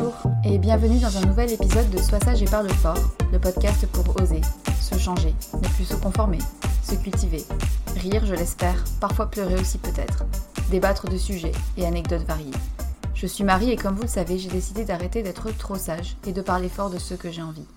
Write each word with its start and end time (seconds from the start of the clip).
Bonjour 0.00 0.22
et 0.44 0.56
bienvenue 0.56 0.98
dans 0.98 1.14
un 1.18 1.26
nouvel 1.26 1.52
épisode 1.52 1.90
de 1.90 1.98
Sois 1.98 2.20
sage 2.20 2.42
et 2.42 2.46
parle 2.46 2.70
fort, 2.70 2.96
le 3.32 3.38
podcast 3.38 3.86
pour 3.88 4.18
oser, 4.18 4.40
se 4.80 4.98
changer, 4.98 5.34
ne 5.62 5.68
plus 5.68 5.84
se 5.84 5.94
conformer, 5.94 6.38
se 6.82 6.94
cultiver, 6.94 7.44
rire 7.96 8.24
je 8.24 8.34
l'espère, 8.34 8.82
parfois 8.98 9.30
pleurer 9.30 9.56
aussi 9.56 9.76
peut-être, 9.76 10.24
débattre 10.70 11.10
de 11.10 11.18
sujets 11.18 11.52
et 11.76 11.84
anecdotes 11.84 12.22
variées. 12.22 12.50
Je 13.14 13.26
suis 13.26 13.44
Marie 13.44 13.72
et 13.72 13.76
comme 13.76 13.94
vous 13.94 14.02
le 14.02 14.08
savez, 14.08 14.38
j'ai 14.38 14.48
décidé 14.48 14.86
d'arrêter 14.86 15.22
d'être 15.22 15.54
trop 15.58 15.76
sage 15.76 16.16
et 16.26 16.32
de 16.32 16.40
parler 16.40 16.70
fort 16.70 16.88
de 16.88 16.98
ce 16.98 17.14
que 17.14 17.30
j'ai 17.30 17.42
envie. 17.42 17.68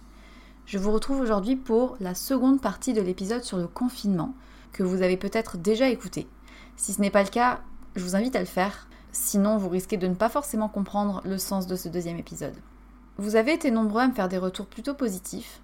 Je 0.65 0.77
vous 0.77 0.93
retrouve 0.93 1.19
aujourd'hui 1.19 1.57
pour 1.57 1.97
la 1.99 2.15
seconde 2.15 2.61
partie 2.61 2.93
de 2.93 3.01
l'épisode 3.01 3.43
sur 3.43 3.57
le 3.57 3.67
confinement 3.67 4.33
que 4.71 4.83
vous 4.83 5.01
avez 5.01 5.17
peut-être 5.17 5.57
déjà 5.57 5.89
écouté. 5.89 6.27
Si 6.77 6.93
ce 6.93 7.01
n'est 7.01 7.11
pas 7.11 7.23
le 7.23 7.29
cas, 7.29 7.59
je 7.97 8.03
vous 8.03 8.15
invite 8.15 8.37
à 8.37 8.39
le 8.39 8.45
faire 8.45 8.87
Sinon, 9.15 9.57
vous 9.57 9.69
risquez 9.69 9.97
de 9.97 10.07
ne 10.07 10.15
pas 10.15 10.27
forcément 10.27 10.67
comprendre 10.67 11.21
le 11.23 11.37
sens 11.37 11.67
de 11.67 11.75
ce 11.75 11.87
deuxième 11.87 12.17
épisode. 12.17 12.55
Vous 13.17 13.35
avez 13.35 13.53
été 13.53 13.69
nombreux 13.69 14.01
à 14.01 14.07
me 14.07 14.13
faire 14.13 14.27
des 14.27 14.39
retours 14.39 14.65
plutôt 14.65 14.95
positifs. 14.95 15.61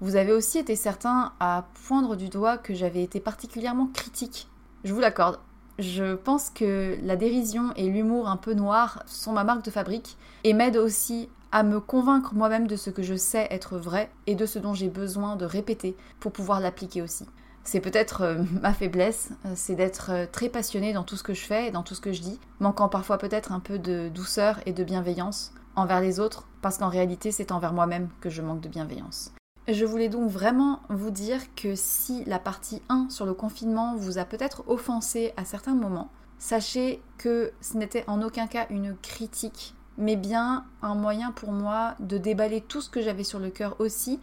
Vous 0.00 0.14
avez 0.14 0.32
aussi 0.32 0.58
été 0.58 0.76
certains 0.76 1.32
à 1.40 1.66
poindre 1.88 2.14
du 2.14 2.28
doigt 2.28 2.56
que 2.56 2.72
j'avais 2.72 3.02
été 3.02 3.18
particulièrement 3.18 3.88
critique. 3.88 4.48
Je 4.84 4.94
vous 4.94 5.00
l'accorde. 5.00 5.40
Je 5.80 6.14
pense 6.14 6.50
que 6.50 6.96
la 7.02 7.16
dérision 7.16 7.72
et 7.74 7.88
l'humour 7.88 8.28
un 8.28 8.36
peu 8.36 8.54
noir 8.54 9.02
sont 9.06 9.32
ma 9.32 9.42
marque 9.42 9.64
de 9.64 9.72
fabrique 9.72 10.16
et 10.44 10.52
m'aident 10.52 10.76
aussi 10.76 11.28
à 11.50 11.64
me 11.64 11.80
convaincre 11.80 12.32
moi-même 12.34 12.68
de 12.68 12.76
ce 12.76 12.90
que 12.90 13.02
je 13.02 13.16
sais 13.16 13.48
être 13.50 13.76
vrai 13.76 14.08
et 14.28 14.36
de 14.36 14.46
ce 14.46 14.60
dont 14.60 14.72
j'ai 14.72 14.88
besoin 14.88 15.34
de 15.34 15.44
répéter 15.44 15.96
pour 16.20 16.30
pouvoir 16.30 16.60
l'appliquer 16.60 17.02
aussi. 17.02 17.26
C'est 17.64 17.80
peut-être 17.80 18.22
euh, 18.22 18.42
ma 18.62 18.72
faiblesse, 18.72 19.30
euh, 19.46 19.52
c'est 19.56 19.74
d'être 19.74 20.10
euh, 20.10 20.26
très 20.30 20.48
passionnée 20.48 20.92
dans 20.92 21.02
tout 21.02 21.16
ce 21.16 21.22
que 21.22 21.34
je 21.34 21.44
fais 21.44 21.68
et 21.68 21.70
dans 21.70 21.82
tout 21.82 21.94
ce 21.94 22.00
que 22.00 22.12
je 22.12 22.20
dis, 22.20 22.38
manquant 22.60 22.88
parfois 22.88 23.18
peut-être 23.18 23.52
un 23.52 23.60
peu 23.60 23.78
de 23.78 24.08
douceur 24.08 24.60
et 24.66 24.72
de 24.72 24.84
bienveillance 24.84 25.52
envers 25.74 26.00
les 26.00 26.20
autres, 26.20 26.46
parce 26.62 26.78
qu'en 26.78 26.88
réalité 26.88 27.32
c'est 27.32 27.50
envers 27.50 27.72
moi-même 27.72 28.08
que 28.20 28.30
je 28.30 28.42
manque 28.42 28.60
de 28.60 28.68
bienveillance. 28.68 29.32
Je 29.66 29.86
voulais 29.86 30.10
donc 30.10 30.30
vraiment 30.30 30.80
vous 30.90 31.10
dire 31.10 31.40
que 31.54 31.74
si 31.74 32.22
la 32.26 32.38
partie 32.38 32.82
1 32.90 33.08
sur 33.08 33.24
le 33.24 33.32
confinement 33.32 33.96
vous 33.96 34.18
a 34.18 34.26
peut-être 34.26 34.62
offensé 34.68 35.32
à 35.38 35.46
certains 35.46 35.74
moments, 35.74 36.10
sachez 36.38 37.02
que 37.16 37.50
ce 37.62 37.78
n'était 37.78 38.04
en 38.06 38.20
aucun 38.20 38.46
cas 38.46 38.66
une 38.68 38.94
critique, 38.94 39.74
mais 39.96 40.16
bien 40.16 40.66
un 40.82 40.94
moyen 40.94 41.32
pour 41.32 41.50
moi 41.50 41.94
de 41.98 42.18
déballer 42.18 42.60
tout 42.60 42.82
ce 42.82 42.90
que 42.90 43.00
j'avais 43.00 43.24
sur 43.24 43.38
le 43.38 43.48
cœur 43.48 43.76
aussi. 43.78 44.20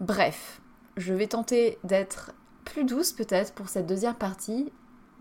Bref, 0.00 0.60
je 0.96 1.14
vais 1.14 1.28
tenter 1.28 1.78
d'être 1.84 2.32
plus 2.70 2.84
douce 2.84 3.12
peut-être 3.12 3.52
pour 3.52 3.68
cette 3.68 3.86
deuxième 3.86 4.14
partie. 4.14 4.72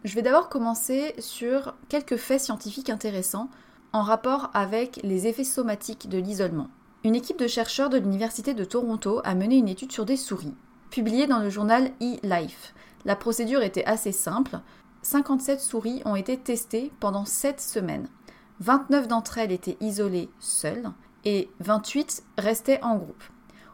Je 0.04 0.13
vais 0.13 0.22
d'abord 0.22 0.50
commencer 0.50 1.16
sur 1.18 1.75
quelques 1.90 2.18
faits 2.18 2.42
scientifiques 2.42 2.92
intéressants 2.92 3.50
en 3.92 4.04
rapport 4.04 4.51
avec 4.54 5.00
les 5.04 5.25
effets 5.25 5.44
somatiques 5.44 6.07
de 6.10 6.19
l'isolement. 6.19 6.69
Une 7.04 7.16
équipe 7.16 7.40
de 7.40 7.48
chercheurs 7.48 7.90
de 7.90 7.98
l'Université 7.98 8.54
de 8.54 8.63
Toronto 8.63 9.22
a 9.24 9.34
mené 9.34 9.57
une 9.57 9.68
étude 9.68 9.92
sur 9.92 10.06
des 10.06 10.16
souris, 10.16 10.54
publiée 10.92 11.25
dans 11.25 11.40
le 11.40 11.50
journal 11.50 11.92
eLife. 12.00 12.75
La 13.04 13.16
procédure 13.16 13.63
était 13.63 13.86
assez 13.86 14.12
simple. 14.12 14.60
57 15.01 15.60
souris 15.60 16.04
ont 16.06 16.16
été 16.16 16.38
testées 16.38 16.92
pendant 17.00 17.25
7 17.25 17.60
semaines. 17.60 18.10
29 18.60 19.07
d'entre 19.07 19.40
elles 19.40 19.51
étaient 19.51 19.78
isolées 19.81 20.30
seules 20.40 20.92
et 21.25 21.50
28 21.62 22.24
restaient 22.38 22.84
en 22.84 22.98
groupe. 22.98 23.24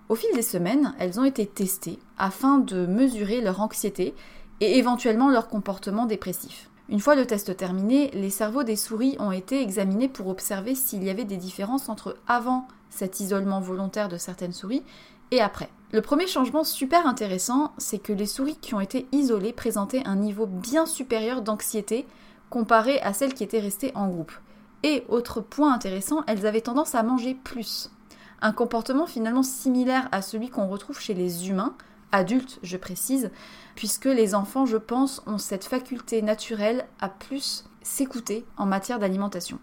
Au 0.07 0.15
fil 0.15 0.29
des 0.35 0.43
semaines, 0.43 0.93
elles 0.99 1.19
ont 1.19 1.23
été 1.25 1.47
testées 1.47 1.97
afin 2.17 2.59
de 2.59 2.85
mesurer 2.85 3.41
leur 3.41 3.59
anxiété 3.59 4.13
et 4.61 4.77
éventuellement 4.77 5.29
leur 5.29 5.47
comportement 5.47 6.05
dépressif. 6.05 6.69
Une 6.89 6.99
fois 6.99 7.15
le 7.15 7.25
test 7.25 7.57
terminé, 7.57 8.11
les 8.13 8.29
cerveaux 8.29 8.63
des 8.63 8.75
souris 8.75 9.15
ont 9.17 9.31
été 9.31 9.61
examinés 9.61 10.07
pour 10.07 10.27
observer 10.27 10.75
s'il 10.75 11.03
y 11.03 11.09
avait 11.09 11.25
des 11.25 11.37
différences 11.37 11.89
entre 11.89 12.17
avant 12.27 12.67
cet 12.91 13.19
isolement 13.19 13.59
volontaire 13.59 14.07
de 14.07 14.17
certaines 14.17 14.53
souris 14.53 14.83
et 15.31 15.41
après. 15.41 15.69
Le 15.91 16.01
premier 16.01 16.27
changement 16.27 16.63
super 16.63 17.07
intéressant, 17.07 17.73
c'est 17.79 17.97
que 17.97 18.13
les 18.13 18.27
souris 18.27 18.57
qui 18.57 18.75
ont 18.75 18.81
été 18.81 19.07
isolées 19.11 19.53
présentaient 19.53 20.05
un 20.05 20.15
niveau 20.15 20.45
bien 20.45 20.85
supérieur 20.85 21.41
d'anxiété 21.41 22.05
comparé 22.51 22.99
à 22.99 23.13
celles 23.13 23.33
qui 23.33 23.43
étaient 23.43 23.59
restées 23.59 23.91
en 23.95 24.07
groupe. 24.07 24.33
Et 24.83 25.03
autre 25.09 25.41
point 25.41 25.73
intéressant, 25.73 26.23
elles 26.27 26.45
avaient 26.45 26.61
tendance 26.61 26.93
à 26.93 27.01
manger 27.01 27.33
plus. 27.33 27.89
Un 28.41 28.51
comportement 28.51 29.07
finalement 29.07 29.43
similaire 29.43 30.07
à 30.11 30.21
celui 30.21 30.49
qu'on 30.49 30.67
retrouve 30.67 30.99
chez 30.99 31.13
les 31.13 31.49
humains, 31.49 31.75
adultes 32.11 32.59
je 32.63 32.77
précise, 32.77 33.31
puisque 33.75 34.05
les 34.05 34.35
enfants, 34.35 34.65
je 34.65 34.77
pense, 34.77 35.21
ont 35.25 35.37
cette 35.37 35.65
faculté 35.65 36.21
naturelle 36.21 36.85
à 36.99 37.09
plus 37.09 37.65
s'écouter 37.81 38.45
en 38.57 38.65
matière 38.65 38.99
d'alimentation. 38.99 39.59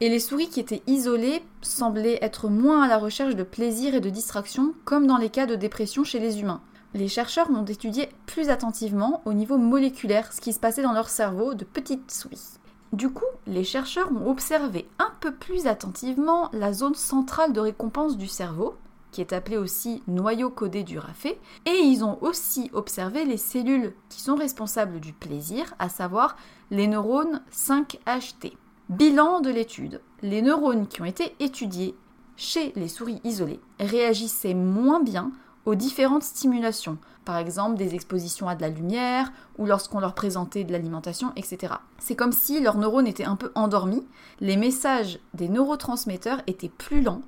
Et 0.00 0.08
les 0.08 0.20
souris 0.20 0.48
qui 0.48 0.60
étaient 0.60 0.82
isolées 0.86 1.42
semblaient 1.62 2.18
être 2.20 2.48
moins 2.48 2.82
à 2.82 2.88
la 2.88 2.98
recherche 2.98 3.36
de 3.36 3.42
plaisir 3.42 3.94
et 3.94 4.00
de 4.00 4.10
distraction, 4.10 4.74
comme 4.84 5.06
dans 5.06 5.16
les 5.16 5.30
cas 5.30 5.46
de 5.46 5.54
dépression 5.54 6.04
chez 6.04 6.18
les 6.18 6.40
humains. 6.40 6.60
Les 6.94 7.08
chercheurs 7.08 7.50
ont 7.50 7.64
étudié 7.64 8.08
plus 8.26 8.50
attentivement 8.50 9.22
au 9.24 9.32
niveau 9.32 9.56
moléculaire 9.56 10.32
ce 10.32 10.40
qui 10.40 10.52
se 10.52 10.60
passait 10.60 10.82
dans 10.82 10.92
leur 10.92 11.08
cerveau 11.08 11.54
de 11.54 11.64
petites 11.64 12.10
souris. 12.10 12.58
Du 12.94 13.10
coup, 13.10 13.24
les 13.48 13.64
chercheurs 13.64 14.08
ont 14.12 14.30
observé 14.30 14.88
un 15.00 15.10
peu 15.18 15.34
plus 15.34 15.66
attentivement 15.66 16.48
la 16.52 16.72
zone 16.72 16.94
centrale 16.94 17.52
de 17.52 17.58
récompense 17.58 18.16
du 18.16 18.28
cerveau, 18.28 18.76
qui 19.10 19.20
est 19.20 19.32
appelée 19.32 19.56
aussi 19.56 20.04
noyau 20.06 20.48
codé 20.48 20.84
du 20.84 21.00
rafé, 21.00 21.40
et 21.66 21.72
ils 21.72 22.04
ont 22.04 22.22
aussi 22.22 22.70
observé 22.72 23.24
les 23.24 23.36
cellules 23.36 23.94
qui 24.10 24.20
sont 24.22 24.36
responsables 24.36 25.00
du 25.00 25.12
plaisir, 25.12 25.74
à 25.80 25.88
savoir 25.88 26.36
les 26.70 26.86
neurones 26.86 27.42
5HT. 27.52 28.52
Bilan 28.90 29.40
de 29.40 29.50
l'étude. 29.50 30.00
Les 30.22 30.40
neurones 30.40 30.86
qui 30.86 31.02
ont 31.02 31.04
été 31.04 31.34
étudiés 31.40 31.96
chez 32.36 32.72
les 32.76 32.88
souris 32.88 33.20
isolées 33.24 33.60
réagissaient 33.80 34.54
moins 34.54 35.02
bien 35.02 35.32
aux 35.66 35.74
différentes 35.74 36.22
stimulations, 36.22 36.98
par 37.24 37.38
exemple 37.38 37.76
des 37.76 37.94
expositions 37.94 38.48
à 38.48 38.54
de 38.54 38.62
la 38.62 38.68
lumière 38.68 39.32
ou 39.58 39.66
lorsqu'on 39.66 40.00
leur 40.00 40.14
présentait 40.14 40.64
de 40.64 40.72
l'alimentation, 40.72 41.32
etc. 41.36 41.74
C'est 41.98 42.16
comme 42.16 42.32
si 42.32 42.60
leurs 42.60 42.78
neurones 42.78 43.06
étaient 43.06 43.24
un 43.24 43.36
peu 43.36 43.50
endormis, 43.54 44.06
les 44.40 44.56
messages 44.56 45.18
des 45.34 45.48
neurotransmetteurs 45.48 46.42
étaient 46.46 46.68
plus 46.68 47.02
lents. 47.02 47.22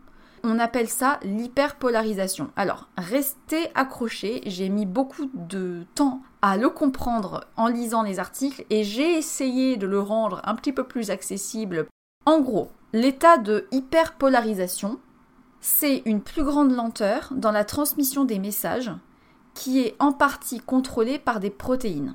On 0.45 0.59
appelle 0.59 0.89
ça 0.89 1.19
l'hyperpolarisation. 1.25 2.51
Alors, 2.57 2.89
restez 2.97 3.71
accrochés, 3.75 4.43
j'ai 4.47 4.69
mis 4.69 4.87
beaucoup 4.87 5.31
de 5.35 5.85
temps 5.95 6.21
à 6.43 6.57
le 6.57 6.69
comprendre 6.69 7.45
en 7.57 7.67
lisant 7.67 8.03
les 8.03 8.21
articles 8.21 8.65
et 8.71 8.85
j'ai 8.85 9.17
essayé 9.17 9.77
de 9.77 9.87
le 9.87 9.99
rendre 9.99 10.41
un 10.45 10.55
petit 10.55 10.73
peu 10.73 10.85
plus 10.85 11.11
accessible. 11.11 11.87
En 12.27 12.41
gros, 12.41 12.71
l'état 12.93 13.39
de 13.39 13.67
hyperpolarisation, 13.73 15.01
c'est 15.61 16.03
une 16.05 16.21
plus 16.21 16.45
grande 16.45 16.71
lenteur 16.71 17.33
dans 17.35 17.51
la 17.51 17.65
transmission 17.65 18.25
des 18.25 18.39
messages 18.39 18.93
qui 19.57 19.81
est 19.81 19.97
en 19.99 20.13
partie 20.13 20.61
contrôlée 20.61 21.19
par 21.19 21.41
des 21.41 21.51
protéines. 21.51 22.15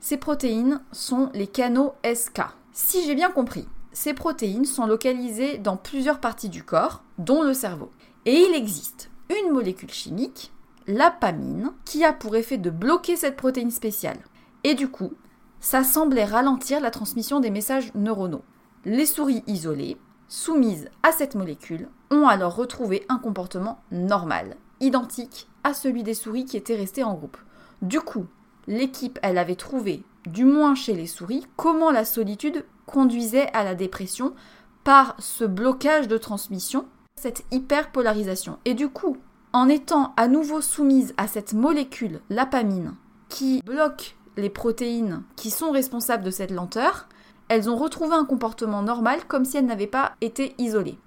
ces 0.00 0.16
protéines 0.18 0.82
sont 0.90 1.30
les 1.32 1.46
canaux 1.46 1.94
SK. 2.04 2.42
Si 2.72 3.04
j'ai 3.06 3.14
bien 3.14 3.30
compris, 3.30 3.66
ces 3.92 4.12
protéines 4.12 4.64
sont 4.64 4.86
localisées 4.86 5.58
dans 5.58 5.76
plusieurs 5.76 6.18
parties 6.20 6.48
du 6.48 6.64
corps, 6.64 7.04
dont 7.16 7.42
le 7.42 7.54
cerveau. 7.54 7.90
Et 8.26 8.34
il 8.34 8.54
existe 8.54 9.10
une 9.30 9.52
molécule 9.52 9.92
chimique, 9.92 10.52
l'apamine, 10.86 11.72
qui 11.84 12.04
a 12.04 12.12
pour 12.12 12.34
effet 12.34 12.58
de 12.58 12.70
bloquer 12.70 13.16
cette 13.16 13.36
protéine 13.36 13.70
spéciale. 13.70 14.18
Et 14.64 14.74
du 14.74 14.88
coup, 14.88 15.12
ça 15.60 15.84
semblait 15.84 16.24
ralentir 16.24 16.80
la 16.80 16.90
transmission 16.90 17.38
des 17.38 17.50
messages 17.50 17.94
neuronaux. 17.94 18.42
Les 18.84 19.06
souris 19.06 19.44
isolées 19.46 19.96
soumises 20.26 20.90
à 21.04 21.12
cette 21.12 21.36
molécule 21.36 21.88
ont 22.10 22.26
alors 22.26 22.56
retrouvé 22.56 23.04
un 23.08 23.18
comportement 23.18 23.80
normal, 23.92 24.56
identique 24.82 25.48
à 25.64 25.72
celui 25.72 26.02
des 26.02 26.14
souris 26.14 26.44
qui 26.44 26.58
étaient 26.58 26.76
restées 26.76 27.04
en 27.04 27.14
groupe. 27.14 27.38
Du 27.80 28.00
coup, 28.00 28.26
l'équipe, 28.66 29.18
elle 29.22 29.38
avait 29.38 29.56
trouvé, 29.56 30.02
du 30.26 30.44
moins 30.44 30.74
chez 30.74 30.92
les 30.92 31.06
souris, 31.06 31.46
comment 31.56 31.90
la 31.90 32.04
solitude 32.04 32.64
conduisait 32.86 33.50
à 33.54 33.64
la 33.64 33.74
dépression 33.74 34.34
par 34.84 35.14
ce 35.18 35.44
blocage 35.44 36.08
de 36.08 36.18
transmission, 36.18 36.86
cette 37.16 37.44
hyperpolarisation. 37.50 38.58
Et 38.64 38.74
du 38.74 38.88
coup, 38.88 39.16
en 39.52 39.68
étant 39.68 40.12
à 40.16 40.28
nouveau 40.28 40.60
soumise 40.60 41.14
à 41.16 41.26
cette 41.26 41.54
molécule, 41.54 42.20
l'apamine, 42.28 42.94
qui 43.28 43.62
bloque 43.64 44.16
les 44.36 44.50
protéines 44.50 45.22
qui 45.36 45.50
sont 45.50 45.70
responsables 45.70 46.24
de 46.24 46.30
cette 46.30 46.50
lenteur, 46.50 47.08
elles 47.48 47.68
ont 47.68 47.76
retrouvé 47.76 48.14
un 48.14 48.24
comportement 48.24 48.82
normal 48.82 49.20
comme 49.28 49.44
si 49.44 49.56
elles 49.56 49.66
n'avaient 49.66 49.86
pas 49.86 50.12
été 50.20 50.54
isolées. 50.58 50.98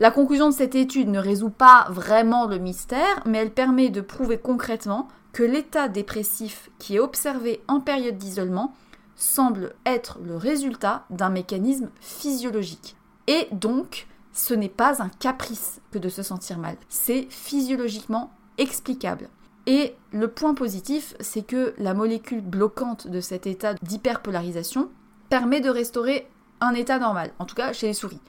La 0.00 0.10
conclusion 0.10 0.48
de 0.48 0.54
cette 0.54 0.74
étude 0.74 1.10
ne 1.10 1.18
résout 1.18 1.50
pas 1.50 1.86
vraiment 1.90 2.46
le 2.46 2.56
mystère, 2.56 3.22
mais 3.26 3.36
elle 3.36 3.52
permet 3.52 3.90
de 3.90 4.00
prouver 4.00 4.38
concrètement 4.38 5.08
que 5.34 5.42
l'état 5.42 5.88
dépressif 5.88 6.70
qui 6.78 6.96
est 6.96 7.00
observé 7.00 7.62
en 7.68 7.80
période 7.80 8.16
d'isolement 8.16 8.72
semble 9.14 9.74
être 9.84 10.18
le 10.24 10.38
résultat 10.38 11.04
d'un 11.10 11.28
mécanisme 11.28 11.90
physiologique. 12.00 12.96
Et 13.26 13.48
donc, 13.52 14.06
ce 14.32 14.54
n'est 14.54 14.70
pas 14.70 15.02
un 15.02 15.10
caprice 15.10 15.82
que 15.90 15.98
de 15.98 16.08
se 16.08 16.22
sentir 16.22 16.56
mal, 16.56 16.76
c'est 16.88 17.26
physiologiquement 17.28 18.32
explicable. 18.56 19.28
Et 19.66 19.94
le 20.12 20.28
point 20.28 20.54
positif, 20.54 21.14
c'est 21.20 21.42
que 21.42 21.74
la 21.76 21.92
molécule 21.92 22.40
bloquante 22.40 23.06
de 23.06 23.20
cet 23.20 23.46
état 23.46 23.74
d'hyperpolarisation 23.74 24.88
permet 25.28 25.60
de 25.60 25.68
restaurer 25.68 26.26
un 26.62 26.72
état 26.72 26.98
normal, 26.98 27.32
en 27.38 27.44
tout 27.44 27.54
cas 27.54 27.72
chez 27.74 27.88
les 27.88 27.94
souris. 27.94 28.20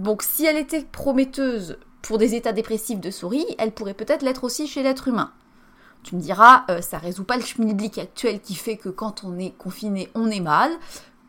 Donc 0.00 0.22
si 0.22 0.46
elle 0.46 0.56
était 0.56 0.86
prometteuse 0.90 1.76
pour 2.00 2.16
des 2.16 2.34
états 2.34 2.52
dépressifs 2.52 3.00
de 3.00 3.10
souris, 3.10 3.44
elle 3.58 3.72
pourrait 3.72 3.92
peut-être 3.92 4.22
l'être 4.22 4.44
aussi 4.44 4.66
chez 4.66 4.82
l'être 4.82 5.08
humain. 5.08 5.30
Tu 6.02 6.16
me 6.16 6.22
diras, 6.22 6.64
euh, 6.70 6.80
ça 6.80 6.96
résout 6.96 7.24
pas 7.24 7.36
le 7.36 7.42
schmilblick 7.42 7.98
actuel 7.98 8.40
qui 8.40 8.54
fait 8.54 8.78
que 8.78 8.88
quand 8.88 9.24
on 9.24 9.38
est 9.38 9.50
confiné, 9.58 10.08
on 10.14 10.30
est 10.30 10.40
mal. 10.40 10.70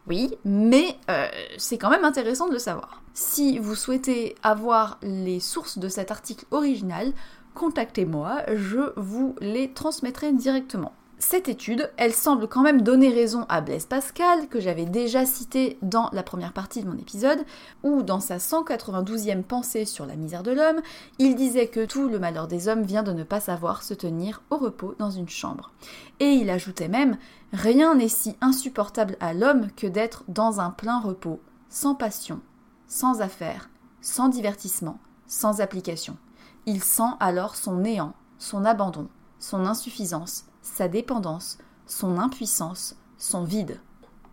Oui, 0.08 0.38
mais 0.46 0.96
euh, 1.10 1.28
c'est 1.58 1.78
quand 1.78 1.90
même 1.90 2.06
intéressant 2.06 2.48
de 2.48 2.54
le 2.54 2.60
savoir. 2.60 3.02
Si 3.14 3.60
vous 3.60 3.76
souhaitez 3.76 4.36
avoir 4.42 5.00
les 5.02 5.42
sources 5.42 5.78
de 5.78 5.90
cet 5.90 6.10
article 6.10 6.46
original, 6.52 7.12
contactez-moi, 7.56 8.44
je 8.56 8.94
vous 8.96 9.36
les 9.42 9.74
transmettrai 9.74 10.32
directement 10.32 10.94
cette 11.22 11.50
étude, 11.50 11.92
elle 11.98 12.14
semble 12.14 12.48
quand 12.48 12.64
même 12.64 12.82
donner 12.82 13.10
raison 13.10 13.46
à 13.48 13.62
Blaise 13.62 13.86
Pascal, 13.86 14.48
que 14.48 14.60
j'avais 14.60 14.86
déjà 14.86 15.24
cité 15.28 15.78
dans 15.84 16.10
la 16.14 16.24
première 16.24 16.52
partie 16.52 16.82
de 16.82 16.90
mon 16.90 16.98
épisode, 16.98 17.46
où 17.84 18.02
dans 18.02 18.20
sa 18.20 18.38
192e 18.38 19.44
pensée 19.44 19.86
sur 19.86 20.08
la 20.08 20.16
misère 20.16 20.42
de 20.42 20.52
l'homme, 20.52 20.82
il 21.20 21.36
disait 21.36 21.68
que 21.68 21.86
tout 21.86 22.10
le 22.10 22.18
malheur 22.18 22.48
des 22.48 22.68
hommes 22.68 22.82
vient 22.82 23.04
de 23.04 23.14
ne 23.14 23.24
pas 23.24 23.40
savoir 23.40 23.84
se 23.84 23.94
tenir 23.94 24.42
au 24.50 24.58
repos 24.58 24.96
dans 24.98 25.12
une 25.12 25.30
chambre. 25.30 25.72
Et 26.20 26.32
il 26.32 26.50
ajoutait 26.50 26.88
même 26.88 27.18
Rien 27.54 27.94
n'est 27.94 28.08
si 28.08 28.36
insupportable 28.42 29.16
à 29.20 29.36
l'homme 29.36 29.68
que 29.78 29.86
d'être 29.86 30.24
dans 30.28 30.60
un 30.60 30.72
plein 30.72 31.00
repos, 31.00 31.40
sans 31.70 31.94
passion, 31.94 32.40
sans 32.88 33.22
affaires, 33.22 33.70
sans 34.02 34.28
divertissement, 34.28 34.98
sans 35.28 35.62
application. 35.62 36.18
Il 36.66 36.84
sent 36.84 37.14
alors 37.20 37.56
son 37.56 37.76
néant, 37.76 38.14
son 38.40 38.66
abandon, 38.66 39.08
son 39.38 39.66
insuffisance, 39.68 40.46
sa 40.62 40.88
dépendance, 40.88 41.58
son 41.86 42.18
impuissance, 42.18 42.96
son 43.18 43.44
vide. 43.44 43.80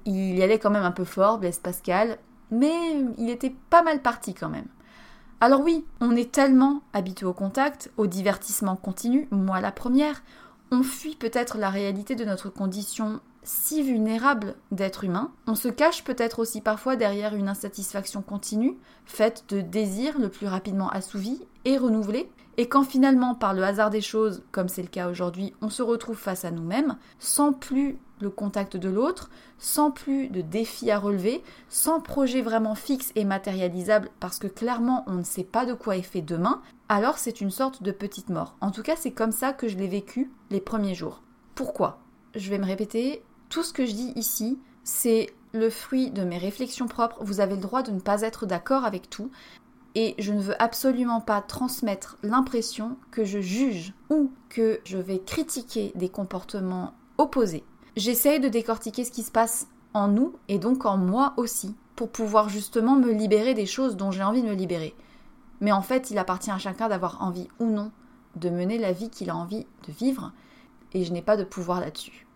Il 0.05 0.37
y 0.37 0.43
allait 0.43 0.59
quand 0.59 0.71
même 0.71 0.85
un 0.85 0.93
peu 0.93 1.05
fort, 1.05 1.39
Blaise 1.39 1.59
Pascal, 1.59 2.19
mais 2.51 3.05
il 3.19 3.31
était 3.31 3.55
pas 3.71 3.83
mal 3.83 4.01
parti 4.01 4.35
quand 4.35 4.49
même. 4.49 4.69
Alors 5.41 5.61
oui, 5.61 5.85
on 6.01 6.17
est 6.17 6.33
tellement 6.33 6.83
habitué 6.93 7.27
au 7.27 7.33
contact, 7.33 7.93
au 7.97 8.07
divertissement 8.07 8.77
continu, 8.77 9.29
moi 9.31 9.61
la 9.61 9.71
première, 9.71 10.23
on 10.73 10.83
fuit 10.83 11.15
peut-être 11.15 11.59
la 11.59 11.71
réalité 11.71 12.17
de 12.17 12.25
notre 12.25 12.49
condition 12.49 13.21
si 13.45 13.83
vulnérable 13.83 14.57
d'être 14.73 15.05
humain, 15.05 15.31
on 15.47 15.55
se 15.55 15.69
cache 15.69 16.05
peut-être 16.05 16.41
aussi 16.41 16.61
parfois 16.61 16.97
derrière 16.97 17.35
une 17.35 17.49
insatisfaction 17.49 18.21
continue, 18.21 18.77
faite 19.07 19.45
de 19.49 19.61
désirs 19.61 20.19
le 20.19 20.29
plus 20.29 20.47
rapidement 20.47 20.91
assouvis 20.91 21.41
et 21.65 21.79
renouvelés, 21.79 22.31
et 22.59 22.69
quand 22.69 22.83
finalement, 22.83 23.37
par 23.37 23.55
le 23.55 23.63
hasard 23.63 23.89
des 23.89 24.01
choses, 24.01 24.43
comme 24.51 24.69
c'est 24.69 24.83
le 24.83 24.89
cas 24.89 25.09
aujourd'hui, 25.09 25.55
on 25.63 25.71
se 25.71 25.81
retrouve 25.81 26.19
face 26.19 26.45
à 26.45 26.51
nous-mêmes, 26.51 26.99
sans 27.21 27.53
plus 27.53 27.99
le 28.21 28.31
contact 28.31 28.77
de 28.77 28.89
l'autre, 28.89 29.31
sans 29.59 29.93
plus 29.93 30.29
de 30.29 30.41
défis 30.41 30.91
à 30.91 30.99
relever, 30.99 31.43
sans 31.69 32.01
projet 32.01 32.43
vraiment 32.43 32.75
fixe 32.75 33.13
et 33.15 33.25
matérialisable, 33.25 34.11
parce 34.19 34.41
que 34.41 34.49
clairement 34.49 35.05
on 35.07 35.15
ne 35.15 35.23
sait 35.23 35.45
pas 35.45 35.67
de 35.67 35.73
quoi 35.73 35.97
est 35.97 36.03
fait 36.03 36.21
demain, 36.21 36.61
alors 36.89 37.19
c'est 37.19 37.41
une 37.41 37.53
sorte 37.53 37.85
de 37.85 37.93
petite 37.93 38.29
mort. 38.29 38.57
En 38.61 38.73
tout 38.73 38.83
cas, 38.83 38.97
c'est 38.97 39.13
comme 39.13 39.33
ça 39.33 39.53
que 39.53 39.69
je 39.69 39.77
l'ai 39.77 39.87
vécu 39.87 40.33
les 40.51 40.61
premiers 40.61 40.97
jours. 40.97 41.23
Pourquoi? 41.55 42.01
Je 42.35 42.51
vais 42.51 42.59
me 42.59 42.67
répéter, 42.67 43.23
tout 43.51 43.63
ce 43.63 43.73
que 43.73 43.87
je 43.87 43.93
dis 43.93 44.13
ici, 44.17 44.59
c'est 44.83 45.29
le 45.53 45.71
fruit 45.71 46.11
de 46.11 46.25
mes 46.25 46.39
réflexions 46.39 46.89
propres. 46.89 47.19
Vous 47.21 47.41
avez 47.41 47.55
le 47.55 47.61
droit 47.61 47.83
de 47.83 47.93
ne 47.93 48.01
pas 48.01 48.23
être 48.23 48.47
d'accord 48.47 48.85
avec 48.85 49.09
tout. 49.09 49.31
Et 50.01 50.15
je 50.21 50.33
ne 50.33 50.41
veux 50.41 50.55
absolument 50.63 51.21
pas 51.21 51.43
transmettre 51.43 52.19
l'impression 52.23 52.97
que 53.11 53.25
je 53.25 53.41
juge 53.41 53.95
ou 54.11 54.31
que 54.49 54.79
je 54.85 54.97
vais 54.97 55.19
critiquer 55.19 55.91
des 55.97 56.09
comportements 56.09 56.95
opposés. 57.19 57.65
J'essaye 57.97 58.39
de 58.39 58.47
décortiquer 58.49 59.05
ce 59.05 59.11
qui 59.11 59.25
se 59.25 59.33
passe 59.33 59.67
en 59.95 60.07
nous 60.07 60.37
et 60.47 60.61
donc 60.61 60.87
en 60.87 60.97
moi 60.97 61.35
aussi 61.37 61.75
pour 61.97 62.11
pouvoir 62.11 62.49
justement 62.49 62.95
me 62.95 63.11
libérer 63.11 63.55
des 63.55 63.67
choses 63.67 63.97
dont 63.97 64.13
j'ai 64.13 64.23
envie 64.23 64.43
de 64.43 64.49
me 64.49 64.55
libérer. 64.55 64.95
Mais 65.61 65.73
en 65.73 65.83
fait, 65.83 66.13
il 66.13 66.19
appartient 66.19 66.53
à 66.53 66.59
chacun 66.59 66.89
d'avoir 66.89 67.21
envie 67.21 67.49
ou 67.59 67.67
non 67.67 67.91
de 68.37 68.51
mener 68.51 68.79
la 68.79 68.93
vie 68.93 69.11
qu'il 69.11 69.31
a 69.31 69.37
envie 69.37 69.67
de 69.89 69.93
vivre 69.93 70.31
et 70.93 71.03
je 71.03 71.13
n'ai 71.13 71.23
pas 71.23 71.37
de 71.37 71.43
pouvoir 71.43 71.81
là-dessus. 71.81 72.29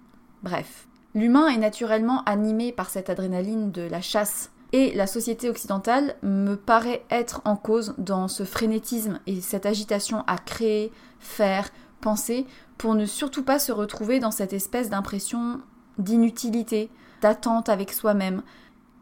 Bref, 0.43 0.89
L'humain 1.15 1.49
est 1.49 1.59
naturellement 1.59 2.23
animé 2.25 2.73
par 2.73 2.89
cette 2.89 3.11
adrénaline 3.11 3.71
de 3.71 3.83
la 3.83 4.01
chasse. 4.01 4.51
Et 4.73 4.95
la 4.95 5.07
société 5.07 5.51
occidentale 5.51 6.17
me 6.23 6.55
paraît 6.55 7.05
être 7.11 7.43
en 7.45 7.57
cause 7.57 7.95
dans 7.99 8.27
ce 8.27 8.45
frénétisme 8.45 9.21
et 9.27 9.43
cette 9.43 9.67
agitation 9.67 10.25
à 10.27 10.39
créer, 10.39 10.91
faire, 11.21 11.69
penser, 12.01 12.47
pour 12.79 12.95
ne 12.95 13.05
surtout 13.05 13.45
pas 13.45 13.59
se 13.59 13.71
retrouver 13.71 14.19
dans 14.19 14.31
cette 14.31 14.55
espèce 14.55 14.89
d'impression 14.89 15.61
d'inutilité, 15.99 16.91
d'attente 17.21 17.69
avec 17.69 17.93
soi-même. 17.93 18.43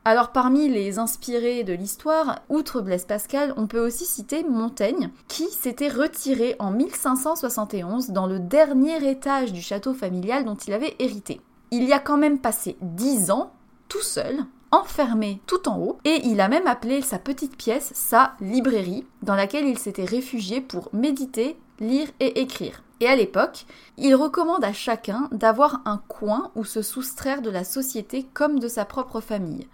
Alors 0.04 0.32
parmi 0.32 0.68
les 0.68 0.98
inspirés 0.98 1.62
de 1.62 1.72
l'histoire, 1.72 2.40
outre 2.48 2.80
Blaise 2.80 3.04
Pascal, 3.04 3.54
on 3.56 3.66
peut 3.66 3.84
aussi 3.84 4.06
citer 4.06 4.42
Montaigne, 4.42 5.10
qui 5.28 5.44
s'était 5.50 5.88
retiré 5.88 6.56
en 6.58 6.72
1571 6.72 8.10
dans 8.10 8.26
le 8.26 8.40
dernier 8.40 9.08
étage 9.08 9.52
du 9.52 9.60
château 9.60 9.94
familial 9.94 10.44
dont 10.44 10.56
il 10.56 10.72
avait 10.72 10.96
hérité. 10.98 11.40
Il 11.70 11.84
y 11.84 11.92
a 11.92 12.00
quand 12.00 12.16
même 12.16 12.40
passé 12.40 12.76
dix 12.80 13.30
ans, 13.30 13.52
tout 13.88 14.02
seul, 14.02 14.46
enfermé 14.72 15.40
tout 15.46 15.68
en 15.68 15.78
haut, 15.78 15.98
et 16.04 16.20
il 16.24 16.40
a 16.40 16.48
même 16.48 16.66
appelé 16.66 17.02
sa 17.02 17.18
petite 17.18 17.56
pièce 17.56 17.92
sa 17.94 18.34
librairie, 18.40 19.06
dans 19.22 19.34
laquelle 19.34 19.66
il 19.66 19.78
s'était 19.78 20.04
réfugié 20.04 20.60
pour 20.60 20.88
méditer, 20.92 21.56
lire 21.80 22.08
et 22.20 22.40
écrire. 22.40 22.82
Et 23.00 23.06
à 23.06 23.16
l'époque, 23.16 23.64
il 23.96 24.14
recommande 24.14 24.64
à 24.64 24.72
chacun 24.72 25.28
d'avoir 25.32 25.80
un 25.86 26.02
coin 26.08 26.50
où 26.54 26.64
se 26.64 26.82
soustraire 26.82 27.40
de 27.40 27.50
la 27.50 27.64
société 27.64 28.26
comme 28.34 28.58
de 28.58 28.68
sa 28.68 28.84
propre 28.84 29.20
famille. 29.20 29.66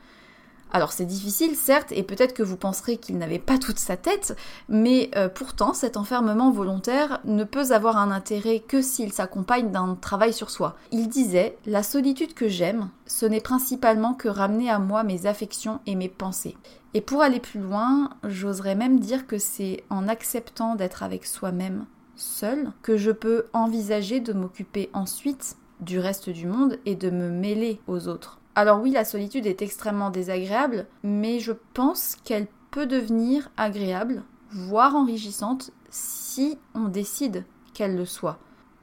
Alors 0.73 0.93
c'est 0.93 1.07
difficile, 1.07 1.55
certes, 1.55 1.93
et 1.93 2.03
peut-être 2.03 2.35
que 2.35 2.43
vous 2.43 2.57
penserez 2.57 2.97
qu'il 2.97 3.19
n'avait 3.19 3.39
pas 3.39 3.59
toute 3.59 3.79
sa 3.79 3.97
tête, 3.97 4.37
mais 4.69 5.11
euh, 5.17 5.29
pourtant 5.29 5.73
cet 5.73 5.97
enfermement 5.97 6.51
volontaire 6.51 7.21
ne 7.25 7.45
peut 7.45 7.73
avoir 7.73 7.97
un 7.97 8.11
intérêt 8.11 8.61
que 8.61 8.83
s'il 8.83 9.13
s'accompagne 9.13 9.71
d'un 9.71 9.95
travail 9.95 10.33
sur 10.33 10.51
soi. 10.51 10.77
Il 10.91 11.09
disait 11.09 11.57
La 11.67 11.83
solitude 11.83 12.35
que 12.35 12.49
j'aime, 12.49 12.91
ce 13.07 13.27
n'est 13.27 13.41
principalement 13.41 14.15
que 14.15 14.29
ramener 14.29 14.69
à 14.69 14.79
moi 14.79 15.05
mes 15.05 15.27
affections 15.27 15.81
et 15.87 15.95
mes 15.95 16.09
pensées. 16.09 16.57
Et 16.95 17.01
pour 17.01 17.23
aller 17.23 17.41
plus 17.41 17.61
loin, 17.61 18.11
j'oserais 18.25 18.75
même 18.75 19.01
dire 19.01 19.27
que 19.27 19.39
c'est 19.39 19.85
en 19.91 20.09
acceptant 20.09 20.75
d'être 20.75 21.03
avec 21.03 21.27
soi-même, 21.27 21.87
seul, 22.17 22.73
que 22.83 22.97
je 22.97 23.11
peux 23.11 23.45
envisager 23.53 24.21
de 24.21 24.33
m'occuper 24.33 24.91
ensuite 24.93 25.57
du 25.81 25.99
reste 25.99 26.31
du 26.31 26.47
monde 26.47 26.79
et 26.87 26.95
de 26.95 27.11
me 27.11 27.31
mêler 27.31 27.81
aux 27.87 28.09
autres. 28.09 28.41
Alors 28.59 28.81
oui, 28.81 28.91
la 28.91 29.05
solitude 29.05 29.47
est 29.47 29.61
extrêmement 29.61 30.09
désagréable, 30.09 30.87
mais 31.03 31.41
je 31.41 31.53
pense 31.75 32.17
qu'elle 32.25 32.47
peut 32.71 32.87
devenir 32.87 33.51
agréable, 33.59 34.23
voire 34.51 34.97
enrichissante, 34.97 35.73
si 35.91 36.59
on 36.75 36.89
décide 36.89 37.45
qu'elle 37.75 37.97
le 37.97 38.07
soit. 38.07 38.39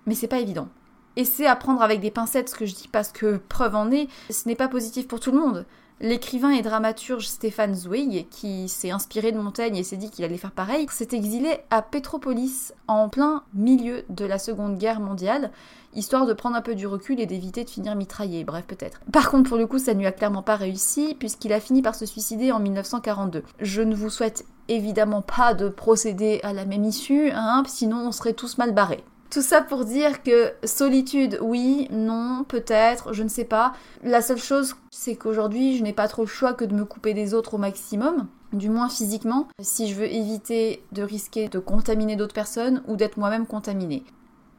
Mais 0.06 0.14
c'est 0.14 0.28
pas 0.28 0.40
évident. 0.40 0.70
Et 1.16 1.26
à 1.48 1.56
prendre 1.56 1.82
avec 1.82 2.02
des 2.02 2.12
pincettes 2.12 2.50
ce 2.50 2.56
que 2.56 2.68
je 2.68 2.76
dis 2.76 2.88
parce 2.88 3.12
que, 3.12 3.38
preuve 3.50 3.76
en 3.76 3.90
est, 3.90 4.08
ce 4.30 4.48
n'est 4.48 4.56
pas 4.56 4.68
positif 4.68 5.08
pour 5.08 5.20
tout 5.20 5.32
le 5.32 5.40
monde. 5.40 5.66
L'écrivain 6.02 6.50
et 6.50 6.62
dramaturge 6.62 7.28
Stéphane 7.28 7.76
Zweig, 7.76 8.28
qui 8.30 8.68
s'est 8.68 8.92
inspiré 8.92 9.32
de 9.32 9.40
Montaigne 9.40 9.78
et 9.78 9.84
s'est 9.84 9.96
dit 9.96 10.10
qu'il 10.10 10.26
allait 10.26 10.38
faire 10.38 10.52
pareil, 10.52 10.88
s'est 10.90 11.10
exilé 11.12 11.60
à 11.70 11.82
Petropolis 11.82 12.74
en 12.88 13.10
plein 13.10 13.44
milieu 13.54 14.04
de 14.10 14.26
la 14.26 14.40
Seconde 14.40 14.78
Guerre 14.78 15.00
mondiale, 15.00 15.52
histoire 15.94 16.26
de 16.26 16.34
prendre 16.34 16.56
un 16.56 16.62
peu 16.62 16.76
du 16.76 16.88
recul 16.88 17.20
et 17.22 17.26
d'éviter 17.26 17.64
de 17.64 17.70
finir 17.70 17.96
mitraillé, 17.96 18.44
bref 18.44 18.66
peut-être. 18.66 19.00
Par 19.12 19.30
contre 19.30 19.50
pour 19.50 19.58
le 19.58 19.68
coup 19.68 19.80
ça 19.80 19.94
ne 19.94 20.00
lui 20.00 20.08
a 20.08 20.12
clairement 20.12 20.44
pas 20.44 20.56
réussi 20.56 21.16
puisqu'il 21.18 21.54
a 21.54 21.60
fini 21.60 21.82
par 21.82 21.96
se 21.96 22.06
suicider 22.06 22.52
en 22.52 22.60
1942. 22.60 23.44
Je 23.60 23.82
ne 23.82 23.96
vous 23.96 24.10
souhaite 24.10 24.46
évidemment 24.68 25.22
pas 25.22 25.54
de 25.54 25.70
procéder 25.70 26.40
à 26.44 26.54
la 26.54 26.66
même 26.66 26.84
issue, 26.84 27.32
hein, 27.32 27.64
sinon 27.68 28.08
on 28.08 28.12
serait 28.12 28.34
tous 28.34 28.58
mal 28.58 28.74
barrés. 28.74 29.04
Tout 29.34 29.42
ça 29.42 29.64
pour 29.64 29.84
dire 29.84 30.22
que 30.22 30.54
solitude, 30.64 31.40
oui, 31.42 31.88
non, 31.90 32.46
peut-être, 32.48 33.14
je 33.14 33.24
ne 33.24 33.30
sais 33.30 33.46
pas. 33.46 33.74
La 34.04 34.22
seule 34.22 34.38
chose, 34.38 34.76
c'est 34.92 35.16
qu'aujourd'hui, 35.16 35.76
je 35.76 35.82
n'ai 35.82 35.92
pas 35.92 36.08
trop 36.08 36.22
le 36.22 36.28
choix 36.28 36.54
que 36.54 36.64
de 36.64 36.76
me 36.76 36.86
couper 36.86 37.16
des 37.16 37.34
autres 37.34 37.56
au 37.56 37.58
maximum, 37.58 38.28
du 38.52 38.70
moins 38.70 38.90
physiquement, 38.90 39.48
si 39.60 39.88
je 39.88 39.96
veux 39.96 40.06
éviter 40.06 40.84
de 40.92 41.02
risquer 41.02 41.50
de 41.50 41.58
contaminer 41.58 42.16
d'autres 42.16 42.36
personnes 42.36 42.84
ou 42.88 42.96
d'être 42.96 43.18
moi-même 43.18 43.48
contaminée. 43.48 44.04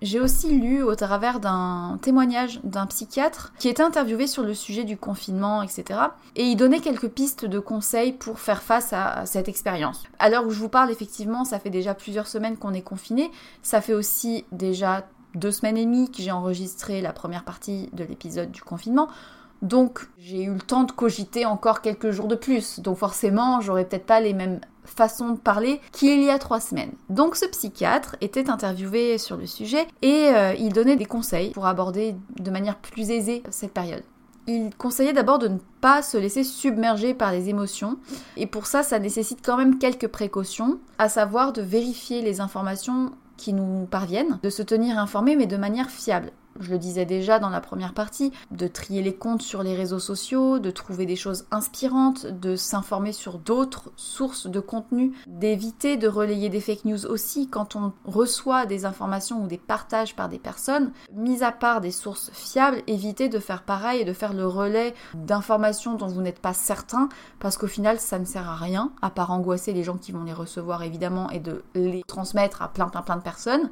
J'ai 0.04 0.20
aussi 0.20 0.50
lu 0.50 0.82
au 0.82 0.94
travers 0.96 1.40
d'un 1.40 1.98
témoignage 2.02 2.60
d'un 2.62 2.84
psychiatre 2.84 3.54
qui 3.58 3.70
était 3.70 3.82
interviewé 3.82 4.26
sur 4.26 4.42
le 4.42 4.52
sujet 4.52 4.84
du 4.84 4.98
confinement, 4.98 5.62
etc. 5.62 5.98
Et 6.36 6.42
il 6.42 6.56
donnait 6.56 6.80
quelques 6.80 7.08
pistes 7.08 7.46
de 7.46 7.58
conseils 7.58 8.12
pour 8.12 8.38
faire 8.38 8.62
face 8.62 8.92
à 8.92 9.24
cette 9.24 9.48
expérience. 9.48 10.02
À 10.18 10.28
l'heure 10.28 10.46
où 10.46 10.50
je 10.50 10.58
vous 10.58 10.68
parle, 10.68 10.90
effectivement, 10.90 11.46
ça 11.46 11.58
fait 11.58 11.70
déjà 11.70 11.94
plusieurs 11.94 12.26
semaines 12.26 12.58
qu'on 12.58 12.74
est 12.74 12.82
confiné. 12.82 13.30
Ça 13.62 13.80
fait 13.80 13.94
aussi 13.94 14.44
déjà 14.52 15.06
deux 15.34 15.50
semaines 15.50 15.78
et 15.78 15.86
demie 15.86 16.10
que 16.10 16.20
j'ai 16.20 16.32
enregistré 16.32 17.00
la 17.00 17.14
première 17.14 17.44
partie 17.44 17.88
de 17.94 18.04
l'épisode 18.04 18.50
du 18.50 18.60
confinement. 18.60 19.08
Donc 19.62 20.06
j'ai 20.18 20.42
eu 20.42 20.52
le 20.52 20.60
temps 20.60 20.84
de 20.84 20.92
cogiter 20.92 21.46
encore 21.46 21.80
quelques 21.80 22.10
jours 22.10 22.28
de 22.28 22.34
plus. 22.34 22.80
Donc 22.80 22.98
forcément, 22.98 23.62
j'aurais 23.62 23.86
peut-être 23.86 24.04
pas 24.04 24.20
les 24.20 24.34
mêmes 24.34 24.60
façons 24.84 25.30
de 25.30 25.38
parler 25.38 25.80
qu'il 25.92 26.22
y 26.22 26.30
a 26.30 26.38
trois 26.38 26.60
semaines. 26.60 26.92
Donc 27.08 27.36
ce 27.36 27.46
psychiatre 27.46 28.16
était 28.20 28.50
interviewé 28.50 29.18
sur 29.18 29.36
le 29.36 29.46
sujet 29.46 29.86
et 30.02 30.28
euh, 30.28 30.54
il 30.58 30.72
donnait 30.72 30.96
des 30.96 31.04
conseils 31.04 31.50
pour 31.50 31.66
aborder 31.66 32.14
de 32.38 32.50
manière 32.50 32.76
plus 32.76 33.10
aisée 33.10 33.42
cette 33.50 33.72
période. 33.72 34.02
Il 34.46 34.74
conseillait 34.76 35.14
d'abord 35.14 35.38
de 35.38 35.48
ne 35.48 35.58
pas 35.80 36.02
se 36.02 36.18
laisser 36.18 36.44
submerger 36.44 37.14
par 37.14 37.32
les 37.32 37.48
émotions 37.48 37.98
et 38.36 38.46
pour 38.46 38.66
ça 38.66 38.82
ça 38.82 38.98
nécessite 38.98 39.40
quand 39.42 39.56
même 39.56 39.78
quelques 39.78 40.08
précautions, 40.08 40.78
à 40.98 41.08
savoir 41.08 41.52
de 41.52 41.62
vérifier 41.62 42.20
les 42.20 42.40
informations 42.40 43.12
qui 43.36 43.52
nous 43.52 43.86
parviennent, 43.86 44.38
de 44.42 44.50
se 44.50 44.62
tenir 44.62 44.98
informé 44.98 45.34
mais 45.34 45.46
de 45.46 45.56
manière 45.56 45.90
fiable 45.90 46.30
je 46.60 46.70
le 46.70 46.78
disais 46.78 47.04
déjà 47.04 47.38
dans 47.38 47.48
la 47.48 47.60
première 47.60 47.94
partie, 47.94 48.32
de 48.50 48.66
trier 48.66 49.02
les 49.02 49.14
comptes 49.14 49.42
sur 49.42 49.62
les 49.62 49.74
réseaux 49.74 49.98
sociaux, 49.98 50.58
de 50.58 50.70
trouver 50.70 51.06
des 51.06 51.16
choses 51.16 51.46
inspirantes, 51.50 52.26
de 52.26 52.56
s'informer 52.56 53.12
sur 53.12 53.38
d'autres 53.38 53.92
sources 53.96 54.46
de 54.46 54.60
contenu, 54.60 55.12
d'éviter 55.26 55.96
de 55.96 56.08
relayer 56.08 56.48
des 56.48 56.60
fake 56.60 56.84
news 56.84 57.06
aussi 57.06 57.48
quand 57.48 57.76
on 57.76 57.92
reçoit 58.04 58.66
des 58.66 58.84
informations 58.84 59.42
ou 59.42 59.46
des 59.46 59.58
partages 59.58 60.16
par 60.16 60.28
des 60.28 60.38
personnes. 60.38 60.92
Mis 61.12 61.42
à 61.42 61.52
part 61.52 61.80
des 61.80 61.90
sources 61.90 62.30
fiables, 62.32 62.82
éviter 62.86 63.28
de 63.28 63.38
faire 63.38 63.62
pareil 63.62 64.00
et 64.00 64.04
de 64.04 64.12
faire 64.12 64.32
le 64.32 64.46
relais 64.46 64.94
d'informations 65.14 65.94
dont 65.94 66.06
vous 66.06 66.22
n'êtes 66.22 66.40
pas 66.40 66.54
certain, 66.54 67.08
parce 67.38 67.56
qu'au 67.56 67.66
final 67.66 67.98
ça 67.98 68.18
ne 68.18 68.24
sert 68.24 68.48
à 68.48 68.56
rien, 68.56 68.92
à 69.02 69.10
part 69.10 69.30
angoisser 69.30 69.72
les 69.72 69.84
gens 69.84 69.96
qui 69.96 70.12
vont 70.12 70.24
les 70.24 70.32
recevoir 70.32 70.82
évidemment 70.82 71.30
et 71.30 71.40
de 71.40 71.62
les 71.74 72.02
transmettre 72.06 72.62
à 72.62 72.68
plein 72.68 72.88
plein 72.88 73.02
plein 73.02 73.16
de 73.16 73.22
personnes. 73.22 73.68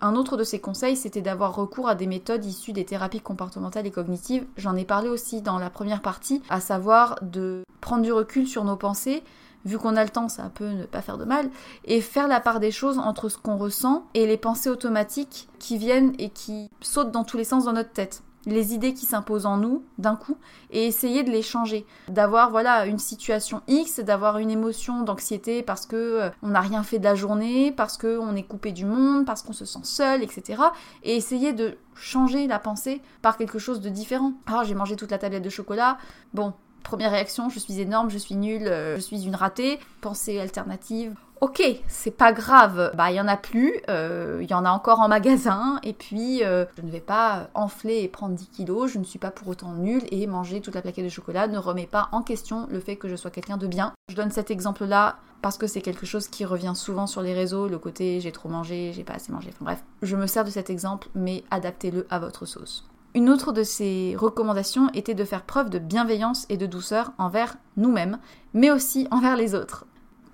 Un 0.00 0.14
autre 0.14 0.36
de 0.36 0.44
ses 0.44 0.60
conseils, 0.60 0.96
c'était 0.96 1.22
d'avoir 1.22 1.56
recours 1.56 1.88
à 1.88 1.96
des 1.96 2.06
méthodes 2.06 2.44
issues 2.44 2.72
des 2.72 2.84
thérapies 2.84 3.20
comportementales 3.20 3.86
et 3.86 3.90
cognitives. 3.90 4.46
J'en 4.56 4.76
ai 4.76 4.84
parlé 4.84 5.08
aussi 5.08 5.42
dans 5.42 5.58
la 5.58 5.70
première 5.70 6.02
partie, 6.02 6.40
à 6.48 6.60
savoir 6.60 7.18
de 7.22 7.64
prendre 7.80 8.04
du 8.04 8.12
recul 8.12 8.46
sur 8.46 8.64
nos 8.64 8.76
pensées, 8.76 9.24
vu 9.64 9.76
qu'on 9.76 9.96
a 9.96 10.04
le 10.04 10.10
temps, 10.10 10.28
ça 10.28 10.50
peut 10.54 10.68
ne 10.68 10.84
pas 10.84 11.02
faire 11.02 11.18
de 11.18 11.24
mal, 11.24 11.50
et 11.84 12.00
faire 12.00 12.28
la 12.28 12.38
part 12.38 12.60
des 12.60 12.70
choses 12.70 12.98
entre 12.98 13.28
ce 13.28 13.38
qu'on 13.38 13.56
ressent 13.56 14.06
et 14.14 14.26
les 14.26 14.36
pensées 14.36 14.70
automatiques 14.70 15.48
qui 15.58 15.78
viennent 15.78 16.14
et 16.18 16.30
qui 16.30 16.70
sautent 16.80 17.10
dans 17.10 17.24
tous 17.24 17.36
les 17.36 17.44
sens 17.44 17.64
dans 17.64 17.72
notre 17.72 17.92
tête 17.92 18.22
les 18.52 18.74
idées 18.74 18.94
qui 18.94 19.06
s'imposent 19.06 19.46
en 19.46 19.56
nous 19.56 19.84
d'un 19.98 20.16
coup 20.16 20.36
et 20.70 20.86
essayer 20.86 21.22
de 21.22 21.30
les 21.30 21.42
changer, 21.42 21.86
d'avoir 22.08 22.50
voilà 22.50 22.86
une 22.86 22.98
situation 22.98 23.62
X, 23.68 24.00
d'avoir 24.00 24.38
une 24.38 24.50
émotion 24.50 25.02
d'anxiété 25.02 25.62
parce 25.62 25.86
que 25.86 25.96
euh, 25.96 26.30
on 26.42 26.48
n'a 26.48 26.60
rien 26.60 26.82
fait 26.82 26.98
de 26.98 27.04
la 27.04 27.14
journée, 27.14 27.72
parce 27.72 27.96
que 27.96 28.18
on 28.18 28.34
est 28.36 28.42
coupé 28.42 28.72
du 28.72 28.84
monde, 28.84 29.26
parce 29.26 29.42
qu'on 29.42 29.52
se 29.52 29.64
sent 29.64 29.80
seul, 29.82 30.22
etc. 30.22 30.62
Et 31.02 31.16
essayer 31.16 31.52
de 31.52 31.76
changer 31.94 32.46
la 32.46 32.58
pensée 32.58 33.00
par 33.22 33.36
quelque 33.36 33.58
chose 33.58 33.80
de 33.80 33.88
différent. 33.88 34.32
Ah 34.46 34.62
j'ai 34.64 34.74
mangé 34.74 34.96
toute 34.96 35.10
la 35.10 35.18
tablette 35.18 35.42
de 35.42 35.50
chocolat, 35.50 35.98
bon 36.34 36.54
première 36.82 37.10
réaction, 37.10 37.50
je 37.50 37.58
suis 37.58 37.80
énorme, 37.80 38.08
je 38.08 38.18
suis 38.18 38.34
nulle, 38.34 38.66
euh, 38.66 38.96
je 38.96 39.00
suis 39.00 39.24
une 39.24 39.34
ratée. 39.34 39.78
Pensée 40.00 40.40
alternative, 40.40 41.14
ok, 41.40 41.62
c'est 41.86 42.10
pas 42.10 42.32
grave, 42.32 42.92
bah 42.94 43.10
il 43.10 43.16
y 43.16 43.20
en 43.20 43.28
a 43.28 43.36
plus, 43.36 43.80
euh, 43.88 44.38
il 44.42 44.50
y 44.50 44.54
en 44.54 44.64
a 44.64 44.70
encore 44.70 45.00
en 45.00 45.08
magasin, 45.08 45.78
et 45.82 45.92
puis 45.92 46.42
euh, 46.44 46.64
je 46.76 46.82
ne 46.82 46.90
vais 46.90 47.00
pas 47.00 47.48
enfler 47.54 48.02
et 48.02 48.08
prendre 48.08 48.34
10 48.34 48.48
kilos, 48.48 48.90
je 48.90 48.98
ne 48.98 49.04
suis 49.04 49.18
pas 49.18 49.30
pour 49.30 49.48
autant 49.48 49.72
nulle, 49.72 50.02
et 50.10 50.26
manger 50.26 50.60
toute 50.60 50.74
la 50.74 50.82
plaquette 50.82 51.04
de 51.04 51.10
chocolat 51.10 51.46
ne 51.46 51.58
remet 51.58 51.86
pas 51.86 52.08
en 52.12 52.22
question 52.22 52.66
le 52.70 52.80
fait 52.80 52.96
que 52.96 53.08
je 53.08 53.16
sois 53.16 53.30
quelqu'un 53.30 53.56
de 53.56 53.66
bien. 53.66 53.92
Je 54.10 54.16
donne 54.16 54.30
cet 54.30 54.50
exemple-là 54.50 55.16
parce 55.40 55.58
que 55.58 55.66
c'est 55.66 55.82
quelque 55.82 56.06
chose 56.06 56.28
qui 56.28 56.44
revient 56.44 56.72
souvent 56.74 57.06
sur 57.06 57.22
les 57.22 57.34
réseaux, 57.34 57.68
le 57.68 57.78
côté 57.78 58.20
j'ai 58.20 58.32
trop 58.32 58.48
mangé, 58.48 58.92
j'ai 58.92 59.04
pas 59.04 59.14
assez 59.14 59.32
mangé, 59.32 59.50
enfin 59.52 59.64
bref, 59.64 59.84
je 60.02 60.16
me 60.16 60.26
sers 60.26 60.44
de 60.44 60.50
cet 60.50 60.70
exemple, 60.70 61.08
mais 61.14 61.44
adaptez-le 61.50 62.06
à 62.10 62.18
votre 62.18 62.46
sauce. 62.46 62.88
Une 63.14 63.30
autre 63.30 63.52
de 63.52 63.62
ses 63.62 64.14
recommandations 64.18 64.90
était 64.92 65.14
de 65.14 65.24
faire 65.24 65.42
preuve 65.42 65.70
de 65.70 65.78
bienveillance 65.78 66.46
et 66.50 66.56
de 66.56 66.66
douceur 66.66 67.12
envers 67.18 67.56
nous-mêmes, 67.76 68.18
mais 68.52 68.70
aussi 68.70 69.08
envers 69.10 69.36
les 69.36 69.54
autres. 69.54 69.86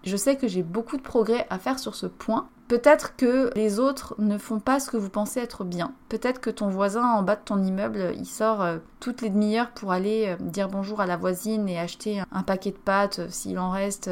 Je 0.05 0.17
sais 0.17 0.37
que 0.37 0.49
j'ai 0.49 0.63
beaucoup 0.63 0.97
de 0.97 1.03
progrès 1.03 1.47
à 1.51 1.59
faire 1.59 1.79
sur 1.79 1.95
ce 1.95 2.07
point. 2.07 2.49
Peut-être 2.69 3.17
que 3.17 3.51
les 3.55 3.79
autres 3.79 4.15
ne 4.19 4.39
font 4.39 4.61
pas 4.61 4.81
ce 4.81 4.91
que 4.91 4.97
vous 4.97 5.11
pensez 5.11 5.41
être 5.41 5.65
bien. 5.65 5.95
Peut-être 6.09 6.41
que 6.41 6.51
ton 6.51 6.69
voisin 6.69 7.07
en 7.07 7.23
bas 7.23 7.37
de 7.37 7.45
ton 7.45 7.63
immeuble, 7.63 8.15
il 8.17 8.27
sort 8.27 8.63
euh, 8.63 8.79
toutes 9.01 9.23
les 9.23 9.31
demi-heures 9.31 9.71
pour 9.73 9.93
aller 9.93 10.29
euh, 10.29 10.37
dire 10.43 10.69
bonjour 10.69 11.01
à 11.01 11.07
la 11.07 11.17
voisine 11.17 11.69
et 11.69 11.79
acheter 11.79 12.23
un 12.33 12.43
paquet 12.43 12.71
de 12.71 12.79
pâtes 12.79 13.19
euh, 13.21 13.29
s'il 13.31 13.59
en 13.59 13.71
reste. 13.71 14.11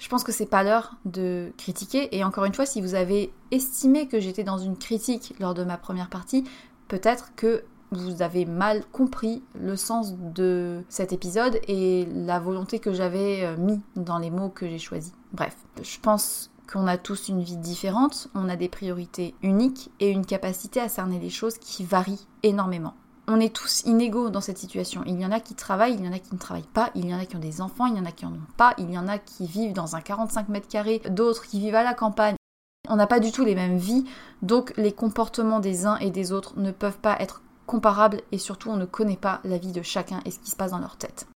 Je 0.00 0.08
pense 0.08 0.24
que 0.24 0.32
c'est 0.32 0.46
pas 0.46 0.62
l'heure 0.62 0.96
de 1.04 1.52
critiquer. 1.58 2.16
Et 2.16 2.24
encore 2.24 2.46
une 2.46 2.54
fois, 2.54 2.66
si 2.66 2.80
vous 2.80 2.94
avez 2.94 3.32
estimé 3.50 4.08
que 4.08 4.18
j'étais 4.18 4.44
dans 4.44 4.58
une 4.58 4.76
critique 4.76 5.34
lors 5.38 5.54
de 5.54 5.62
ma 5.62 5.76
première 5.76 6.08
partie, 6.08 6.44
peut-être 6.88 7.34
que 7.36 7.64
vous 7.92 8.22
avez 8.22 8.44
mal 8.44 8.84
compris 8.92 9.42
le 9.54 9.76
sens 9.76 10.14
de 10.16 10.84
cet 10.88 11.12
épisode 11.12 11.58
et 11.68 12.06
la 12.12 12.38
volonté 12.38 12.78
que 12.78 12.92
j'avais 12.92 13.44
euh, 13.44 13.56
mis 13.56 13.80
dans 13.96 14.18
les 14.18 14.30
mots 14.30 14.48
que 14.48 14.68
j'ai 14.68 14.78
choisis. 14.78 15.12
Bref, 15.32 15.56
je 15.82 15.98
pense 16.00 16.50
qu'on 16.70 16.86
a 16.86 16.98
tous 16.98 17.28
une 17.28 17.42
vie 17.42 17.56
différente, 17.56 18.28
on 18.34 18.48
a 18.48 18.56
des 18.56 18.68
priorités 18.68 19.34
uniques 19.42 19.90
et 19.98 20.10
une 20.10 20.24
capacité 20.24 20.80
à 20.80 20.88
cerner 20.88 21.18
les 21.18 21.30
choses 21.30 21.58
qui 21.58 21.84
varient 21.84 22.26
énormément. 22.42 22.94
On 23.26 23.40
est 23.40 23.54
tous 23.54 23.82
inégaux 23.82 24.30
dans 24.30 24.40
cette 24.40 24.58
situation. 24.58 25.02
Il 25.06 25.20
y 25.20 25.26
en 25.26 25.30
a 25.30 25.40
qui 25.40 25.54
travaillent, 25.54 25.94
il 25.94 26.04
y 26.04 26.08
en 26.08 26.12
a 26.12 26.18
qui 26.18 26.34
ne 26.34 26.38
travaillent 26.38 26.62
pas, 26.62 26.90
il 26.94 27.08
y 27.08 27.14
en 27.14 27.18
a 27.18 27.26
qui 27.26 27.36
ont 27.36 27.40
des 27.40 27.60
enfants, 27.60 27.86
il 27.86 27.96
y 27.96 28.00
en 28.00 28.04
a 28.04 28.12
qui 28.12 28.26
en 28.26 28.32
ont 28.32 28.46
pas, 28.56 28.74
il 28.78 28.90
y 28.90 28.98
en 28.98 29.08
a 29.08 29.18
qui 29.18 29.46
vivent 29.46 29.72
dans 29.72 29.94
un 29.94 30.00
45 30.00 30.48
mètres 30.48 30.68
carrés, 30.68 31.00
d'autres 31.10 31.46
qui 31.46 31.60
vivent 31.60 31.76
à 31.76 31.84
la 31.84 31.94
campagne. 31.94 32.34
On 32.88 32.96
n'a 32.96 33.06
pas 33.06 33.20
du 33.20 33.30
tout 33.30 33.44
les 33.44 33.54
mêmes 33.54 33.76
vies, 33.76 34.04
donc 34.42 34.72
les 34.76 34.92
comportements 34.92 35.60
des 35.60 35.86
uns 35.86 35.96
et 35.98 36.10
des 36.10 36.32
autres 36.32 36.58
ne 36.58 36.72
peuvent 36.72 36.98
pas 36.98 37.16
être 37.20 37.42
et 38.32 38.38
surtout 38.38 38.70
on 38.70 38.76
ne 38.76 38.84
connaît 38.84 39.16
pas 39.16 39.40
la 39.44 39.58
vie 39.58 39.72
de 39.72 39.82
chacun 39.82 40.20
et 40.24 40.30
ce 40.30 40.38
qui 40.38 40.50
se 40.50 40.56
passe 40.56 40.72
dans 40.72 40.78
leur 40.78 40.96
tête. 40.96 41.26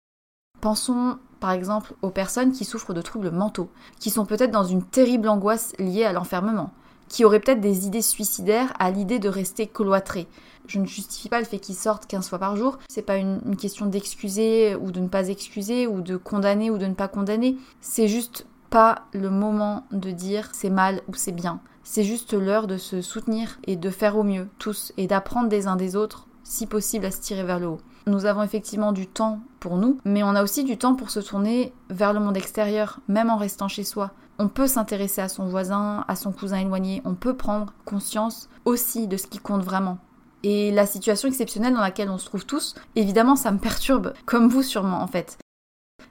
Pensons 0.60 1.18
par 1.40 1.52
exemple 1.52 1.94
aux 2.02 2.10
personnes 2.10 2.52
qui 2.52 2.64
souffrent 2.64 2.94
de 2.94 3.02
troubles 3.02 3.30
mentaux, 3.30 3.68
qui 4.00 4.10
sont 4.10 4.24
peut-être 4.24 4.50
dans 4.50 4.64
une 4.64 4.82
terrible 4.82 5.28
angoisse 5.28 5.74
liée 5.78 6.04
à 6.04 6.12
l'enfermement, 6.12 6.72
qui 7.08 7.24
auraient 7.24 7.40
peut-être 7.40 7.60
des 7.60 7.86
idées 7.86 8.02
suicidaires 8.02 8.72
à 8.78 8.90
l'idée 8.90 9.18
de 9.18 9.28
rester 9.28 9.66
cloîtrés. 9.66 10.26
Je 10.66 10.78
ne 10.78 10.86
justifie 10.86 11.28
pas 11.28 11.40
le 11.40 11.44
fait 11.44 11.58
qu'ils 11.58 11.74
sortent 11.74 12.06
15 12.06 12.30
fois 12.30 12.38
par 12.38 12.56
jour, 12.56 12.78
c'est 12.88 13.02
pas 13.02 13.16
une 13.16 13.56
question 13.56 13.84
d'excuser 13.84 14.74
ou 14.74 14.90
de 14.90 15.00
ne 15.00 15.08
pas 15.08 15.28
excuser 15.28 15.86
ou 15.86 16.00
de 16.00 16.16
condamner 16.16 16.70
ou 16.70 16.78
de 16.78 16.86
ne 16.86 16.94
pas 16.94 17.08
condamner, 17.08 17.58
c'est 17.82 18.08
juste 18.08 18.46
pas 18.74 19.02
le 19.12 19.30
moment 19.30 19.84
de 19.92 20.10
dire 20.10 20.48
c'est 20.52 20.68
mal 20.68 21.00
ou 21.06 21.14
c'est 21.14 21.30
bien. 21.30 21.60
C'est 21.84 22.02
juste 22.02 22.34
l'heure 22.34 22.66
de 22.66 22.76
se 22.76 23.02
soutenir 23.02 23.60
et 23.68 23.76
de 23.76 23.88
faire 23.88 24.16
au 24.16 24.24
mieux, 24.24 24.48
tous, 24.58 24.92
et 24.96 25.06
d'apprendre 25.06 25.48
des 25.48 25.68
uns 25.68 25.76
des 25.76 25.94
autres, 25.94 26.26
si 26.42 26.66
possible, 26.66 27.06
à 27.06 27.12
se 27.12 27.20
tirer 27.20 27.44
vers 27.44 27.60
le 27.60 27.68
haut. 27.68 27.80
Nous 28.08 28.26
avons 28.26 28.42
effectivement 28.42 28.90
du 28.90 29.06
temps 29.06 29.38
pour 29.60 29.76
nous, 29.76 29.98
mais 30.04 30.24
on 30.24 30.34
a 30.34 30.42
aussi 30.42 30.64
du 30.64 30.76
temps 30.76 30.96
pour 30.96 31.10
se 31.10 31.20
tourner 31.20 31.72
vers 31.88 32.12
le 32.12 32.18
monde 32.18 32.36
extérieur, 32.36 32.98
même 33.06 33.30
en 33.30 33.36
restant 33.36 33.68
chez 33.68 33.84
soi. 33.84 34.10
On 34.40 34.48
peut 34.48 34.66
s'intéresser 34.66 35.20
à 35.20 35.28
son 35.28 35.46
voisin, 35.46 36.04
à 36.08 36.16
son 36.16 36.32
cousin 36.32 36.58
éloigné, 36.58 37.00
on 37.04 37.14
peut 37.14 37.36
prendre 37.36 37.74
conscience 37.84 38.48
aussi 38.64 39.06
de 39.06 39.16
ce 39.16 39.28
qui 39.28 39.38
compte 39.38 39.62
vraiment. 39.62 39.98
Et 40.42 40.72
la 40.72 40.86
situation 40.86 41.28
exceptionnelle 41.28 41.74
dans 41.74 41.80
laquelle 41.80 42.10
on 42.10 42.18
se 42.18 42.26
trouve 42.26 42.44
tous, 42.44 42.74
évidemment, 42.96 43.36
ça 43.36 43.52
me 43.52 43.58
perturbe, 43.58 44.14
comme 44.26 44.48
vous 44.48 44.64
sûrement 44.64 45.00
en 45.00 45.06
fait. 45.06 45.38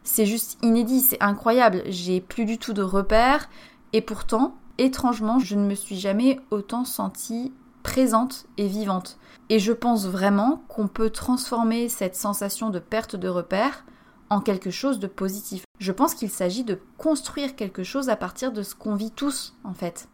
C'est 0.04 0.26
juste 0.26 0.58
inédit, 0.62 1.02
c'est 1.02 1.22
incroyable, 1.22 1.84
j'ai 1.88 2.22
plus 2.22 2.46
du 2.46 2.58
tout 2.58 2.74
de 2.74 2.82
repères, 2.82 3.50
et 3.94 4.02
pourtant, 4.02 4.56
étrangement, 4.78 5.40
je 5.40 5.56
ne 5.56 5.66
me 5.66 5.76
suis 5.76 5.98
jamais 5.98 6.40
autant 6.52 6.86
sentie 6.86 7.54
présente 7.84 8.46
et 8.58 8.68
vivante. 8.68 9.18
Et 9.50 9.60
je 9.60 9.74
pense 9.74 10.08
vraiment 10.08 10.64
qu'on 10.68 10.88
peut 10.88 11.10
transformer 11.10 11.90
cette 11.90 12.16
sensation 12.16 12.70
de 12.70 12.80
perte 12.80 13.16
de 13.16 13.28
repères 13.28 13.86
en 14.30 14.40
quelque 14.40 14.72
chose 14.72 15.00
de 15.00 15.08
positif. 15.08 15.64
Je 15.80 15.92
pense 15.92 16.16
qu'il 16.16 16.30
s'agit 16.30 16.64
de 16.64 16.80
construire 16.98 17.56
quelque 17.56 17.84
chose 17.84 18.10
à 18.10 18.16
partir 18.16 18.52
de 18.52 18.64
ce 18.64 18.74
qu'on 18.74 18.96
vit 18.96 19.12
tous, 19.12 19.54
en 19.64 19.74
fait. 19.74 20.08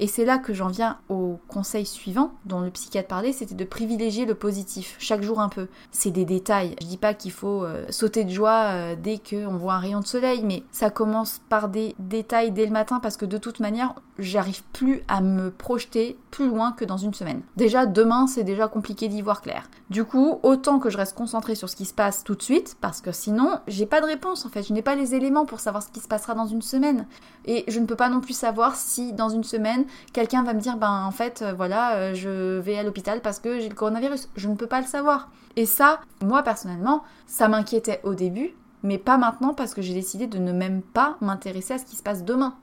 Et 0.00 0.06
c'est 0.06 0.24
là 0.24 0.38
que 0.38 0.52
j'en 0.54 0.68
viens 0.68 0.98
au 1.08 1.38
conseil 1.48 1.86
suivant 1.86 2.32
dont 2.44 2.60
le 2.60 2.70
psychiatre 2.70 3.08
parlait, 3.08 3.32
c'était 3.32 3.54
de 3.54 3.64
privilégier 3.64 4.26
le 4.26 4.34
positif, 4.34 4.96
chaque 4.98 5.22
jour 5.22 5.40
un 5.40 5.48
peu. 5.48 5.68
C'est 5.90 6.10
des 6.10 6.24
détails. 6.24 6.76
Je 6.80 6.86
dis 6.86 6.96
pas 6.96 7.14
qu'il 7.14 7.32
faut 7.32 7.64
euh, 7.64 7.84
sauter 7.90 8.24
de 8.24 8.30
joie 8.30 8.70
euh, 8.72 8.96
dès 8.96 9.18
qu'on 9.18 9.56
voit 9.56 9.74
un 9.74 9.78
rayon 9.78 10.00
de 10.00 10.06
soleil, 10.06 10.42
mais 10.44 10.62
ça 10.72 10.90
commence 10.90 11.40
par 11.48 11.68
des 11.68 11.94
détails 11.98 12.52
dès 12.52 12.66
le 12.66 12.72
matin 12.72 13.00
parce 13.00 13.16
que 13.16 13.26
de 13.26 13.38
toute 13.38 13.60
manière, 13.60 13.94
j'arrive 14.18 14.62
plus 14.72 15.02
à 15.08 15.20
me 15.20 15.50
projeter 15.50 16.16
plus 16.36 16.48
loin 16.48 16.72
que 16.72 16.84
dans 16.84 16.98
une 16.98 17.14
semaine. 17.14 17.40
Déjà, 17.56 17.86
demain, 17.86 18.26
c'est 18.26 18.44
déjà 18.44 18.68
compliqué 18.68 19.08
d'y 19.08 19.22
voir 19.22 19.40
clair. 19.40 19.70
Du 19.88 20.04
coup, 20.04 20.38
autant 20.42 20.78
que 20.78 20.90
je 20.90 20.98
reste 20.98 21.16
concentrée 21.16 21.54
sur 21.54 21.70
ce 21.70 21.76
qui 21.76 21.86
se 21.86 21.94
passe 21.94 22.24
tout 22.24 22.34
de 22.34 22.42
suite, 22.42 22.76
parce 22.82 23.00
que 23.00 23.10
sinon, 23.10 23.58
j'ai 23.68 23.86
pas 23.86 24.02
de 24.02 24.06
réponse 24.06 24.44
en 24.44 24.50
fait. 24.50 24.62
Je 24.62 24.74
n'ai 24.74 24.82
pas 24.82 24.96
les 24.96 25.14
éléments 25.14 25.46
pour 25.46 25.60
savoir 25.60 25.82
ce 25.82 25.88
qui 25.88 26.00
se 26.00 26.08
passera 26.08 26.34
dans 26.34 26.44
une 26.44 26.60
semaine. 26.60 27.06
Et 27.46 27.64
je 27.68 27.80
ne 27.80 27.86
peux 27.86 27.96
pas 27.96 28.10
non 28.10 28.20
plus 28.20 28.36
savoir 28.36 28.76
si 28.76 29.14
dans 29.14 29.30
une 29.30 29.44
semaine, 29.44 29.86
quelqu'un 30.12 30.42
va 30.42 30.52
me 30.52 30.60
dire 30.60 30.76
ben 30.76 31.06
en 31.06 31.10
fait 31.10 31.40
euh, 31.40 31.54
voilà 31.54 31.94
euh, 31.94 32.14
je 32.14 32.58
vais 32.58 32.76
à 32.76 32.82
l'hôpital 32.82 33.22
parce 33.22 33.38
que 33.38 33.58
j'ai 33.58 33.70
le 33.70 33.74
coronavirus. 33.74 34.28
Je 34.36 34.48
ne 34.50 34.56
peux 34.56 34.66
pas 34.66 34.82
le 34.82 34.86
savoir. 34.86 35.30
Et 35.56 35.64
ça, 35.64 36.00
moi 36.22 36.42
personnellement, 36.42 37.02
ça 37.26 37.48
m'inquiétait 37.48 38.02
au 38.04 38.12
début, 38.12 38.50
mais 38.82 38.98
pas 38.98 39.16
maintenant 39.16 39.54
parce 39.54 39.72
que 39.72 39.80
j'ai 39.80 39.94
décidé 39.94 40.26
de 40.26 40.38
ne 40.38 40.52
même 40.52 40.82
pas 40.82 41.16
m'intéresser 41.22 41.72
à 41.72 41.78
ce 41.78 41.86
qui 41.86 41.96
se 41.96 42.02
passe 42.02 42.24
demain. 42.24 42.56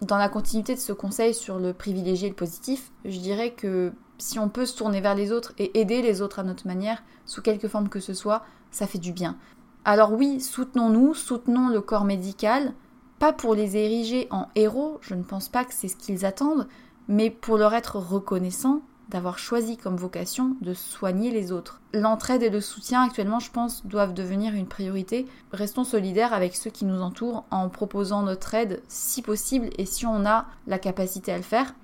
Dans 0.00 0.16
la 0.16 0.30
continuité 0.30 0.74
de 0.74 0.80
ce 0.80 0.92
conseil 0.94 1.34
sur 1.34 1.58
le 1.58 1.74
privilégié 1.74 2.28
et 2.28 2.30
le 2.30 2.36
positif, 2.36 2.90
je 3.04 3.18
dirais 3.18 3.52
que 3.52 3.92
si 4.16 4.38
on 4.38 4.48
peut 4.48 4.64
se 4.64 4.76
tourner 4.76 5.02
vers 5.02 5.14
les 5.14 5.30
autres 5.30 5.52
et 5.58 5.78
aider 5.78 6.00
les 6.00 6.22
autres 6.22 6.38
à 6.38 6.42
notre 6.42 6.66
manière, 6.66 7.02
sous 7.26 7.42
quelque 7.42 7.68
forme 7.68 7.90
que 7.90 8.00
ce 8.00 8.14
soit, 8.14 8.42
ça 8.70 8.86
fait 8.86 8.98
du 8.98 9.12
bien. 9.12 9.36
Alors 9.84 10.12
oui, 10.12 10.40
soutenons-nous, 10.40 11.14
soutenons 11.14 11.68
le 11.68 11.82
corps 11.82 12.04
médical, 12.04 12.72
pas 13.18 13.34
pour 13.34 13.54
les 13.54 13.76
ériger 13.76 14.26
en 14.30 14.46
héros, 14.54 14.98
je 15.02 15.14
ne 15.14 15.22
pense 15.22 15.50
pas 15.50 15.64
que 15.64 15.74
c'est 15.74 15.88
ce 15.88 15.96
qu'ils 15.96 16.24
attendent, 16.24 16.66
mais 17.08 17.28
pour 17.28 17.58
leur 17.58 17.74
être 17.74 17.96
reconnaissant 17.96 18.80
d'avoir 19.10 19.38
choisi 19.38 19.76
comme 19.76 19.96
vocation 19.96 20.56
de 20.60 20.72
soigner 20.72 21.30
les 21.30 21.52
autres. 21.52 21.80
L'entraide 21.92 22.42
et 22.42 22.50
le 22.50 22.60
soutien 22.60 23.02
actuellement, 23.02 23.40
je 23.40 23.50
pense, 23.50 23.84
doivent 23.84 24.14
devenir 24.14 24.54
une 24.54 24.68
priorité. 24.68 25.26
Restons 25.52 25.84
solidaires 25.84 26.32
avec 26.32 26.54
ceux 26.54 26.70
qui 26.70 26.84
nous 26.84 27.02
entourent 27.02 27.44
en 27.50 27.68
proposant 27.68 28.22
notre 28.22 28.54
aide 28.54 28.82
si 28.88 29.20
possible 29.20 29.68
et 29.76 29.84
si 29.84 30.06
on 30.06 30.24
a 30.24 30.46
la 30.66 30.78
capacité 30.78 31.32
à 31.32 31.36
le 31.36 31.42
faire. 31.42 31.74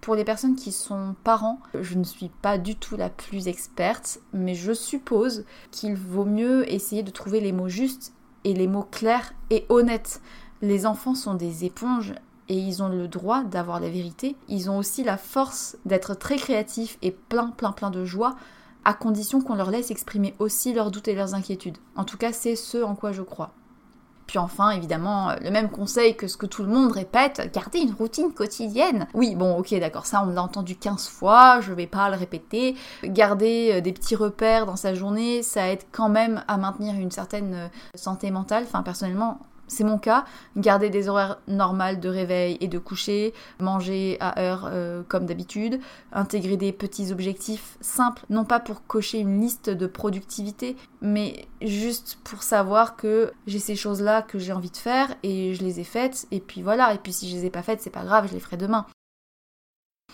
Pour 0.00 0.16
les 0.16 0.24
personnes 0.24 0.56
qui 0.56 0.70
sont 0.70 1.14
parents, 1.24 1.60
je 1.80 1.96
ne 1.96 2.04
suis 2.04 2.28
pas 2.28 2.58
du 2.58 2.76
tout 2.76 2.96
la 2.96 3.08
plus 3.08 3.48
experte, 3.48 4.20
mais 4.34 4.54
je 4.54 4.74
suppose 4.74 5.46
qu'il 5.70 5.94
vaut 5.94 6.26
mieux 6.26 6.70
essayer 6.70 7.02
de 7.02 7.10
trouver 7.10 7.40
les 7.40 7.52
mots 7.52 7.70
justes 7.70 8.12
et 8.44 8.52
les 8.52 8.66
mots 8.66 8.86
clairs 8.90 9.32
et 9.48 9.64
honnêtes. 9.70 10.20
Les 10.60 10.84
enfants 10.84 11.14
sont 11.14 11.34
des 11.34 11.64
éponges 11.64 12.14
et 12.48 12.56
ils 12.56 12.82
ont 12.82 12.88
le 12.88 13.08
droit 13.08 13.42
d'avoir 13.42 13.80
la 13.80 13.88
vérité. 13.88 14.36
Ils 14.48 14.70
ont 14.70 14.78
aussi 14.78 15.04
la 15.04 15.16
force 15.16 15.76
d'être 15.84 16.14
très 16.14 16.36
créatifs 16.36 16.98
et 17.02 17.10
plein, 17.10 17.48
plein, 17.50 17.72
plein 17.72 17.90
de 17.90 18.04
joie, 18.04 18.36
à 18.84 18.92
condition 18.92 19.40
qu'on 19.40 19.54
leur 19.54 19.70
laisse 19.70 19.90
exprimer 19.90 20.34
aussi 20.38 20.74
leurs 20.74 20.90
doutes 20.90 21.08
et 21.08 21.14
leurs 21.14 21.34
inquiétudes. 21.34 21.78
En 21.96 22.04
tout 22.04 22.18
cas, 22.18 22.32
c'est 22.32 22.56
ce 22.56 22.82
en 22.82 22.94
quoi 22.94 23.12
je 23.12 23.22
crois. 23.22 23.52
Puis 24.26 24.38
enfin, 24.38 24.70
évidemment, 24.70 25.34
le 25.40 25.50
même 25.50 25.68
conseil 25.68 26.16
que 26.16 26.28
ce 26.28 26.36
que 26.36 26.46
tout 26.46 26.62
le 26.62 26.68
monde 26.68 26.92
répète, 26.92 27.50
garder 27.52 27.80
une 27.80 27.92
routine 27.92 28.32
quotidienne. 28.32 29.06
Oui, 29.12 29.34
bon, 29.34 29.56
ok, 29.58 29.74
d'accord, 29.78 30.06
ça 30.06 30.22
on 30.26 30.30
l'a 30.30 30.42
entendu 30.42 30.76
15 30.76 31.08
fois, 31.08 31.60
je 31.60 31.72
vais 31.72 31.86
pas 31.86 32.08
le 32.08 32.16
répéter. 32.16 32.74
Garder 33.04 33.72
euh, 33.74 33.80
des 33.80 33.92
petits 33.92 34.16
repères 34.16 34.64
dans 34.64 34.76
sa 34.76 34.94
journée, 34.94 35.42
ça 35.42 35.68
aide 35.68 35.82
quand 35.92 36.08
même 36.08 36.42
à 36.48 36.56
maintenir 36.56 36.94
une 36.94 37.10
certaine 37.10 37.54
euh, 37.54 37.68
santé 37.94 38.30
mentale. 38.30 38.64
Enfin, 38.66 38.82
personnellement, 38.82 39.40
c'est 39.68 39.84
mon 39.84 39.98
cas, 39.98 40.24
garder 40.56 40.90
des 40.90 41.08
horaires 41.08 41.38
normales 41.48 42.00
de 42.00 42.08
réveil 42.08 42.56
et 42.60 42.68
de 42.68 42.78
coucher, 42.78 43.32
manger 43.60 44.16
à 44.20 44.40
heure 44.40 44.68
euh, 44.70 45.02
comme 45.08 45.26
d'habitude, 45.26 45.80
intégrer 46.12 46.56
des 46.56 46.72
petits 46.72 47.12
objectifs 47.12 47.76
simples, 47.80 48.24
non 48.30 48.44
pas 48.44 48.60
pour 48.60 48.86
cocher 48.86 49.18
une 49.18 49.40
liste 49.40 49.70
de 49.70 49.86
productivité, 49.86 50.76
mais 51.00 51.46
juste 51.62 52.18
pour 52.24 52.42
savoir 52.42 52.96
que 52.96 53.32
j'ai 53.46 53.58
ces 53.58 53.76
choses-là 53.76 54.22
que 54.22 54.38
j'ai 54.38 54.52
envie 54.52 54.70
de 54.70 54.76
faire 54.76 55.14
et 55.22 55.54
je 55.54 55.62
les 55.62 55.80
ai 55.80 55.84
faites, 55.84 56.26
et 56.30 56.40
puis 56.40 56.62
voilà, 56.62 56.94
et 56.94 56.98
puis 56.98 57.12
si 57.12 57.28
je 57.28 57.34
les 57.36 57.46
ai 57.46 57.50
pas 57.50 57.62
faites, 57.62 57.80
c'est 57.80 57.90
pas 57.90 58.04
grave, 58.04 58.28
je 58.28 58.34
les 58.34 58.40
ferai 58.40 58.56
demain. 58.56 58.86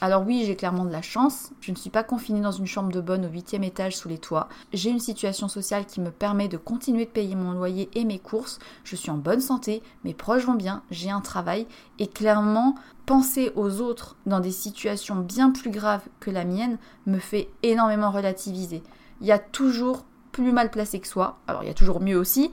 Alors 0.02 0.24
oui, 0.26 0.44
j'ai 0.46 0.56
clairement 0.56 0.86
de 0.86 0.92
la 0.92 1.02
chance. 1.02 1.50
Je 1.60 1.70
ne 1.72 1.76
suis 1.76 1.90
pas 1.90 2.02
confinée 2.02 2.40
dans 2.40 2.52
une 2.52 2.66
chambre 2.66 2.90
de 2.90 3.02
bonne 3.02 3.26
au 3.26 3.28
huitième 3.28 3.64
étage 3.64 3.96
sous 3.96 4.08
les 4.08 4.16
toits. 4.16 4.48
J'ai 4.72 4.88
une 4.88 4.98
situation 4.98 5.46
sociale 5.46 5.84
qui 5.84 6.00
me 6.00 6.10
permet 6.10 6.48
de 6.48 6.56
continuer 6.56 7.04
de 7.04 7.10
payer 7.10 7.34
mon 7.34 7.52
loyer 7.52 7.90
et 7.94 8.06
mes 8.06 8.18
courses. 8.18 8.58
Je 8.82 8.96
suis 8.96 9.10
en 9.10 9.18
bonne 9.18 9.42
santé, 9.42 9.82
mes 10.04 10.14
proches 10.14 10.46
vont 10.46 10.54
bien, 10.54 10.82
j'ai 10.90 11.10
un 11.10 11.20
travail. 11.20 11.66
Et 11.98 12.06
clairement, 12.06 12.76
penser 13.04 13.52
aux 13.56 13.82
autres 13.82 14.16
dans 14.24 14.40
des 14.40 14.52
situations 14.52 15.16
bien 15.16 15.50
plus 15.50 15.70
graves 15.70 16.08
que 16.18 16.30
la 16.30 16.46
mienne 16.46 16.78
me 17.04 17.18
fait 17.18 17.50
énormément 17.62 18.10
relativiser. 18.10 18.82
Il 19.20 19.26
y 19.26 19.32
a 19.32 19.38
toujours 19.38 20.06
plus 20.32 20.52
mal 20.52 20.70
placé 20.70 20.98
que 21.00 21.08
soi. 21.08 21.38
Alors 21.46 21.62
il 21.62 21.66
y 21.66 21.70
a 21.70 21.74
toujours 21.74 22.00
mieux 22.00 22.16
aussi. 22.16 22.50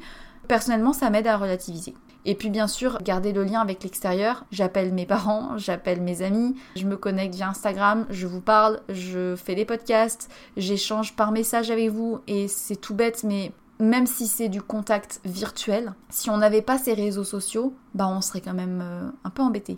Personnellement, 0.49 0.91
ça 0.91 1.09
m'aide 1.09 1.27
à 1.27 1.37
relativiser. 1.37 1.93
Et 2.27 2.35
puis 2.35 2.49
bien 2.49 2.67
sûr, 2.67 2.99
garder 3.01 3.31
le 3.31 3.45
lien 3.45 3.61
avec 3.61 3.81
l'extérieur. 3.83 4.43
J'appelle 4.51 4.93
mes 4.93 5.05
parents, 5.05 5.57
j'appelle 5.57 6.01
mes 6.01 6.21
amis, 6.21 6.55
je 6.75 6.85
me 6.85 6.97
connecte 6.97 7.35
via 7.35 7.47
Instagram, 7.47 8.05
je 8.09 8.27
vous 8.27 8.41
parle, 8.41 8.81
je 8.89 9.37
fais 9.37 9.55
des 9.55 9.63
podcasts, 9.63 10.29
j'échange 10.57 11.15
par 11.15 11.31
message 11.31 11.71
avec 11.71 11.89
vous 11.89 12.19
et 12.27 12.49
c'est 12.49 12.75
tout 12.75 12.93
bête 12.93 13.23
mais 13.23 13.53
même 13.79 14.07
si 14.07 14.27
c'est 14.27 14.49
du 14.49 14.61
contact 14.61 15.21
virtuel, 15.23 15.93
si 16.09 16.29
on 16.29 16.37
n'avait 16.37 16.61
pas 16.61 16.77
ces 16.77 16.93
réseaux 16.93 17.23
sociaux, 17.23 17.73
bah 17.95 18.09
on 18.09 18.19
serait 18.19 18.41
quand 18.41 18.53
même 18.53 18.81
euh, 18.83 19.09
un 19.23 19.29
peu 19.29 19.41
embêté. 19.41 19.77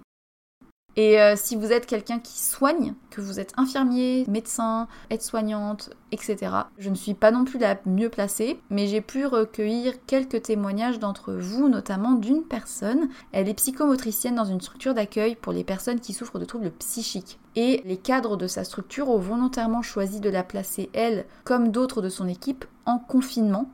Et 1.00 1.18
euh, 1.18 1.36
si 1.38 1.56
vous 1.56 1.72
êtes 1.72 1.86
quelqu'un 1.86 2.20
qui 2.20 2.38
soigne, 2.38 2.94
que 3.10 3.22
vous 3.22 3.40
êtes 3.40 3.54
infirmier, 3.56 4.26
médecin, 4.28 4.90
aide-soignante, 5.10 5.92
etc., 6.12 6.52
je 6.78 6.90
ne 6.90 6.96
suis 6.96 7.14
pas 7.14 7.32
non 7.32 7.46
plus 7.46 7.58
la 7.58 7.80
mieux 7.86 8.10
placée, 8.10 8.60
mais 8.70 8.86
j'ai 8.88 9.00
pu 9.00 9.26
recueillir 9.26 9.94
quelques 10.08 10.42
témoignages 10.42 11.00
d'entre 11.00 11.32
vous, 11.32 11.70
notamment 11.70 12.12
d'une 12.12 12.44
personne. 12.44 13.08
Elle 13.32 13.48
est 13.48 13.54
psychomotricienne 13.54 14.36
dans 14.36 14.44
une 14.44 14.60
structure 14.60 14.94
d'accueil 14.94 15.38
pour 15.38 15.54
les 15.54 15.64
personnes 15.64 16.02
qui 16.02 16.12
souffrent 16.12 16.38
de 16.38 16.44
troubles 16.44 16.72
psychiques. 16.72 17.40
Et 17.56 17.82
les 17.86 17.96
cadres 17.96 18.36
de 18.36 18.48
sa 18.48 18.66
structure 18.66 19.08
ont 19.08 19.20
volontairement 19.20 19.82
choisi 19.82 20.20
de 20.20 20.30
la 20.30 20.44
placer, 20.44 20.90
elle, 20.92 21.28
comme 21.46 21.72
d'autres 21.72 22.02
de 22.02 22.10
son 22.10 22.28
équipe, 22.28 22.66
en 22.86 23.00
confinement 23.00 23.72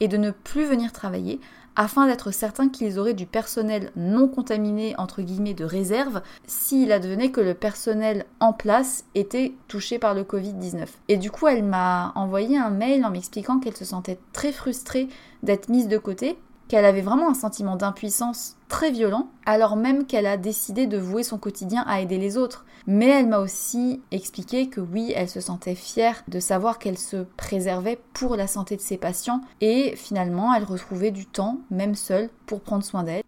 et 0.00 0.08
de 0.08 0.16
ne 0.16 0.30
plus 0.30 0.64
venir 0.64 0.90
travailler 0.90 1.38
afin 1.76 2.06
d'être 2.06 2.30
certain 2.30 2.68
qu'ils 2.68 2.98
auraient 2.98 3.14
du 3.14 3.26
personnel 3.26 3.90
non 3.96 4.28
contaminé 4.28 4.94
entre 4.98 5.22
guillemets 5.22 5.54
de 5.54 5.64
réserve 5.64 6.22
s'il 6.46 6.92
advenait 6.92 7.30
que 7.30 7.40
le 7.40 7.54
personnel 7.54 8.26
en 8.40 8.52
place 8.52 9.04
était 9.14 9.54
touché 9.68 9.98
par 9.98 10.14
le 10.14 10.22
Covid-19. 10.22 10.86
Et 11.08 11.16
du 11.16 11.30
coup, 11.30 11.46
elle 11.46 11.64
m'a 11.64 12.12
envoyé 12.14 12.58
un 12.58 12.70
mail 12.70 13.04
en 13.04 13.10
m'expliquant 13.10 13.58
qu'elle 13.58 13.76
se 13.76 13.84
sentait 13.84 14.18
très 14.32 14.52
frustrée 14.52 15.08
d'être 15.42 15.68
mise 15.68 15.88
de 15.88 15.98
côté 15.98 16.36
qu'elle 16.72 16.86
avait 16.86 17.02
vraiment 17.02 17.28
un 17.28 17.34
sentiment 17.34 17.76
d'impuissance 17.76 18.56
très 18.68 18.90
violent, 18.90 19.28
alors 19.44 19.76
même 19.76 20.06
qu'elle 20.06 20.24
a 20.24 20.38
décidé 20.38 20.86
de 20.86 20.96
vouer 20.96 21.22
son 21.22 21.36
quotidien 21.36 21.84
à 21.86 22.00
aider 22.00 22.16
les 22.16 22.38
autres. 22.38 22.64
Mais 22.86 23.08
elle 23.08 23.28
m'a 23.28 23.40
aussi 23.40 24.00
expliqué 24.10 24.70
que 24.70 24.80
oui, 24.80 25.12
elle 25.14 25.28
se 25.28 25.42
sentait 25.42 25.74
fière 25.74 26.24
de 26.28 26.40
savoir 26.40 26.78
qu'elle 26.78 26.96
se 26.96 27.26
préservait 27.36 28.00
pour 28.14 28.36
la 28.36 28.46
santé 28.46 28.76
de 28.76 28.80
ses 28.80 28.96
patients 28.96 29.42
et 29.60 29.94
finalement 29.96 30.54
elle 30.54 30.64
retrouvait 30.64 31.10
du 31.10 31.26
temps, 31.26 31.58
même 31.70 31.94
seule, 31.94 32.30
pour 32.46 32.62
prendre 32.62 32.84
soin 32.84 33.02
d'elle. 33.02 33.22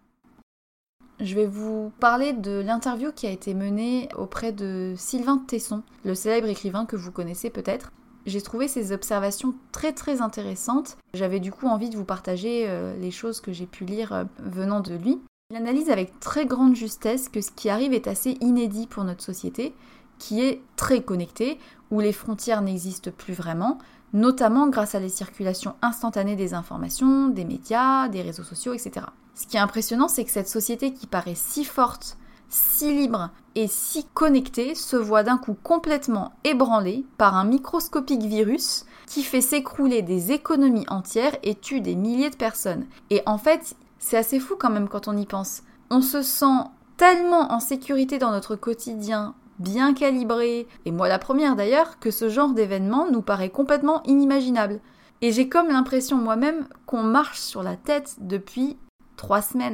Je 1.19 1.35
vais 1.35 1.45
vous 1.45 1.91
parler 1.99 2.33
de 2.33 2.63
l'interview 2.65 3.11
qui 3.11 3.27
a 3.27 3.31
été 3.31 3.53
menée 3.53 4.09
auprès 4.17 4.53
de 4.53 4.95
Sylvain 4.97 5.37
Tesson, 5.37 5.83
le 6.03 6.15
célèbre 6.15 6.47
écrivain 6.47 6.87
que 6.87 6.95
vous 6.95 7.11
connaissez 7.11 7.51
peut-être. 7.51 7.91
J'ai 8.25 8.41
trouvé 8.41 8.67
ces 8.67 8.91
observations 8.91 9.53
très 9.71 9.93
très 9.93 10.21
intéressantes. 10.21 10.97
J'avais 11.13 11.39
du 11.39 11.51
coup 11.51 11.67
envie 11.67 11.89
de 11.89 11.97
vous 11.97 12.05
partager 12.05 12.65
euh, 12.67 12.95
les 12.97 13.11
choses 13.11 13.39
que 13.39 13.53
j'ai 13.53 13.67
pu 13.67 13.85
lire 13.85 14.13
euh, 14.13 14.23
venant 14.39 14.79
de 14.79 14.95
lui. 14.95 15.21
Il 15.51 15.57
analyse 15.57 15.91
avec 15.91 16.19
très 16.19 16.47
grande 16.47 16.75
justesse 16.75 17.29
que 17.29 17.39
ce 17.39 17.51
qui 17.51 17.69
arrive 17.69 17.93
est 17.93 18.07
assez 18.07 18.37
inédit 18.41 18.87
pour 18.87 19.03
notre 19.03 19.23
société, 19.23 19.75
qui 20.17 20.41
est 20.41 20.63
très 20.75 21.03
connectée, 21.03 21.59
où 21.91 21.99
les 21.99 22.13
frontières 22.13 22.63
n'existent 22.63 23.11
plus 23.11 23.35
vraiment, 23.35 23.77
notamment 24.13 24.67
grâce 24.69 24.95
à 24.95 24.99
la 24.99 25.09
circulation 25.09 25.75
instantanée 25.83 26.35
des 26.35 26.55
informations, 26.55 27.27
des 27.27 27.45
médias, 27.45 28.07
des 28.07 28.23
réseaux 28.23 28.43
sociaux, 28.43 28.73
etc. 28.73 29.05
Ce 29.35 29.45
qui 29.45 29.57
est 29.57 29.59
impressionnant, 29.59 30.07
c'est 30.07 30.25
que 30.25 30.31
cette 30.31 30.49
société 30.49 30.93
qui 30.93 31.05
paraît 31.05 31.35
si 31.35 31.63
forte, 31.63 32.17
si 32.49 32.93
libre 32.93 33.29
et 33.55 33.67
si 33.67 34.05
connecté 34.13 34.75
se 34.75 34.95
voit 34.95 35.23
d'un 35.23 35.37
coup 35.37 35.55
complètement 35.63 36.33
ébranlé 36.43 37.05
par 37.17 37.35
un 37.35 37.45
microscopique 37.45 38.23
virus 38.23 38.85
qui 39.07 39.23
fait 39.23 39.41
s'écrouler 39.41 40.01
des 40.01 40.31
économies 40.31 40.85
entières 40.89 41.37
et 41.43 41.55
tue 41.55 41.81
des 41.81 41.95
milliers 41.95 42.29
de 42.29 42.35
personnes. 42.35 42.85
Et 43.09 43.21
en 43.25 43.37
fait, 43.37 43.75
c'est 43.99 44.17
assez 44.17 44.39
fou 44.39 44.55
quand 44.59 44.69
même 44.69 44.89
quand 44.89 45.07
on 45.07 45.17
y 45.17 45.25
pense. 45.25 45.63
On 45.89 46.01
se 46.01 46.21
sent 46.21 46.63
tellement 46.97 47.51
en 47.51 47.59
sécurité 47.59 48.17
dans 48.17 48.31
notre 48.31 48.55
quotidien, 48.55 49.35
bien 49.59 49.93
calibré, 49.93 50.67
et 50.85 50.91
moi 50.91 51.07
la 51.07 51.19
première 51.19 51.55
d'ailleurs, 51.55 51.99
que 51.99 52.11
ce 52.11 52.29
genre 52.29 52.53
d'événement 52.53 53.09
nous 53.09 53.21
paraît 53.21 53.49
complètement 53.49 54.03
inimaginable. 54.03 54.79
Et 55.21 55.31
j'ai 55.31 55.47
comme 55.47 55.69
l'impression 55.69 56.17
moi-même 56.17 56.67
qu'on 56.85 57.03
marche 57.03 57.39
sur 57.39 57.63
la 57.63 57.75
tête 57.75 58.15
depuis 58.19 58.77
trois 59.17 59.41
semaines. 59.41 59.73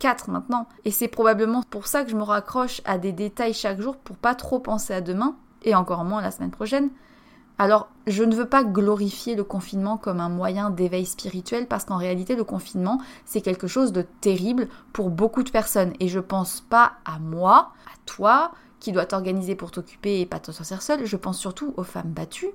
4 0.00 0.30
maintenant. 0.30 0.66
Et 0.84 0.90
c'est 0.90 1.06
probablement 1.06 1.62
pour 1.62 1.86
ça 1.86 2.02
que 2.02 2.10
je 2.10 2.16
me 2.16 2.24
raccroche 2.24 2.80
à 2.84 2.98
des 2.98 3.12
détails 3.12 3.54
chaque 3.54 3.80
jour 3.80 3.96
pour 3.96 4.16
pas 4.16 4.34
trop 4.34 4.58
penser 4.58 4.92
à 4.92 5.00
demain, 5.00 5.36
et 5.62 5.76
encore 5.76 6.04
moins 6.04 6.22
la 6.22 6.32
semaine 6.32 6.50
prochaine. 6.50 6.90
Alors, 7.58 7.88
je 8.06 8.24
ne 8.24 8.34
veux 8.34 8.48
pas 8.48 8.64
glorifier 8.64 9.36
le 9.36 9.44
confinement 9.44 9.98
comme 9.98 10.18
un 10.18 10.30
moyen 10.30 10.70
d'éveil 10.70 11.04
spirituel 11.04 11.66
parce 11.66 11.84
qu'en 11.84 11.98
réalité, 11.98 12.34
le 12.34 12.42
confinement, 12.42 12.98
c'est 13.26 13.42
quelque 13.42 13.66
chose 13.66 13.92
de 13.92 14.00
terrible 14.22 14.68
pour 14.94 15.10
beaucoup 15.10 15.42
de 15.42 15.50
personnes. 15.50 15.92
Et 16.00 16.08
je 16.08 16.20
pense 16.20 16.62
pas 16.62 16.92
à 17.04 17.18
moi, 17.18 17.72
à 17.86 17.96
toi, 18.06 18.52
qui 18.78 18.92
dois 18.92 19.04
t'organiser 19.04 19.56
pour 19.56 19.70
t'occuper 19.70 20.20
et 20.20 20.26
pas 20.26 20.40
te 20.40 20.52
sortir 20.52 20.80
seule. 20.80 21.04
Je 21.04 21.16
pense 21.18 21.38
surtout 21.38 21.74
aux 21.76 21.84
femmes 21.84 22.08
battues, 22.08 22.50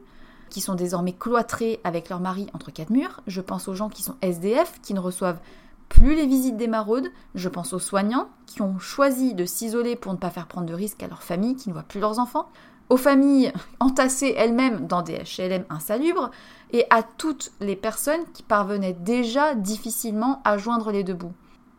qui 0.50 0.60
sont 0.60 0.74
désormais 0.74 1.14
cloîtrées 1.14 1.80
avec 1.84 2.10
leur 2.10 2.20
mari 2.20 2.48
entre 2.54 2.72
quatre 2.72 2.90
murs. 2.90 3.22
Je 3.28 3.42
pense 3.42 3.68
aux 3.68 3.76
gens 3.76 3.90
qui 3.90 4.02
sont 4.02 4.16
SDF, 4.24 4.82
qui 4.82 4.96
ne 4.96 5.00
reçoivent 5.00 5.40
plus 5.90 6.16
les 6.16 6.26
visites 6.26 6.58
des 6.58 6.68
maraudes, 6.68 7.12
je 7.36 7.50
pense 7.50 7.74
aux 7.74 7.80
soignants 7.80 8.30
qui 8.46 8.62
ont 8.62 8.80
choisi 8.80 9.34
de 9.34 9.46
s'isoler 9.46 9.96
pour 9.96 10.14
ne 10.14 10.18
pas 10.18 10.30
faire 10.30 10.48
prendre 10.48 10.68
de 10.68 10.74
risques 10.74 11.04
à 11.04 11.08
leur 11.08 11.24
famille 11.24 11.56
qui 11.56 11.70
ne 11.70 11.74
voient 11.74 11.84
plus 11.84 12.00
leurs 12.00 12.20
enfants, 12.20 12.50
aux 12.90 12.98
familles 12.98 13.52
entassées 13.80 14.34
elles-mêmes 14.38 14.88
dans 14.88 15.02
des 15.02 15.18
HLM 15.18 15.66
insalubres, 15.70 16.32
et 16.72 16.86
à 16.90 17.04
toutes 17.04 17.52
les 17.60 17.76
personnes 17.76 18.26
qui 18.34 18.44
parvenaient 18.44 18.94
déjà 18.94 19.56
difficilement 19.56 20.42
à 20.44 20.58
joindre 20.58 20.92
les 20.92 21.04
deux 21.04 21.14
bouts. 21.14 21.34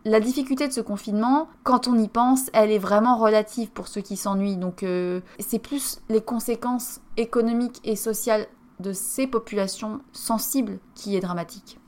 La 0.04 0.20
difficulté 0.20 0.68
de 0.68 0.72
ce 0.72 0.80
confinement, 0.80 1.48
quand 1.64 1.88
on 1.88 1.98
y 1.98 2.06
pense, 2.06 2.48
elle 2.52 2.70
est 2.70 2.78
vraiment 2.78 3.16
relative 3.16 3.70
pour 3.70 3.88
ceux 3.88 4.02
qui 4.02 4.16
s'ennuient. 4.16 4.56
Donc 4.56 4.84
euh, 4.84 5.20
c'est 5.40 5.58
plus 5.58 6.00
les 6.08 6.20
conséquences 6.20 7.00
économiques 7.16 7.80
et 7.82 7.96
sociales 7.96 8.46
de 8.78 8.92
ces 8.92 9.26
populations 9.26 10.00
sensibles 10.12 10.78
qui 10.94 11.16
est 11.16 11.20
dramatique. 11.20 11.80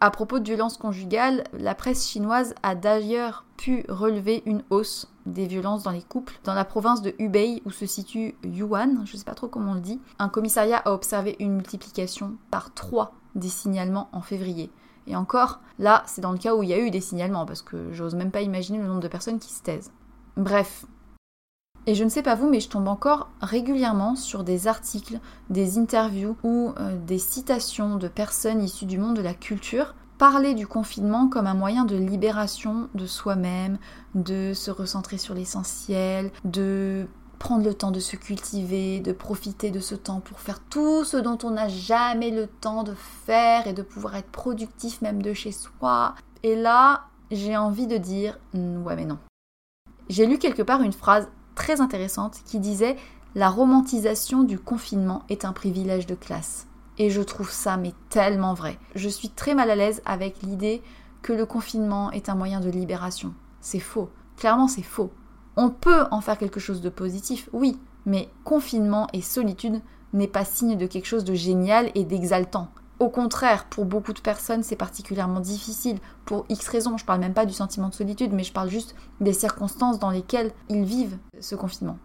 À 0.00 0.12
propos 0.12 0.38
de 0.38 0.44
violences 0.44 0.76
conjugales, 0.76 1.42
la 1.52 1.74
presse 1.74 2.08
chinoise 2.08 2.54
a 2.62 2.76
d'ailleurs 2.76 3.44
pu 3.56 3.84
relever 3.88 4.44
une 4.46 4.62
hausse 4.70 5.10
des 5.26 5.46
violences 5.46 5.82
dans 5.82 5.90
les 5.90 6.02
couples 6.02 6.38
dans 6.44 6.54
la 6.54 6.64
province 6.64 7.02
de 7.02 7.14
Hubei 7.18 7.62
où 7.64 7.70
se 7.70 7.84
situe 7.84 8.36
Yuan, 8.44 9.04
je 9.04 9.12
ne 9.12 9.18
sais 9.18 9.24
pas 9.24 9.34
trop 9.34 9.48
comment 9.48 9.72
on 9.72 9.74
le 9.74 9.80
dit. 9.80 10.00
Un 10.20 10.28
commissariat 10.28 10.78
a 10.78 10.92
observé 10.92 11.34
une 11.40 11.56
multiplication 11.56 12.36
par 12.52 12.72
3 12.74 13.12
des 13.34 13.48
signalements 13.48 14.08
en 14.12 14.20
février. 14.20 14.70
Et 15.08 15.16
encore, 15.16 15.60
là, 15.80 16.04
c'est 16.06 16.20
dans 16.20 16.32
le 16.32 16.38
cas 16.38 16.54
où 16.54 16.62
il 16.62 16.68
y 16.68 16.74
a 16.74 16.78
eu 16.78 16.90
des 16.90 17.00
signalements, 17.00 17.46
parce 17.46 17.62
que 17.62 17.92
j'ose 17.92 18.14
même 18.14 18.30
pas 18.30 18.42
imaginer 18.42 18.78
le 18.78 18.86
nombre 18.86 19.00
de 19.00 19.08
personnes 19.08 19.38
qui 19.40 19.52
se 19.52 19.62
taisent. 19.62 19.90
Bref, 20.36 20.84
et 21.86 21.94
je 21.94 22.04
ne 22.04 22.08
sais 22.08 22.22
pas 22.22 22.34
vous, 22.34 22.48
mais 22.48 22.60
je 22.60 22.68
tombe 22.68 22.88
encore 22.88 23.30
régulièrement 23.40 24.14
sur 24.14 24.44
des 24.44 24.66
articles, 24.66 25.20
des 25.48 25.78
interviews 25.78 26.36
ou 26.42 26.72
euh, 26.78 26.96
des 27.06 27.18
citations 27.18 27.96
de 27.96 28.08
personnes 28.08 28.62
issues 28.62 28.86
du 28.86 28.98
monde 28.98 29.16
de 29.16 29.22
la 29.22 29.34
culture 29.34 29.94
parler 30.18 30.54
du 30.54 30.66
confinement 30.66 31.28
comme 31.28 31.46
un 31.46 31.54
moyen 31.54 31.84
de 31.84 31.96
libération 31.96 32.88
de 32.94 33.06
soi-même, 33.06 33.78
de 34.14 34.52
se 34.52 34.70
recentrer 34.70 35.16
sur 35.16 35.32
l'essentiel, 35.32 36.32
de 36.44 37.06
prendre 37.38 37.64
le 37.64 37.72
temps 37.72 37.92
de 37.92 38.00
se 38.00 38.16
cultiver, 38.16 39.00
de 39.00 39.12
profiter 39.12 39.70
de 39.70 39.78
ce 39.78 39.94
temps 39.94 40.20
pour 40.20 40.40
faire 40.40 40.60
tout 40.60 41.04
ce 41.04 41.16
dont 41.16 41.38
on 41.44 41.52
n'a 41.52 41.68
jamais 41.68 42.30
le 42.30 42.48
temps 42.48 42.82
de 42.82 42.94
faire 43.24 43.68
et 43.68 43.72
de 43.72 43.82
pouvoir 43.82 44.16
être 44.16 44.30
productif 44.30 45.00
même 45.02 45.22
de 45.22 45.32
chez 45.32 45.52
soi. 45.52 46.14
Et 46.42 46.56
là, 46.56 47.04
j'ai 47.30 47.56
envie 47.56 47.86
de 47.86 47.96
dire 47.96 48.38
ouais 48.54 48.96
mais 48.96 49.04
non. 49.04 49.18
J'ai 50.08 50.26
lu 50.26 50.38
quelque 50.38 50.62
part 50.62 50.82
une 50.82 50.92
phrase 50.92 51.28
très 51.58 51.80
intéressante 51.80 52.40
qui 52.46 52.60
disait 52.60 52.96
La 53.34 53.50
romantisation 53.50 54.44
du 54.44 54.60
confinement 54.60 55.24
est 55.28 55.44
un 55.44 55.52
privilège 55.52 56.06
de 56.06 56.14
classe. 56.14 56.68
Et 56.98 57.10
je 57.10 57.20
trouve 57.20 57.50
ça 57.50 57.76
mais 57.76 57.92
tellement 58.10 58.54
vrai. 58.54 58.78
Je 58.94 59.08
suis 59.08 59.28
très 59.28 59.56
mal 59.56 59.68
à 59.68 59.74
l'aise 59.74 60.00
avec 60.04 60.40
l'idée 60.42 60.82
que 61.20 61.32
le 61.32 61.46
confinement 61.46 62.12
est 62.12 62.28
un 62.28 62.36
moyen 62.36 62.60
de 62.60 62.70
libération. 62.70 63.34
C'est 63.60 63.80
faux. 63.80 64.08
Clairement, 64.36 64.68
c'est 64.68 64.82
faux. 64.82 65.10
On 65.56 65.68
peut 65.68 66.04
en 66.12 66.20
faire 66.20 66.38
quelque 66.38 66.60
chose 66.60 66.80
de 66.80 66.88
positif, 66.88 67.50
oui, 67.52 67.76
mais 68.06 68.30
confinement 68.44 69.08
et 69.12 69.20
solitude 69.20 69.82
n'est 70.12 70.28
pas 70.28 70.44
signe 70.44 70.78
de 70.78 70.86
quelque 70.86 71.06
chose 71.06 71.24
de 71.24 71.34
génial 71.34 71.90
et 71.96 72.04
d'exaltant. 72.04 72.68
Au 73.00 73.08
contraire, 73.08 73.66
pour 73.66 73.84
beaucoup 73.84 74.12
de 74.12 74.20
personnes, 74.20 74.64
c'est 74.64 74.74
particulièrement 74.74 75.40
difficile 75.40 75.98
pour 76.24 76.46
X 76.48 76.66
raisons. 76.68 76.96
Je 76.96 77.04
parle 77.04 77.20
même 77.20 77.34
pas 77.34 77.46
du 77.46 77.52
sentiment 77.52 77.88
de 77.88 77.94
solitude, 77.94 78.32
mais 78.32 78.42
je 78.42 78.52
parle 78.52 78.70
juste 78.70 78.96
des 79.20 79.32
circonstances 79.32 80.00
dans 80.00 80.10
lesquelles 80.10 80.52
ils 80.68 80.84
vivent 80.84 81.18
ce 81.40 81.54
confinement. 81.54 81.98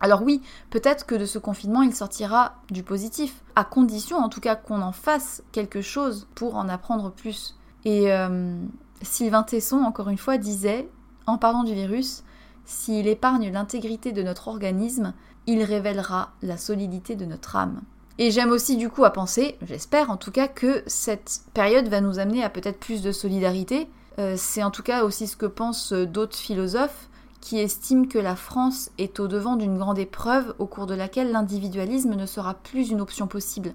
Alors 0.00 0.22
oui, 0.22 0.40
peut-être 0.70 1.06
que 1.06 1.14
de 1.14 1.24
ce 1.24 1.38
confinement, 1.38 1.82
il 1.82 1.94
sortira 1.94 2.56
du 2.70 2.82
positif, 2.82 3.42
à 3.56 3.64
condition 3.64 4.18
en 4.18 4.28
tout 4.28 4.40
cas 4.40 4.54
qu'on 4.54 4.82
en 4.82 4.92
fasse 4.92 5.42
quelque 5.50 5.80
chose 5.80 6.28
pour 6.34 6.56
en 6.56 6.68
apprendre 6.68 7.10
plus. 7.10 7.58
Et 7.84 8.12
euh, 8.12 8.56
Sylvain 9.02 9.42
Tesson, 9.42 9.78
encore 9.78 10.08
une 10.08 10.18
fois, 10.18 10.38
disait, 10.38 10.88
en 11.26 11.38
parlant 11.38 11.64
du 11.64 11.74
virus, 11.74 12.22
s'il 12.64 13.08
épargne 13.08 13.50
l'intégrité 13.50 14.12
de 14.12 14.22
notre 14.22 14.48
organisme, 14.48 15.12
il 15.46 15.62
révélera 15.62 16.32
la 16.42 16.56
solidité 16.56 17.16
de 17.16 17.24
notre 17.24 17.56
âme. 17.56 17.82
Et 18.18 18.30
j'aime 18.30 18.50
aussi 18.50 18.76
du 18.76 18.90
coup 18.90 19.04
à 19.04 19.10
penser, 19.10 19.58
j'espère 19.62 20.10
en 20.10 20.16
tout 20.16 20.30
cas, 20.30 20.46
que 20.46 20.84
cette 20.86 21.40
période 21.52 21.88
va 21.88 22.00
nous 22.00 22.18
amener 22.18 22.44
à 22.44 22.50
peut-être 22.50 22.78
plus 22.78 23.02
de 23.02 23.10
solidarité. 23.10 23.88
Euh, 24.18 24.34
c'est 24.36 24.62
en 24.62 24.70
tout 24.70 24.84
cas 24.84 25.02
aussi 25.02 25.26
ce 25.26 25.36
que 25.36 25.46
pensent 25.46 25.92
euh, 25.92 26.06
d'autres 26.06 26.36
philosophes 26.36 27.08
qui 27.40 27.58
estiment 27.58 28.06
que 28.06 28.18
la 28.18 28.36
France 28.36 28.90
est 28.96 29.18
au 29.18 29.26
devant 29.26 29.56
d'une 29.56 29.76
grande 29.76 29.98
épreuve 29.98 30.54
au 30.58 30.66
cours 30.66 30.86
de 30.86 30.94
laquelle 30.94 31.32
l'individualisme 31.32 32.14
ne 32.14 32.24
sera 32.24 32.54
plus 32.54 32.90
une 32.90 33.00
option 33.00 33.26
possible. 33.26 33.74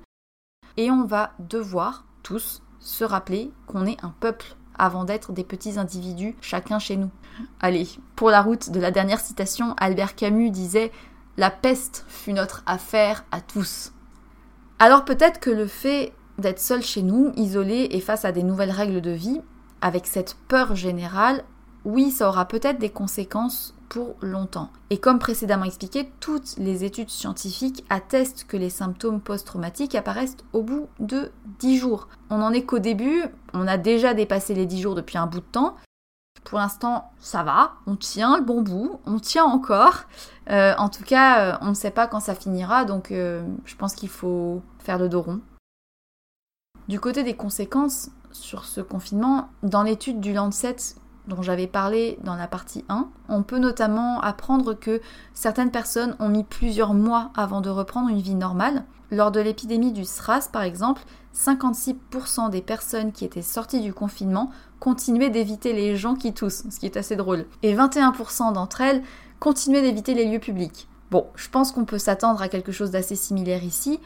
Et 0.78 0.90
on 0.90 1.04
va 1.04 1.34
devoir 1.40 2.06
tous 2.24 2.62
se 2.80 3.04
rappeler 3.04 3.52
qu'on 3.68 3.86
est 3.86 4.04
un 4.04 4.14
peuple 4.22 4.56
avant 4.78 5.04
d'être 5.04 5.34
des 5.34 5.44
petits 5.44 5.78
individus, 5.78 6.36
chacun 6.40 6.80
chez 6.80 6.96
nous. 6.96 7.12
Allez, 7.60 7.90
pour 8.16 8.30
la 8.30 8.42
route 8.42 8.72
de 8.72 8.80
la 8.80 8.92
dernière 8.92 9.20
citation, 9.20 9.76
Albert 9.78 10.16
Camus 10.16 10.50
disait 10.50 10.92
La 11.36 11.52
peste 11.52 12.06
fut 12.08 12.34
notre 12.34 12.64
affaire 12.66 13.26
à 13.32 13.42
tous. 13.42 13.92
Alors 14.82 15.04
peut-être 15.04 15.42
que 15.42 15.50
le 15.50 15.68
fait 15.68 16.14
d'être 16.38 16.60
seul 16.60 16.82
chez 16.82 17.02
nous, 17.02 17.34
isolé 17.36 17.90
et 17.92 18.00
face 18.00 18.24
à 18.24 18.32
des 18.32 18.44
nouvelles 18.44 18.72
règles 18.72 19.02
de 19.02 19.12
vie, 19.12 19.42
avec 19.82 20.08
cette 20.08 20.38
peur 20.48 20.74
générale, 20.74 21.44
oui, 21.84 22.12
ça 22.12 22.30
aura 22.30 22.46
peut-être 22.46 22.80
des 22.80 22.90
conséquences 22.90 23.76
pour 23.90 24.16
longtemps. 24.22 24.70
Et 24.90 25.00
comme 25.00 25.20
précédemment 25.20 25.66
expliqué, 25.66 26.10
toutes 26.22 26.56
les 26.58 26.86
études 26.86 27.10
scientifiques 27.10 27.84
attestent 27.90 28.46
que 28.48 28.56
les 28.56 28.70
symptômes 28.70 29.20
post-traumatiques 29.20 29.96
apparaissent 29.96 30.38
au 30.54 30.62
bout 30.62 30.88
de 31.00 31.32
10 31.60 31.78
jours. 31.78 32.08
On 32.30 32.38
n'en 32.38 32.54
est 32.54 32.64
qu'au 32.64 32.80
début, 32.80 33.24
on 33.54 33.68
a 33.68 33.78
déjà 33.78 34.14
dépassé 34.14 34.54
les 34.54 34.66
10 34.66 34.82
jours 34.82 34.96
depuis 34.96 35.18
un 35.18 35.28
bout 35.28 35.40
de 35.40 35.46
temps. 35.46 35.76
Pour 36.44 36.58
l'instant, 36.58 37.12
ça 37.20 37.44
va, 37.44 37.74
on 37.86 37.96
tient 37.96 38.38
le 38.38 38.44
bon 38.44 38.62
bout, 38.62 39.00
on 39.06 39.20
tient 39.20 39.46
encore. 39.46 40.04
Euh, 40.50 40.74
en 40.78 40.90
tout 40.90 41.04
cas, 41.04 41.42
euh, 41.42 41.58
on 41.62 41.70
ne 41.70 41.74
sait 41.74 41.92
pas 41.92 42.08
quand 42.08 42.20
ça 42.20 42.34
finira, 42.34 42.86
donc 42.86 43.12
euh, 43.12 43.44
je 43.66 43.76
pense 43.76 43.94
qu'il 43.94 44.10
faut 44.10 44.64
faire 44.80 44.98
le 44.98 45.10
dos 45.10 45.22
rond. 45.22 45.42
Du 46.88 47.00
côté 47.00 47.24
des 47.24 47.36
conséquences 47.36 48.10
sur 48.32 48.66
ce 48.66 48.82
confinement, 48.82 49.50
dans 49.62 49.84
l'étude 49.84 50.20
du 50.20 50.34
Lancet 50.34 50.76
dont 51.28 51.44
j'avais 51.44 51.68
parlé 51.68 52.18
dans 52.24 52.36
la 52.36 52.48
partie 52.48 52.84
1, 52.90 53.08
on 53.28 53.44
peut 53.44 53.60
notamment 53.60 54.20
apprendre 54.22 54.74
que 54.74 55.00
certaines 55.36 55.70
personnes 55.70 56.16
ont 56.20 56.30
mis 56.30 56.44
plusieurs 56.44 56.96
mois 56.96 57.32
avant 57.36 57.62
de 57.62 57.70
reprendre 57.70 58.10
une 58.10 58.22
vie 58.22 58.34
normale. 58.34 58.86
Lors 59.12 59.32
de 59.32 59.40
l'épidémie 59.40 59.92
du 59.92 60.06
SRAS, 60.06 60.50
par 60.52 60.64
exemple, 60.64 61.04
56% 61.36 62.50
des 62.50 62.62
personnes 62.62 63.12
qui 63.12 63.26
étaient 63.26 63.42
sorties 63.42 63.82
du 63.82 63.94
confinement 63.94 64.52
continuaient 64.80 65.30
d'éviter 65.30 65.74
les 65.74 65.96
gens 65.96 66.16
qui 66.16 66.34
toussent, 66.34 66.64
ce 66.70 66.80
qui 66.80 66.86
est 66.86 66.98
assez 66.98 67.16
drôle. 67.16 67.46
Et 67.64 67.76
21% 67.76 68.54
d'entre 68.54 68.82
elles 68.82 69.04
continuaient 69.40 69.82
d'éviter 69.82 70.14
les 70.14 70.26
lieux 70.26 70.40
publics. 70.40 70.88
Bon, 71.12 71.28
je 71.36 71.50
pense 71.50 71.72
qu'on 71.72 71.86
peut 71.86 71.98
s'attendre 71.98 72.42
à 72.42 72.50
quelque 72.50 72.72
chose 72.72 72.92
d'assez 72.92 73.16
similaire 73.16 73.64
ici. 73.64 74.00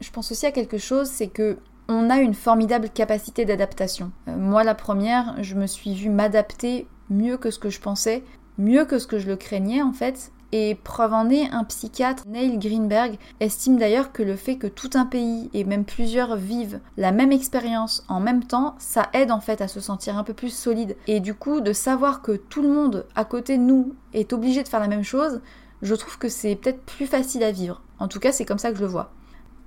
Je 0.00 0.10
pense 0.10 0.32
aussi 0.32 0.46
à 0.46 0.52
quelque 0.52 0.78
chose, 0.78 1.08
c'est 1.08 1.28
que 1.28 1.58
on 1.88 2.10
a 2.10 2.18
une 2.18 2.34
formidable 2.34 2.88
capacité 2.88 3.44
d'adaptation. 3.44 4.12
Euh, 4.28 4.36
moi, 4.36 4.64
la 4.64 4.74
première, 4.74 5.34
je 5.42 5.54
me 5.54 5.66
suis 5.66 5.94
vue 5.94 6.10
m'adapter 6.10 6.86
mieux 7.10 7.36
que 7.36 7.50
ce 7.50 7.58
que 7.58 7.70
je 7.70 7.80
pensais, 7.80 8.24
mieux 8.58 8.84
que 8.84 8.98
ce 8.98 9.06
que 9.06 9.18
je 9.18 9.28
le 9.28 9.36
craignais 9.36 9.82
en 9.82 9.92
fait. 9.92 10.32
Et 10.52 10.74
preuve 10.74 11.14
en 11.14 11.30
est, 11.30 11.48
un 11.50 11.64
psychiatre, 11.64 12.24
Neil 12.28 12.58
Greenberg, 12.58 13.18
estime 13.40 13.78
d'ailleurs 13.78 14.12
que 14.12 14.22
le 14.22 14.36
fait 14.36 14.56
que 14.56 14.66
tout 14.66 14.90
un 14.94 15.06
pays 15.06 15.48
et 15.54 15.64
même 15.64 15.86
plusieurs 15.86 16.36
vivent 16.36 16.80
la 16.98 17.10
même 17.10 17.32
expérience 17.32 18.04
en 18.08 18.20
même 18.20 18.44
temps, 18.44 18.74
ça 18.78 19.08
aide 19.14 19.30
en 19.30 19.40
fait 19.40 19.62
à 19.62 19.68
se 19.68 19.80
sentir 19.80 20.18
un 20.18 20.24
peu 20.24 20.34
plus 20.34 20.54
solide. 20.54 20.96
Et 21.06 21.20
du 21.20 21.32
coup, 21.32 21.62
de 21.62 21.72
savoir 21.72 22.20
que 22.20 22.32
tout 22.32 22.60
le 22.60 22.68
monde 22.68 23.06
à 23.14 23.24
côté 23.24 23.56
de 23.56 23.62
nous 23.62 23.94
est 24.12 24.34
obligé 24.34 24.62
de 24.62 24.68
faire 24.68 24.80
la 24.80 24.88
même 24.88 25.04
chose, 25.04 25.40
je 25.80 25.94
trouve 25.94 26.18
que 26.18 26.28
c'est 26.28 26.54
peut-être 26.54 26.82
plus 26.82 27.06
facile 27.06 27.42
à 27.42 27.50
vivre. 27.50 27.80
En 27.98 28.08
tout 28.08 28.20
cas, 28.20 28.30
c'est 28.30 28.44
comme 28.44 28.58
ça 28.58 28.70
que 28.70 28.76
je 28.76 28.82
le 28.82 28.88
vois. 28.88 29.10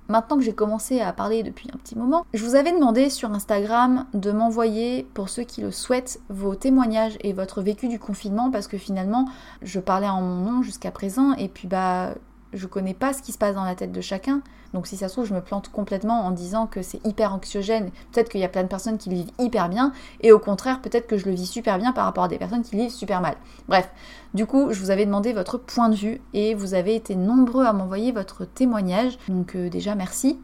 Maintenant 0.08 0.36
que 0.36 0.42
j'ai 0.42 0.54
commencé 0.54 1.00
à 1.00 1.12
parler 1.12 1.42
depuis 1.42 1.68
un 1.74 1.78
petit 1.78 1.96
moment, 1.96 2.24
je 2.32 2.44
vous 2.44 2.54
avais 2.54 2.72
demandé 2.72 3.10
sur 3.10 3.32
Instagram 3.32 4.06
de 4.14 4.30
m'envoyer, 4.30 5.06
pour 5.14 5.28
ceux 5.28 5.42
qui 5.42 5.60
le 5.60 5.72
souhaitent, 5.72 6.20
vos 6.28 6.54
témoignages 6.54 7.16
et 7.20 7.32
votre 7.32 7.60
vécu 7.60 7.88
du 7.88 7.98
confinement 7.98 8.50
parce 8.50 8.68
que 8.68 8.78
finalement, 8.78 9.28
je 9.62 9.80
parlais 9.80 10.08
en 10.08 10.22
mon 10.22 10.50
nom 10.50 10.62
jusqu'à 10.62 10.90
présent 10.90 11.32
et 11.34 11.48
puis 11.48 11.66
bah 11.66 12.14
je 12.56 12.66
connais 12.66 12.94
pas 12.94 13.12
ce 13.12 13.22
qui 13.22 13.32
se 13.32 13.38
passe 13.38 13.54
dans 13.54 13.64
la 13.64 13.74
tête 13.74 13.92
de 13.92 14.00
chacun. 14.00 14.42
Donc 14.72 14.86
si 14.86 14.96
ça 14.96 15.08
se 15.08 15.14
trouve, 15.14 15.26
je 15.26 15.34
me 15.34 15.40
plante 15.40 15.70
complètement 15.70 16.26
en 16.26 16.30
disant 16.30 16.66
que 16.66 16.82
c'est 16.82 17.04
hyper 17.06 17.32
anxiogène. 17.32 17.90
Peut-être 18.12 18.28
qu'il 18.28 18.40
y 18.40 18.44
a 18.44 18.48
plein 18.48 18.62
de 18.62 18.68
personnes 18.68 18.98
qui 18.98 19.08
vivent 19.08 19.30
hyper 19.38 19.68
bien, 19.68 19.92
et 20.20 20.32
au 20.32 20.38
contraire, 20.38 20.80
peut-être 20.80 21.06
que 21.06 21.16
je 21.16 21.26
le 21.26 21.32
vis 21.32 21.46
super 21.46 21.78
bien 21.78 21.92
par 21.92 22.04
rapport 22.04 22.24
à 22.24 22.28
des 22.28 22.38
personnes 22.38 22.62
qui 22.62 22.76
vivent 22.76 22.90
super 22.90 23.20
mal. 23.20 23.36
Bref, 23.68 23.90
du 24.34 24.46
coup, 24.46 24.72
je 24.72 24.80
vous 24.80 24.90
avais 24.90 25.06
demandé 25.06 25.32
votre 25.32 25.58
point 25.58 25.88
de 25.88 25.94
vue, 25.94 26.20
et 26.34 26.54
vous 26.54 26.74
avez 26.74 26.94
été 26.94 27.14
nombreux 27.14 27.64
à 27.64 27.72
m'envoyer 27.72 28.12
votre 28.12 28.44
témoignage. 28.44 29.18
Donc 29.28 29.54
euh, 29.54 29.70
déjà, 29.70 29.94
merci. 29.94 30.38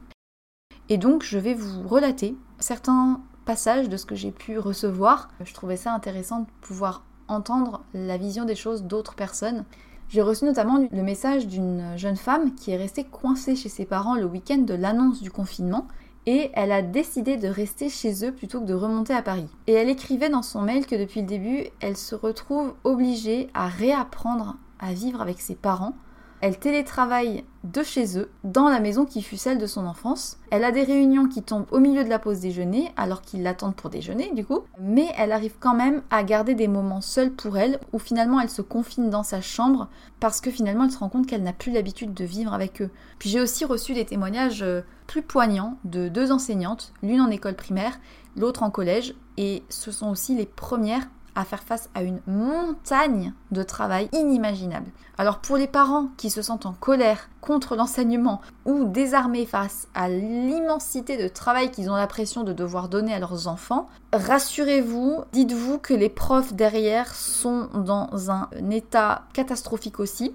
Et 0.89 0.99
donc, 0.99 1.23
je 1.23 1.39
vais 1.39 1.55
vous 1.55 1.87
relater 1.89 2.37
certains 2.59 3.21
passages 3.45 3.89
de 3.89 3.97
ce 3.97 4.07
que 4.07 4.15
j'ai 4.15 4.31
pu 4.31 4.59
recevoir. 4.59 5.29
Je 5.45 5.53
trouvais 5.53 5.77
ça 5.77 5.93
intéressant 5.93 6.41
de 6.41 6.47
pouvoir 6.61 7.03
entendre 7.29 7.83
la 7.95 8.17
vision 8.17 8.45
des 8.45 8.55
choses 8.55 8.85
d'autres 8.85 9.15
personnes. 9.15 9.65
J'ai 10.13 10.21
reçu 10.21 10.45
notamment 10.45 10.87
le 10.93 11.03
message 11.03 11.47
d'une 11.47 11.97
jeune 11.97 12.17
femme 12.17 12.55
qui 12.55 12.71
est 12.71 12.77
restée 12.77 13.05
coincée 13.05 13.57
chez 13.57 13.71
ses 13.71 13.87
parents 13.87 14.15
le 14.15 14.27
week-end 14.27 14.59
de 14.59 14.75
l'annonce 14.75 15.23
du 15.23 15.31
confinement 15.31 15.89
et 16.27 16.51
elle 16.53 16.71
a 16.71 16.83
décidé 16.83 17.39
de 17.39 17.49
rester 17.49 17.89
chez 17.89 18.27
eux 18.27 18.31
plutôt 18.31 18.61
que 18.61 18.67
de 18.67 18.75
remonter 18.75 19.15
à 19.15 19.23
Paris. 19.23 19.49
Et 19.69 19.73
elle 19.73 19.89
écrivait 19.89 20.29
dans 20.29 20.43
son 20.43 20.61
mail 20.61 20.85
que 20.85 20.97
depuis 20.97 21.23
le 21.23 21.27
début, 21.27 21.65
elle 21.81 21.97
se 21.97 22.15
retrouve 22.15 22.75
obligée 22.85 23.49
à 23.55 23.69
réapprendre 23.69 24.57
à 24.81 24.93
vivre 24.93 25.23
avec 25.23 25.41
ses 25.41 25.55
parents 25.55 25.95
elle 26.43 26.59
télétravaille 26.59 27.45
de 27.63 27.85
chez 27.85 28.19
eux, 28.19 28.29
dans 28.43 28.69
la 28.69 28.81
maison 28.81 29.05
qui 29.05 29.23
fut 29.23 29.37
celle 29.37 29.59
de 29.59 29.67
son 29.67 29.87
enfance. 29.87 30.39
Elle 30.51 30.65
a 30.65 30.73
des 30.73 30.83
réunions 30.83 31.29
qui 31.29 31.45
tombent 31.45 31.69
au 31.71 31.79
milieu 31.79 32.03
de 32.03 32.09
la 32.09 32.19
pause 32.19 32.41
déjeuner, 32.41 32.91
alors 32.97 33.23
qu'ils 33.23 33.45
l'attendent 33.45 33.77
pour 33.77 33.91
déjeuner 33.91 34.33
du 34.35 34.45
coup. 34.45 34.63
Mais 34.81 35.07
elle 35.17 35.31
arrive 35.31 35.55
quand 35.61 35.77
même 35.77 36.03
à 36.11 36.25
garder 36.25 36.57
des 36.57 36.67
moments 36.67 37.01
seuls 37.01 37.31
pour 37.31 37.57
elle, 37.59 37.79
où 37.93 38.01
finalement 38.01 38.41
elle 38.41 38.51
se 38.51 38.61
confine 38.61 39.09
dans 39.09 39.23
sa 39.23 39.41
chambre, 39.41 39.89
parce 40.19 40.41
que 40.41 40.51
finalement 40.51 40.85
elle 40.85 40.91
se 40.91 40.99
rend 40.99 41.09
compte 41.09 41.29
qu'elle 41.29 41.45
n'a 41.45 41.53
plus 41.53 41.71
l'habitude 41.71 42.13
de 42.13 42.25
vivre 42.25 42.53
avec 42.53 42.83
eux. 42.83 42.91
Puis 43.21 43.29
j'ai 43.31 43.41
aussi 43.41 43.65
reçu 43.65 43.95
des 43.95 44.05
témoignages 44.05 44.63
euh, 44.63 44.83
plus 45.07 45.23
poignants 45.23 45.79
de 45.85 46.09
deux 46.09 46.33
enseignantes, 46.33 46.93
l'une 47.05 47.21
en 47.21 47.31
école 47.31 47.55
primaire, 47.55 48.01
l'autre 48.37 48.65
en 48.65 48.71
collège, 48.71 49.15
et 49.37 49.63
ce 49.69 49.93
sont 49.93 50.11
aussi 50.11 50.35
les 50.35 50.47
premières 50.47 51.07
à 51.35 51.45
faire 51.45 51.63
face 51.63 51.89
à 51.95 52.03
une 52.03 52.21
montagne 52.27 53.33
de 53.51 53.63
travail 53.63 54.09
inimaginable. 54.13 54.91
Alors 55.19 55.39
pour 55.39 55.57
les 55.57 55.67
parents 55.67 56.09
qui 56.17 56.31
se 56.31 56.43
sentent 56.43 56.67
en 56.67 56.73
colère 56.73 57.29
contre 57.41 57.77
l'enseignement 57.77 58.41
ou 58.65 58.85
désarmés 58.85 59.47
face 59.47 59.89
à 59.95 60.09
l'immensité 60.09 61.17
de 61.17 61.29
travail 61.29 61.71
qu'ils 61.71 61.91
ont 61.91 61.97
l'impression 61.97 62.45
de 62.45 62.53
devoir 62.53 62.89
donner 62.89 63.15
à 63.15 63.19
leurs 63.19 63.49
enfants, 63.49 63.89
rassurez-vous, 64.13 65.25
dites-vous 65.33 65.79
que 65.79 65.95
les 65.95 66.09
profs 66.09 66.55
derrière 66.55 67.15
sont 67.15 67.69
dans 67.75 68.31
un 68.31 68.49
état 68.71 69.23
catastrophique 69.33 70.01
aussi. 70.01 70.35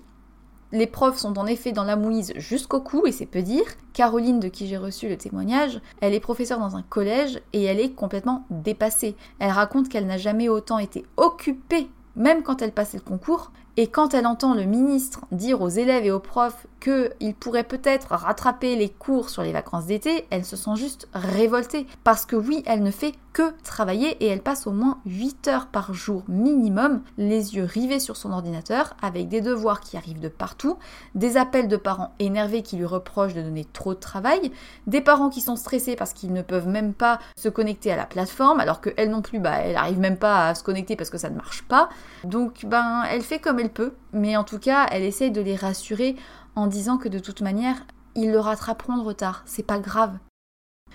Les 0.73 0.87
profs 0.87 1.17
sont 1.17 1.37
en 1.39 1.45
effet 1.45 1.71
dans 1.71 1.85
la 1.85 1.95
mouise 1.95 2.33
jusqu'au 2.35 2.81
cou, 2.81 3.07
et 3.07 3.13
c'est 3.13 3.25
peu 3.25 3.41
dire. 3.41 3.63
Caroline, 3.93 4.41
de 4.41 4.49
qui 4.49 4.67
j'ai 4.67 4.75
reçu 4.75 5.07
le 5.07 5.15
témoignage, 5.15 5.79
elle 6.01 6.13
est 6.13 6.19
professeure 6.19 6.59
dans 6.59 6.75
un 6.75 6.81
collège 6.81 7.41
et 7.53 7.63
elle 7.63 7.79
est 7.79 7.91
complètement 7.91 8.45
dépassée. 8.49 9.15
Elle 9.39 9.51
raconte 9.51 9.87
qu'elle 9.87 10.07
n'a 10.07 10.17
jamais 10.17 10.49
autant 10.49 10.77
été 10.77 11.05
occupée, 11.15 11.89
même 12.17 12.43
quand 12.43 12.61
elle 12.61 12.73
passait 12.73 12.97
le 12.97 13.03
concours, 13.03 13.51
et 13.79 13.85
quand 13.85 14.15
elle 14.15 14.25
entend 14.25 14.55
le 14.55 14.63
ministre 14.63 15.21
dire 15.31 15.61
aux 15.61 15.69
élèves 15.69 16.03
et 16.03 16.11
aux 16.11 16.19
profs 16.19 16.65
qu'ils 16.79 17.35
pourraient 17.35 17.63
peut-être 17.63 18.11
rattraper 18.11 18.75
les 18.75 18.89
cours 18.89 19.29
sur 19.29 19.43
les 19.43 19.51
vacances 19.51 19.85
d'été, 19.85 20.25
elle 20.31 20.45
se 20.45 20.55
sent 20.55 20.75
juste 20.75 21.07
révoltée. 21.13 21.85
Parce 22.03 22.25
que 22.25 22.35
oui, 22.35 22.63
elle 22.65 22.81
ne 22.81 22.89
fait 22.89 23.13
que 23.33 23.53
travailler 23.63 24.23
et 24.23 24.27
elle 24.27 24.41
passe 24.41 24.65
au 24.65 24.71
moins 24.71 24.97
8 25.05 25.47
heures 25.47 25.67
par 25.67 25.93
jour 25.93 26.23
minimum, 26.27 27.01
les 27.19 27.55
yeux 27.55 27.65
rivés 27.65 27.99
sur 27.99 28.17
son 28.17 28.31
ordinateur, 28.31 28.95
avec 28.99 29.27
des 29.27 29.41
devoirs 29.41 29.79
qui 29.79 29.95
arrivent 29.95 30.19
de 30.19 30.27
partout, 30.27 30.77
des 31.13 31.37
appels 31.37 31.67
de 31.67 31.77
parents 31.77 32.15
énervés 32.17 32.63
qui 32.63 32.77
lui 32.77 32.85
reprochent 32.85 33.35
de 33.35 33.43
donner 33.43 33.65
trop 33.73 33.93
de 33.93 33.99
travail, 33.99 34.51
des 34.87 35.01
parents 35.01 35.29
qui 35.29 35.41
sont 35.41 35.55
stressés 35.55 35.95
parce 35.95 36.13
qu'ils 36.13 36.33
ne 36.33 36.41
peuvent 36.41 36.67
même 36.67 36.95
pas 36.95 37.19
se 37.37 37.47
connecter 37.47 37.91
à 37.91 37.95
la 37.95 38.07
plateforme, 38.07 38.59
alors 38.59 38.81
qu'elle 38.81 39.11
non 39.11 39.21
plus, 39.21 39.39
bah, 39.39 39.57
elle 39.59 39.75
arrive 39.75 39.99
même 39.99 40.17
pas 40.17 40.47
à 40.47 40.55
se 40.55 40.63
connecter 40.63 40.95
parce 40.95 41.11
que 41.11 41.19
ça 41.19 41.29
ne 41.29 41.35
marche 41.35 41.61
pas. 41.61 41.89
Donc, 42.23 42.65
ben, 42.65 43.03
elle 43.11 43.21
fait 43.21 43.37
comme 43.37 43.59
elle 43.59 43.66
peut, 43.69 43.93
mais 44.13 44.37
en 44.37 44.43
tout 44.43 44.59
cas, 44.59 44.87
elle 44.91 45.03
essaye 45.03 45.31
de 45.31 45.41
les 45.41 45.55
rassurer 45.55 46.15
en 46.55 46.67
disant 46.67 46.97
que 46.97 47.09
de 47.09 47.19
toute 47.19 47.41
manière, 47.41 47.85
ils 48.15 48.31
le 48.31 48.39
rattraperont 48.39 48.97
de 48.97 49.03
retard, 49.03 49.43
c'est 49.45 49.65
pas 49.65 49.79
grave. 49.79 50.17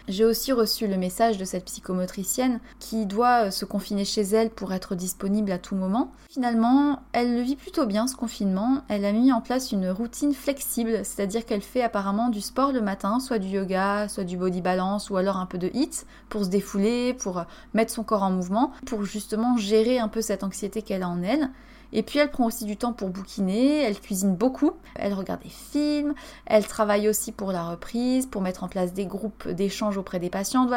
J'ai 0.08 0.24
aussi 0.24 0.52
reçu 0.52 0.88
le 0.88 0.96
message 0.96 1.38
de 1.38 1.44
cette 1.44 1.66
psychomotricienne 1.66 2.58
qui 2.80 3.06
doit 3.06 3.46
euh, 3.46 3.50
se 3.50 3.64
confiner 3.64 4.04
chez 4.04 4.22
elle 4.22 4.50
pour 4.50 4.72
être 4.72 4.96
disponible 4.96 5.52
à 5.52 5.58
tout 5.58 5.76
moment. 5.76 6.10
Finalement, 6.28 7.02
elle 7.12 7.36
le 7.36 7.40
vit 7.40 7.54
plutôt 7.54 7.86
bien 7.86 8.08
ce 8.08 8.16
confinement. 8.16 8.82
Elle 8.88 9.04
a 9.04 9.12
mis 9.12 9.32
en 9.32 9.40
place 9.40 9.70
une 9.70 9.90
routine 9.90 10.34
flexible, 10.34 11.04
c'est-à-dire 11.04 11.46
qu'elle 11.46 11.62
fait 11.62 11.82
apparemment 11.82 12.30
du 12.30 12.40
sport 12.40 12.72
le 12.72 12.80
matin, 12.80 13.20
soit 13.20 13.38
du 13.38 13.48
yoga, 13.48 14.08
soit 14.08 14.24
du 14.24 14.36
body 14.36 14.60
balance 14.60 15.08
ou 15.08 15.16
alors 15.16 15.36
un 15.36 15.46
peu 15.46 15.58
de 15.58 15.70
hit 15.72 16.04
pour 16.28 16.44
se 16.44 16.50
défouler, 16.50 17.14
pour 17.14 17.38
euh, 17.38 17.44
mettre 17.72 17.92
son 17.92 18.02
corps 18.02 18.24
en 18.24 18.30
mouvement, 18.30 18.72
pour 18.86 19.04
justement 19.04 19.56
gérer 19.56 20.00
un 20.00 20.08
peu 20.08 20.20
cette 20.20 20.42
anxiété 20.42 20.82
qu'elle 20.82 21.04
a 21.04 21.08
en 21.08 21.22
elle. 21.22 21.48
Et 21.92 22.02
puis 22.02 22.18
elle 22.18 22.30
prend 22.30 22.46
aussi 22.46 22.64
du 22.64 22.76
temps 22.76 22.92
pour 22.92 23.10
bouquiner, 23.10 23.82
elle 23.82 23.98
cuisine 23.98 24.34
beaucoup, 24.34 24.72
elle 24.94 25.14
regarde 25.14 25.42
des 25.42 25.48
films, 25.48 26.14
elle 26.46 26.66
travaille 26.66 27.08
aussi 27.08 27.32
pour 27.32 27.52
la 27.52 27.64
reprise, 27.64 28.26
pour 28.26 28.42
mettre 28.42 28.64
en 28.64 28.68
place 28.68 28.92
des 28.92 29.06
groupes 29.06 29.48
d'échange 29.48 29.98
auprès 29.98 30.18
des 30.18 30.30
patients. 30.30 30.68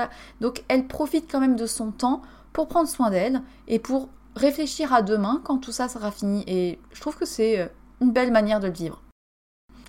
Donc 0.41 0.63
elle 0.67 0.88
profite 0.88 1.32
quand 1.32 1.39
même 1.39 1.56
de 1.56 1.65
son 1.65 1.91
temps 1.91 2.21
pour 2.54 2.67
prendre 2.67 2.89
soin 2.89 3.10
d'elle 3.10 3.41
et 3.67 3.80
pour 3.80 4.10
réfléchir 4.36 4.93
à 4.93 5.01
demain 5.01 5.41
quand 5.43 5.58
tout 5.58 5.71
ça 5.71 5.88
sera 5.88 6.12
fini. 6.12 6.43
Et 6.47 6.80
je 6.91 7.01
trouve 7.01 7.17
que 7.17 7.25
c'est 7.25 7.60
euh, 7.60 7.67
une 8.01 8.12
belle 8.12 8.32
manière 8.32 8.60
de 8.60 8.67
le 8.67 8.73
vivre. 8.73 9.01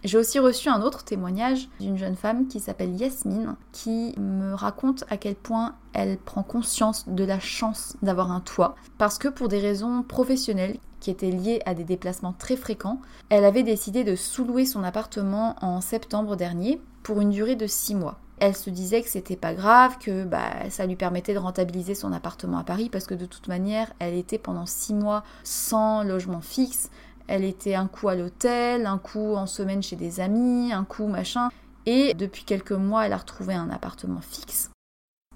J'ai 0.05 0.19
aussi 0.19 0.39
reçu 0.39 0.69
un 0.69 0.83
autre 0.83 1.05
témoignage 1.05 1.69
d'une 1.81 1.97
jeune 1.97 2.17
femme 2.17 2.49
qui 2.49 2.61
s'appelle 2.61 2.95
Yasmine, 2.95 3.57
qui 3.73 4.15
me 4.19 4.55
raconte 4.55 5.05
à 5.09 5.17
quel 5.17 5.35
point 5.35 5.75
elle 5.93 6.19
prend 6.19 6.43
conscience 6.43 7.09
de 7.09 7.25
la 7.25 7.41
chance 7.41 7.97
d'avoir 8.03 8.31
un 8.31 8.41
toit, 8.41 8.77
parce 8.99 9.19
que 9.19 9.29
pour 9.29 9.49
des 9.49 9.59
raisons 9.59 10.03
professionnelles 10.03 10.79
qui 11.01 11.11
étaient 11.11 11.31
liées 11.31 11.61
à 11.67 11.75
des 11.75 11.85
déplacements 11.85 12.35
très 12.39 12.57
fréquents, 12.57 13.01
elle 13.31 13.45
avait 13.45 13.63
décidé 13.63 14.05
de 14.05 14.17
sous-louer 14.17 14.67
son 14.67 14.85
appartement 14.85 15.57
en 15.61 15.81
septembre 15.81 16.37
dernier 16.37 16.81
pour 17.03 17.21
une 17.21 17.31
durée 17.31 17.57
de 17.57 17.67
6 17.67 17.95
mois. 17.95 18.19
Elle 18.39 18.57
se 18.57 18.69
disait 18.69 19.03
que 19.03 19.09
c'était 19.09 19.37
pas 19.37 19.55
grave, 19.55 19.97
que 19.99 20.25
bah, 20.25 20.69
ça 20.69 20.85
lui 20.85 20.97
permettait 20.97 21.33
de 21.33 21.39
rentabiliser 21.39 21.95
son 21.95 22.13
appartement 22.13 22.59
à 22.59 22.65
Paris 22.65 22.91
parce 22.91 23.07
que 23.07 23.15
de 23.15 23.25
toute 23.25 23.49
manière, 23.49 23.93
elle 23.99 24.15
était 24.15 24.39
pendant 24.39 24.67
six 24.67 24.93
mois 24.93 25.25
sans 25.43 26.03
logement 26.03 26.43
fixe. 26.43 26.91
Elle 27.29 27.45
était 27.45 27.75
un 27.75 27.87
coup 27.87 28.09
à 28.09 28.15
l'hôtel, 28.15 28.87
un 28.87 28.99
coup 28.99 29.35
en 29.35 29.47
semaine 29.47 29.83
chez 29.83 29.97
des 29.97 30.21
amis, 30.21 30.73
un 30.73 30.85
coup 30.85 31.07
machin. 31.07 31.51
Et 31.87 32.15
depuis 32.15 32.45
quelques 32.45 32.73
mois, 32.73 33.07
elle 33.07 33.13
a 33.13 33.19
retrouvé 33.19 33.55
un 33.55 33.71
appartement 33.71 34.21
fixe. 34.21 34.71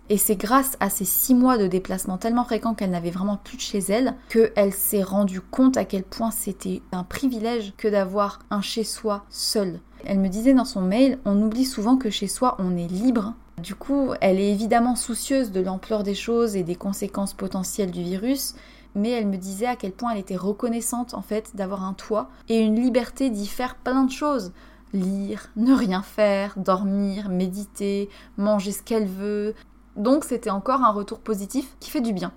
Et 0.08 0.16
c'est 0.16 0.34
grâce 0.34 0.76
à 0.80 0.90
ces 0.90 1.04
six 1.04 1.36
mois 1.36 1.56
de 1.56 1.68
déplacement 1.68 2.18
tellement 2.18 2.44
fréquents 2.44 2.74
qu'elle 2.74 2.90
n'avait 2.90 3.12
vraiment 3.12 3.36
plus 3.36 3.56
de 3.56 3.62
chez 3.62 3.78
elle 3.78 4.16
qu'elle 4.28 4.72
s'est 4.72 5.04
rendue 5.04 5.40
compte 5.40 5.76
à 5.76 5.84
quel 5.84 6.02
point 6.02 6.32
c'était 6.32 6.82
un 6.90 7.04
privilège 7.04 7.72
que 7.76 7.86
d'avoir 7.86 8.40
un 8.50 8.60
chez 8.60 8.82
soi 8.82 9.24
seul. 9.30 9.78
Elle 10.04 10.18
me 10.18 10.28
disait 10.28 10.52
dans 10.52 10.64
son 10.64 10.80
mail, 10.80 11.20
on 11.24 11.40
oublie 11.40 11.64
souvent 11.64 11.96
que 11.96 12.10
chez 12.10 12.26
soi 12.26 12.56
on 12.58 12.76
est 12.76 12.88
libre. 12.88 13.34
Du 13.62 13.76
coup, 13.76 14.12
elle 14.20 14.40
est 14.40 14.50
évidemment 14.50 14.96
soucieuse 14.96 15.52
de 15.52 15.60
l'ampleur 15.60 16.02
des 16.02 16.16
choses 16.16 16.56
et 16.56 16.64
des 16.64 16.74
conséquences 16.76 17.34
potentielles 17.34 17.92
du 17.92 18.02
virus, 18.02 18.54
mais 18.94 19.10
elle 19.10 19.26
me 19.26 19.36
disait 19.36 19.66
à 19.66 19.76
quel 19.76 19.92
point 19.92 20.12
elle 20.12 20.18
était 20.18 20.36
reconnaissante 20.36 21.14
en 21.14 21.22
fait 21.22 21.54
d'avoir 21.54 21.84
un 21.84 21.94
toit 21.94 22.30
et 22.48 22.60
une 22.60 22.80
liberté 22.80 23.30
d'y 23.30 23.46
faire 23.46 23.76
plein 23.76 24.04
de 24.04 24.10
choses. 24.10 24.52
Lire, 24.92 25.50
ne 25.56 25.72
rien 25.72 26.02
faire, 26.02 26.54
dormir, 26.56 27.28
méditer, 27.28 28.08
manger 28.36 28.72
ce 28.72 28.82
qu'elle 28.82 29.06
veut. 29.06 29.54
Donc 29.96 30.24
c'était 30.24 30.50
encore 30.50 30.82
un 30.82 30.92
retour 30.92 31.20
positif 31.20 31.76
qui 31.78 31.90
fait 31.90 32.00
du 32.00 32.12
bien. 32.12 32.32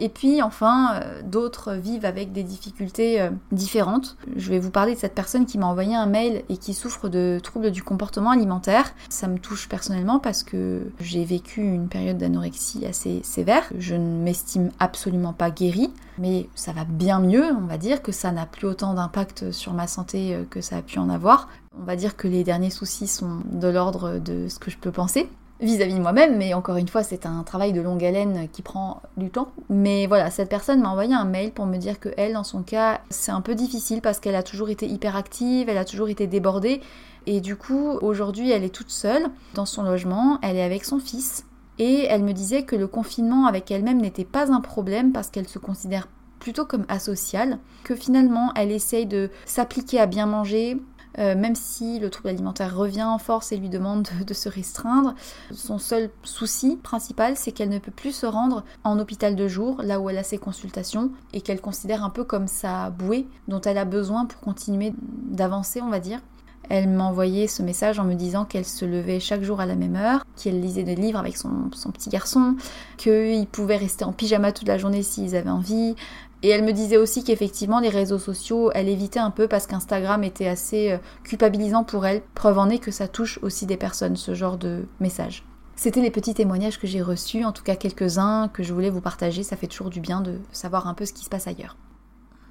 Et 0.00 0.08
puis 0.08 0.40
enfin, 0.40 0.94
euh, 0.94 1.20
d'autres 1.22 1.74
vivent 1.74 2.06
avec 2.06 2.32
des 2.32 2.42
difficultés 2.42 3.20
euh, 3.20 3.30
différentes. 3.52 4.16
Je 4.34 4.48
vais 4.48 4.58
vous 4.58 4.70
parler 4.70 4.94
de 4.94 4.98
cette 4.98 5.14
personne 5.14 5.44
qui 5.44 5.58
m'a 5.58 5.66
envoyé 5.66 5.94
un 5.94 6.06
mail 6.06 6.42
et 6.48 6.56
qui 6.56 6.72
souffre 6.72 7.10
de 7.10 7.38
troubles 7.42 7.70
du 7.70 7.82
comportement 7.82 8.30
alimentaire. 8.30 8.94
Ça 9.10 9.28
me 9.28 9.38
touche 9.38 9.68
personnellement 9.68 10.18
parce 10.18 10.42
que 10.42 10.90
j'ai 11.00 11.24
vécu 11.24 11.60
une 11.60 11.88
période 11.88 12.16
d'anorexie 12.16 12.86
assez 12.86 13.20
sévère. 13.22 13.64
Je 13.78 13.94
ne 13.94 14.22
m'estime 14.22 14.70
absolument 14.78 15.34
pas 15.34 15.50
guérie, 15.50 15.92
mais 16.18 16.48
ça 16.54 16.72
va 16.72 16.84
bien 16.84 17.20
mieux, 17.20 17.52
on 17.52 17.66
va 17.66 17.76
dire, 17.76 18.02
que 18.02 18.12
ça 18.12 18.32
n'a 18.32 18.46
plus 18.46 18.66
autant 18.66 18.94
d'impact 18.94 19.52
sur 19.52 19.74
ma 19.74 19.86
santé 19.86 20.34
euh, 20.34 20.44
que 20.48 20.62
ça 20.62 20.78
a 20.78 20.82
pu 20.82 20.98
en 20.98 21.10
avoir. 21.10 21.48
On 21.78 21.84
va 21.84 21.94
dire 21.94 22.16
que 22.16 22.26
les 22.26 22.42
derniers 22.42 22.70
soucis 22.70 23.06
sont 23.06 23.42
de 23.52 23.68
l'ordre 23.68 24.18
de 24.18 24.48
ce 24.48 24.58
que 24.58 24.70
je 24.70 24.78
peux 24.78 24.90
penser 24.90 25.28
vis-à-vis 25.60 25.94
de 25.94 26.00
moi-même, 26.00 26.36
mais 26.36 26.54
encore 26.54 26.76
une 26.76 26.88
fois, 26.88 27.02
c'est 27.02 27.26
un 27.26 27.42
travail 27.42 27.72
de 27.72 27.80
longue 27.80 28.04
haleine 28.04 28.48
qui 28.52 28.62
prend 28.62 29.02
du 29.16 29.30
temps. 29.30 29.52
Mais 29.68 30.06
voilà, 30.06 30.30
cette 30.30 30.48
personne 30.48 30.80
m'a 30.80 30.88
envoyé 30.88 31.14
un 31.14 31.24
mail 31.24 31.52
pour 31.52 31.66
me 31.66 31.76
dire 31.76 32.00
que 32.00 32.08
elle, 32.16 32.34
dans 32.34 32.44
son 32.44 32.62
cas, 32.62 33.00
c'est 33.10 33.32
un 33.32 33.40
peu 33.40 33.54
difficile 33.54 34.00
parce 34.00 34.20
qu'elle 34.20 34.36
a 34.36 34.42
toujours 34.42 34.70
été 34.70 34.86
hyper 34.86 35.16
active, 35.16 35.68
elle 35.68 35.78
a 35.78 35.84
toujours 35.84 36.08
été 36.08 36.26
débordée, 36.26 36.80
et 37.26 37.40
du 37.40 37.56
coup, 37.56 37.98
aujourd'hui, 38.00 38.50
elle 38.50 38.64
est 38.64 38.74
toute 38.74 38.90
seule 38.90 39.26
dans 39.54 39.66
son 39.66 39.82
logement, 39.82 40.38
elle 40.42 40.56
est 40.56 40.62
avec 40.62 40.84
son 40.84 40.98
fils, 40.98 41.44
et 41.78 42.06
elle 42.08 42.22
me 42.22 42.32
disait 42.32 42.64
que 42.64 42.76
le 42.76 42.86
confinement 42.86 43.46
avec 43.46 43.70
elle-même 43.70 44.00
n'était 44.00 44.24
pas 44.24 44.52
un 44.52 44.60
problème 44.60 45.12
parce 45.12 45.28
qu'elle 45.30 45.48
se 45.48 45.58
considère 45.58 46.08
plutôt 46.38 46.64
comme 46.64 46.86
asociale, 46.88 47.58
que 47.84 47.94
finalement 47.94 48.52
elle 48.56 48.72
essaye 48.72 49.06
de 49.06 49.30
s'appliquer 49.44 50.00
à 50.00 50.06
bien 50.06 50.26
manger, 50.26 50.80
euh, 51.18 51.34
même 51.34 51.54
si 51.54 51.98
le 51.98 52.10
trouble 52.10 52.28
alimentaire 52.28 52.76
revient 52.76 53.02
en 53.02 53.18
force 53.18 53.52
et 53.52 53.56
lui 53.56 53.68
demande 53.68 54.08
de, 54.26 54.34
se 54.34 54.48
restreindre. 54.48 55.14
Son 55.52 55.78
seul 55.78 56.10
souci 56.22 56.76
principal, 56.76 57.36
c'est 57.36 57.52
qu'elle 57.52 57.68
ne 57.68 57.78
peut 57.78 57.90
plus 57.90 58.12
se 58.12 58.26
rendre 58.26 58.64
en 58.84 58.98
hôpital 58.98 59.36
de 59.36 59.48
jour, 59.48 59.82
là 59.82 60.00
où 60.00 60.08
elle 60.08 60.18
a 60.18 60.22
ses 60.22 60.38
consultations, 60.38 61.10
et 61.32 61.40
qu'elle 61.40 61.60
considère 61.60 62.04
un 62.04 62.10
peu 62.10 62.24
comme 62.24 62.46
sa 62.46 62.90
bouée 62.90 63.26
dont 63.48 63.60
elle 63.60 63.78
a 63.78 63.84
besoin 63.84 64.26
pour 64.26 64.40
continuer 64.40 64.92
d'avancer, 64.98 65.80
on 65.80 65.90
va 65.90 66.00
dire. 66.00 66.20
Elle 66.68 66.88
m'a 66.88 67.02
envoyé 67.02 67.48
ce 67.48 67.64
message 67.64 67.98
en 67.98 68.04
me 68.04 68.14
disant 68.14 68.44
qu'elle 68.44 68.64
se 68.64 68.84
levait 68.84 69.18
chaque 69.18 69.42
jour 69.42 69.60
à 69.60 69.66
la 69.66 69.74
même 69.74 69.96
heure, 69.96 70.24
qu'elle 70.36 70.60
lisait 70.60 70.84
des 70.84 70.94
livres 70.94 71.18
avec 71.18 71.36
son, 71.36 71.68
son 71.72 71.90
petit 71.90 72.10
garçon, 72.10 72.54
qu'ils 72.96 73.48
pouvaient 73.48 73.76
rester 73.76 74.04
en 74.04 74.12
pyjama 74.12 74.52
toute 74.52 74.68
la 74.68 74.78
journée 74.78 75.02
s'ils 75.02 75.34
avaient 75.34 75.50
envie, 75.50 75.96
et 76.42 76.48
elle 76.48 76.64
me 76.64 76.72
disait 76.72 76.96
aussi 76.96 77.22
qu'effectivement 77.22 77.80
les 77.80 77.88
réseaux 77.88 78.18
sociaux, 78.18 78.70
elle 78.74 78.88
évitait 78.88 79.20
un 79.20 79.30
peu 79.30 79.46
parce 79.46 79.66
qu'Instagram 79.66 80.24
était 80.24 80.48
assez 80.48 80.92
euh, 80.92 80.98
culpabilisant 81.22 81.84
pour 81.84 82.06
elle. 82.06 82.22
Preuve 82.34 82.58
en 82.58 82.68
est 82.70 82.78
que 82.78 82.90
ça 82.90 83.08
touche 83.08 83.38
aussi 83.42 83.66
des 83.66 83.76
personnes, 83.76 84.16
ce 84.16 84.34
genre 84.34 84.56
de 84.56 84.86
messages. 85.00 85.44
C'était 85.76 86.02
les 86.02 86.10
petits 86.10 86.34
témoignages 86.34 86.78
que 86.78 86.86
j'ai 86.86 87.02
reçus, 87.02 87.44
en 87.44 87.52
tout 87.52 87.62
cas 87.62 87.76
quelques-uns 87.76 88.48
que 88.48 88.62
je 88.62 88.72
voulais 88.72 88.90
vous 88.90 89.00
partager. 89.00 89.42
Ça 89.42 89.56
fait 89.56 89.66
toujours 89.66 89.90
du 89.90 90.00
bien 90.00 90.20
de 90.20 90.38
savoir 90.52 90.86
un 90.86 90.94
peu 90.94 91.06
ce 91.06 91.12
qui 91.12 91.24
se 91.24 91.30
passe 91.30 91.46
ailleurs. 91.46 91.76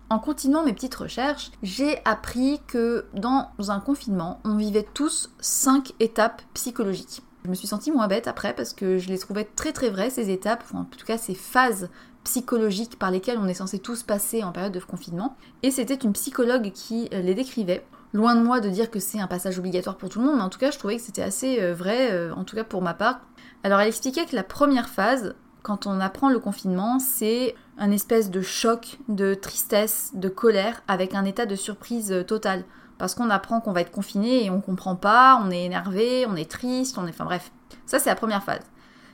En 0.10 0.18
continuant 0.18 0.64
mes 0.64 0.74
petites 0.74 0.96
recherches, 0.96 1.52
j'ai 1.62 2.00
appris 2.06 2.60
que 2.66 3.06
dans 3.14 3.50
un 3.60 3.80
confinement, 3.80 4.40
on 4.44 4.56
vivait 4.56 4.88
tous 4.96 5.30
cinq 5.40 5.94
étapes 6.00 6.42
psychologiques. 6.56 7.22
Je 7.46 7.50
me 7.50 7.56
suis 7.56 7.68
sentie 7.68 7.92
moins 7.92 8.08
bête 8.08 8.28
après 8.28 8.56
parce 8.56 8.74
que 8.74 8.98
je 8.98 9.10
les 9.10 9.20
trouvais 9.20 9.46
très 9.46 9.72
très 9.72 9.92
vraies 9.92 10.10
ces 10.10 10.32
étapes, 10.32 10.64
ou 10.74 10.78
en 10.78 10.86
tout 10.86 11.06
cas 11.06 11.20
ces 11.20 11.36
phases 11.36 11.90
psychologiques 12.24 12.98
par 13.00 13.12
lesquelles 13.12 13.38
on 13.38 13.48
est 13.48 13.54
censé 13.54 13.80
tous 13.80 14.04
passer 14.04 14.44
en 14.44 14.52
période 14.52 14.74
de 14.74 14.80
confinement. 14.80 15.36
Et 15.64 15.72
c'était 15.72 15.96
une 15.96 16.14
psychologue 16.14 16.72
qui 16.72 17.10
euh, 17.14 17.22
les 17.22 17.36
décrivait. 17.36 17.86
Loin 18.14 18.36
de 18.36 18.42
moi 18.42 18.60
de 18.60 18.70
dire 18.70 18.90
que 18.90 19.00
c'est 19.00 19.20
un 19.20 19.28
passage 19.28 19.60
obligatoire 19.60 19.98
pour 19.98 20.10
tout 20.10 20.20
le 20.20 20.26
monde, 20.26 20.38
mais 20.38 20.44
en 20.44 20.50
tout 20.50 20.60
cas 20.60 20.72
je 20.72 20.78
trouvais 20.78 20.98
que 20.98 21.02
c'était 21.02 21.22
assez 21.22 21.62
euh, 21.62 21.74
vrai, 21.74 22.12
euh, 22.12 22.34
en 22.34 22.44
tout 22.44 22.56
cas 22.56 22.64
pour 22.64 22.82
ma 22.82 22.94
part. 22.94 23.22
Alors 23.64 23.80
elle 23.80 23.88
expliquait 23.88 24.26
que 24.26 24.36
la 24.36 24.44
première 24.44 24.90
phase, 24.90 25.36
quand 25.62 25.86
on 25.86 26.00
apprend 26.00 26.30
le 26.30 26.40
confinement, 26.40 27.00
c'est 27.00 27.56
un 27.78 27.92
espèce 27.92 28.32
de 28.32 28.42
choc, 28.42 28.98
de 29.08 29.34
tristesse, 29.34 30.12
de 30.14 30.30
colère, 30.30 30.82
avec 30.88 31.14
un 31.14 31.26
état 31.26 31.46
de 31.46 31.56
surprise 31.56 32.24
totale. 32.28 32.64
Parce 32.98 33.16
qu'on 33.16 33.30
apprend 33.30 33.62
qu'on 33.62 33.72
va 33.72 33.82
être 33.82 33.92
confiné 33.92 34.46
et 34.46 34.50
on 34.50 34.60
comprend 34.60 34.96
pas, 34.96 35.42
on 35.42 35.52
est 35.52 35.64
énervé, 35.64 36.26
on 36.28 36.36
est 36.36 36.50
triste, 36.50 36.98
on 36.98 37.06
est. 37.06 37.12
Enfin 37.12 37.26
bref. 37.26 37.52
Ça 37.86 38.00
c'est 38.00 38.10
la 38.10 38.16
première 38.16 38.44
phase. 38.44 38.64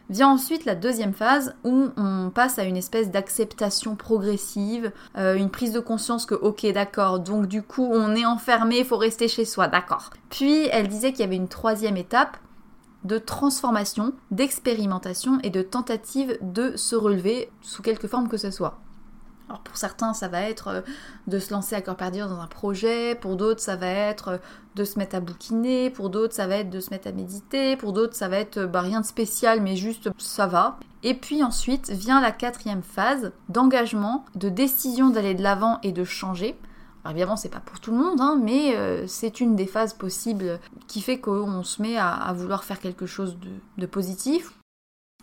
Vient 0.09 0.29
ensuite 0.29 0.65
la 0.65 0.75
deuxième 0.75 1.13
phase 1.13 1.55
où 1.63 1.89
on 1.97 2.29
passe 2.29 2.59
à 2.59 2.63
une 2.63 2.77
espèce 2.77 3.09
d'acceptation 3.09 3.95
progressive, 3.95 4.91
euh, 5.17 5.35
une 5.35 5.49
prise 5.49 5.71
de 5.71 5.79
conscience 5.79 6.25
que 6.25 6.35
ok 6.35 6.65
d'accord, 6.73 7.19
donc 7.19 7.47
du 7.47 7.63
coup 7.63 7.87
on 7.91 8.15
est 8.15 8.25
enfermé, 8.25 8.79
il 8.79 8.85
faut 8.85 8.97
rester 8.97 9.27
chez 9.27 9.45
soi, 9.45 9.67
d'accord. 9.67 10.11
Puis 10.29 10.67
elle 10.71 10.87
disait 10.87 11.11
qu'il 11.11 11.21
y 11.21 11.23
avait 11.23 11.35
une 11.35 11.47
troisième 11.47 11.97
étape 11.97 12.37
de 13.03 13.17
transformation, 13.17 14.13
d'expérimentation 14.31 15.39
et 15.43 15.49
de 15.49 15.61
tentative 15.61 16.37
de 16.41 16.75
se 16.75 16.95
relever 16.95 17.49
sous 17.61 17.81
quelque 17.81 18.07
forme 18.07 18.27
que 18.27 18.37
ce 18.37 18.51
soit. 18.51 18.79
Alors 19.47 19.61
pour 19.61 19.77
certains, 19.77 20.13
ça 20.13 20.27
va 20.27 20.41
être 20.41 20.67
euh, 20.69 20.81
de 21.27 21.37
se 21.37 21.53
lancer 21.53 21.75
à 21.75 21.81
cœur 21.81 21.95
perdu 21.95 22.19
dans 22.19 22.39
un 22.39 22.47
projet, 22.47 23.15
pour 23.15 23.35
d'autres, 23.35 23.61
ça 23.61 23.75
va 23.75 23.87
être 23.87 24.27
euh, 24.29 24.37
de 24.75 24.83
se 24.83 24.97
mettre 24.97 25.15
à 25.15 25.19
bouquiner, 25.19 25.91
pour 25.91 26.09
d'autres, 26.09 26.33
ça 26.33 26.47
va 26.47 26.57
être 26.57 26.71
de 26.71 26.79
se 26.79 26.89
mettre 26.89 27.07
à 27.07 27.11
méditer, 27.11 27.77
pour 27.77 27.93
d'autres, 27.93 28.15
ça 28.15 28.27
va 28.27 28.37
être 28.37 28.57
euh, 28.57 28.67
bah, 28.67 28.81
rien 28.81 29.01
de 29.01 29.05
spécial, 29.05 29.61
mais 29.61 29.75
juste 29.75 30.09
ça 30.17 30.47
va. 30.47 30.79
Et 31.03 31.13
puis 31.13 31.43
ensuite 31.43 31.91
vient 31.91 32.21
la 32.21 32.31
quatrième 32.31 32.81
phase 32.81 33.33
d'engagement, 33.49 34.25
de 34.33 34.49
décision 34.49 35.09
d'aller 35.09 35.35
de 35.35 35.43
l'avant 35.43 35.79
et 35.83 35.91
de 35.91 36.03
changer. 36.03 36.57
Alors 37.03 37.11
évidemment, 37.11 37.37
c'est 37.37 37.49
pas 37.49 37.59
pour 37.59 37.79
tout 37.79 37.91
le 37.91 37.97
monde, 37.97 38.19
hein, 38.19 38.39
mais 38.41 38.75
c'est 39.05 39.39
une 39.39 39.55
des 39.55 39.67
phases 39.67 39.93
possibles 39.93 40.59
qui 40.87 41.01
fait 41.01 41.19
qu'on 41.19 41.63
se 41.63 41.79
met 41.83 41.97
à, 41.97 42.33
vouloir 42.35 42.63
faire 42.63 42.79
quelque 42.79 43.05
chose 43.05 43.37
de 43.77 43.85
positif 43.85 44.53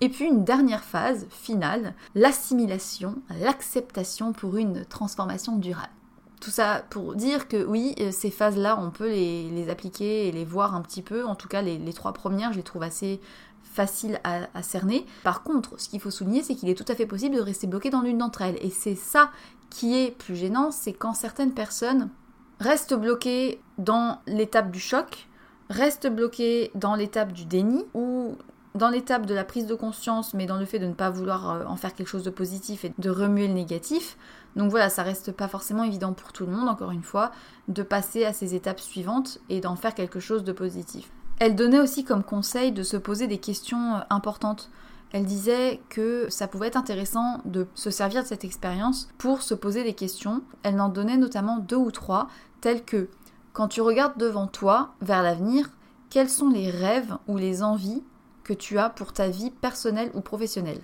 et 0.03 0.09
puis 0.09 0.25
une 0.25 0.43
dernière 0.43 0.83
phase, 0.83 1.29
finale, 1.31 1.95
l'assimilation, 2.17 3.23
l'acceptation 3.41 4.33
pour 4.33 4.57
une 4.57 4.85
transformation 4.85 5.55
durable. 5.55 5.93
Tout 6.41 6.51
ça 6.51 6.83
pour 6.91 7.15
dire 7.15 7.47
que 7.47 7.65
oui, 7.65 7.95
euh, 8.01 8.11
ces 8.11 8.33
phases-là, 8.33 8.77
on 8.81 8.91
peut 8.91 9.09
les, 9.09 9.71
appliquer 9.71 10.27
et 10.27 10.33
les 10.33 10.45
voir 10.45 10.75
un 10.75 10.83
petit 10.83 11.03
peu. 11.03 11.25
En 11.25 11.37
tout 11.37 11.47
cas, 11.47 11.63
les, 11.63 11.93
trois 11.93 12.13
premières, 12.13 12.51
je 12.53 12.57
les 12.57 12.65
trouve 12.65 12.83
assez 12.83 13.21
faciles 13.63 14.21
à, 14.25 14.61
cerner. 14.65 15.07
Par 15.23 15.45
contre, 15.45 15.79
ce 15.79 15.89
qu'il 15.89 16.01
faut 16.01 16.11
souligner, 16.11 16.43
c'est 16.43 16.57
qu'il 16.57 16.69
est 16.69 16.75
tout 16.75 16.91
à 16.91 16.97
fait 16.97 17.07
possible 17.07 17.37
de 17.37 17.41
rester 17.41 17.69
bloqué 17.69 17.91
dans 17.91 18.03
l'une 18.03 18.19
d'entre 18.19 18.43
elles. 18.43 18.59
Et 18.61 18.71
c'est 18.71 18.97
ça 18.97 19.31
qui 19.71 19.97
est 19.97 20.11
plus 20.11 20.35
gênant, 20.35 20.73
c'est 20.73 20.95
quand 20.95 21.15
certaines 21.15 21.55
personnes 21.55 22.11
restent 22.59 22.95
bloquées 22.95 23.61
dans 23.79 24.19
l'étape 24.27 24.73
du 24.73 24.81
choc, 24.81 25.29
restent 25.71 26.09
bloquées 26.09 26.73
dans 26.75 26.97
l'étape 26.97 27.33
du 27.33 27.45
déni, 27.45 27.85
ou 27.95 28.37
dans 28.75 28.89
l'étape 28.89 29.27
de 29.27 29.35
la 29.35 29.45
prise 29.45 29.67
de 29.67 29.75
conscience, 29.75 30.35
mais 30.35 30.47
dans 30.47 30.57
le 30.57 30.65
fait 30.65 30.79
de 30.79 30.87
ne 30.87 30.95
pas 30.95 31.11
vouloir 31.11 31.51
euh, 31.51 31.65
en 31.67 31.77
faire 31.77 31.95
quelque 31.95 32.09
chose 32.09 32.23
de 32.23 32.31
positif 32.31 32.85
et 32.85 32.93
de 32.99 33.11
remuer 33.11 33.49
le 33.49 33.55
négatif. 33.55 34.17
Donc 34.57 34.71
voilà, 34.71 34.89
ça 34.89 35.03
reste 35.03 35.33
pas 35.33 35.49
forcément 35.49 35.85
évident 35.85 36.13
pour 36.13 36.33
tout 36.33 36.47
le 36.47 36.53
monde, 36.53 36.69
encore 36.69 36.91
une 36.91 37.03
fois, 37.03 37.33
de 37.69 37.83
passer 37.83 38.25
à 38.25 38.33
ces 38.33 38.55
étapes 38.55 38.81
suivantes 38.81 39.39
et 39.49 39.61
d'en 39.61 39.77
faire 39.77 39.95
quelque 39.95 40.21
chose 40.21 40.45
de 40.45 40.53
positif. 40.53 41.11
Elle 41.39 41.57
donnait 41.57 41.81
aussi 41.81 42.05
comme 42.05 42.23
conseil 42.23 42.73
de 42.73 42.83
se 42.83 42.97
poser 42.97 43.27
des 43.27 43.39
questions 43.39 43.97
euh, 43.97 44.01
importantes. 44.11 44.71
Elle 45.13 45.27
disait 45.27 45.81
que 45.91 46.27
ça 46.31 46.49
pouvait 46.49 46.69
être 46.69 46.77
intéressant 46.77 47.41
de 47.45 47.67
se 47.75 47.91
servir 47.91 48.23
de 48.23 48.29
cette 48.29 48.45
expérience 48.45 49.11
pour 49.19 49.43
se 49.43 49.53
poser 49.53 49.85
des 49.85 49.93
questions. 49.93 50.43
Elle 50.63 50.81
en 50.81 50.89
donnait 50.89 51.19
notamment 51.19 51.59
deux 51.59 51.77
ou 51.77 51.91
trois, 51.91 52.29
telles 52.63 52.85
que 52.85 53.09
Quand 53.53 53.69
tu 53.69 53.83
regardes 53.83 54.17
devant 54.17 54.47
toi, 54.47 54.95
vers 55.03 55.23
l'avenir, 55.23 55.69
quels 56.09 56.31
sont 56.31 56.49
les 56.49 56.71
rêves 56.71 57.19
ou 57.29 57.37
les 57.37 57.63
envies 57.63 58.03
que 58.45 58.53
tu 58.53 58.79
as 58.79 58.91
pour 58.91 59.13
ta 59.13 59.29
vie 59.29 59.51
personnelle 59.51 60.11
ou 60.15 60.21
professionnelle 60.21 60.83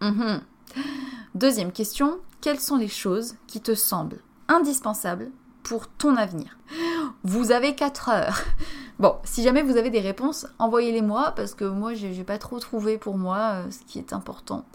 mhm. 0.00 0.40
Deuxième 1.34 1.72
question, 1.72 2.18
quelles 2.40 2.60
sont 2.60 2.76
les 2.76 2.88
choses 2.88 3.36
qui 3.46 3.60
te 3.60 3.74
semblent 3.74 4.20
indispensables 4.48 5.30
pour 5.62 5.88
ton 5.88 6.16
avenir? 6.16 6.58
Vous 7.22 7.52
avez 7.52 7.74
4 7.74 8.08
heures. 8.08 8.40
Bon, 8.98 9.16
si 9.24 9.42
jamais 9.42 9.62
vous 9.62 9.76
avez 9.76 9.88
des 9.88 10.00
réponses, 10.00 10.46
envoyez-les 10.58 11.00
moi 11.00 11.32
parce 11.34 11.54
que 11.54 11.64
moi 11.64 11.94
j'ai 11.94 12.24
pas 12.24 12.36
trop 12.36 12.58
trouvé 12.58 12.98
pour 12.98 13.16
moi 13.16 13.38
euh, 13.38 13.70
ce 13.70 13.78
qui 13.86 13.98
est 13.98 14.12
important. 14.12 14.66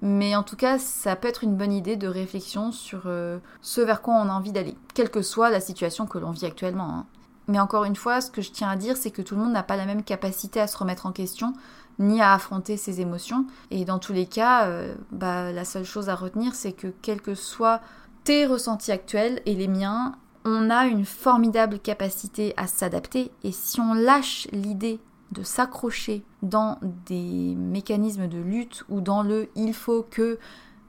Mais 0.00 0.36
en 0.36 0.42
tout 0.42 0.54
cas, 0.54 0.78
ça 0.78 1.16
peut 1.16 1.28
être 1.28 1.44
une 1.44 1.56
bonne 1.56 1.72
idée 1.72 1.96
de 1.96 2.06
réflexion 2.06 2.72
sur 2.72 3.04
euh, 3.06 3.38
ce 3.62 3.80
vers 3.80 4.02
quoi 4.02 4.14
on 4.14 4.28
a 4.28 4.32
envie 4.32 4.52
d'aller, 4.52 4.76
quelle 4.92 5.10
que 5.10 5.22
soit 5.22 5.50
la 5.50 5.60
situation 5.60 6.06
que 6.06 6.18
l'on 6.18 6.30
vit 6.30 6.46
actuellement. 6.46 6.90
Hein. 6.90 7.06
Mais 7.48 7.60
encore 7.60 7.84
une 7.84 7.96
fois, 7.96 8.20
ce 8.20 8.30
que 8.30 8.42
je 8.42 8.50
tiens 8.50 8.70
à 8.70 8.76
dire, 8.76 8.96
c'est 8.96 9.10
que 9.10 9.22
tout 9.22 9.34
le 9.34 9.42
monde 9.42 9.52
n'a 9.52 9.62
pas 9.62 9.76
la 9.76 9.86
même 9.86 10.02
capacité 10.02 10.60
à 10.60 10.66
se 10.66 10.76
remettre 10.76 11.06
en 11.06 11.12
question, 11.12 11.52
ni 11.98 12.20
à 12.20 12.32
affronter 12.32 12.76
ses 12.76 13.00
émotions. 13.00 13.46
Et 13.70 13.84
dans 13.84 13.98
tous 13.98 14.12
les 14.12 14.26
cas, 14.26 14.66
euh, 14.66 14.94
bah, 15.10 15.52
la 15.52 15.64
seule 15.64 15.84
chose 15.84 16.08
à 16.08 16.14
retenir, 16.14 16.54
c'est 16.54 16.72
que 16.72 16.88
quels 17.02 17.20
que 17.20 17.34
soient 17.34 17.80
tes 18.24 18.46
ressentis 18.46 18.92
actuels 18.92 19.42
et 19.46 19.54
les 19.54 19.68
miens, 19.68 20.16
on 20.44 20.70
a 20.70 20.86
une 20.86 21.04
formidable 21.04 21.78
capacité 21.78 22.54
à 22.56 22.66
s'adapter. 22.66 23.30
Et 23.42 23.52
si 23.52 23.80
on 23.80 23.94
lâche 23.94 24.48
l'idée 24.52 25.00
de 25.32 25.42
s'accrocher 25.42 26.24
dans 26.42 26.78
des 27.06 27.54
mécanismes 27.56 28.28
de 28.28 28.38
lutte 28.38 28.84
ou 28.88 29.00
dans 29.00 29.22
le 29.22 29.48
il 29.56 29.74
faut 29.74 30.06
que 30.08 30.38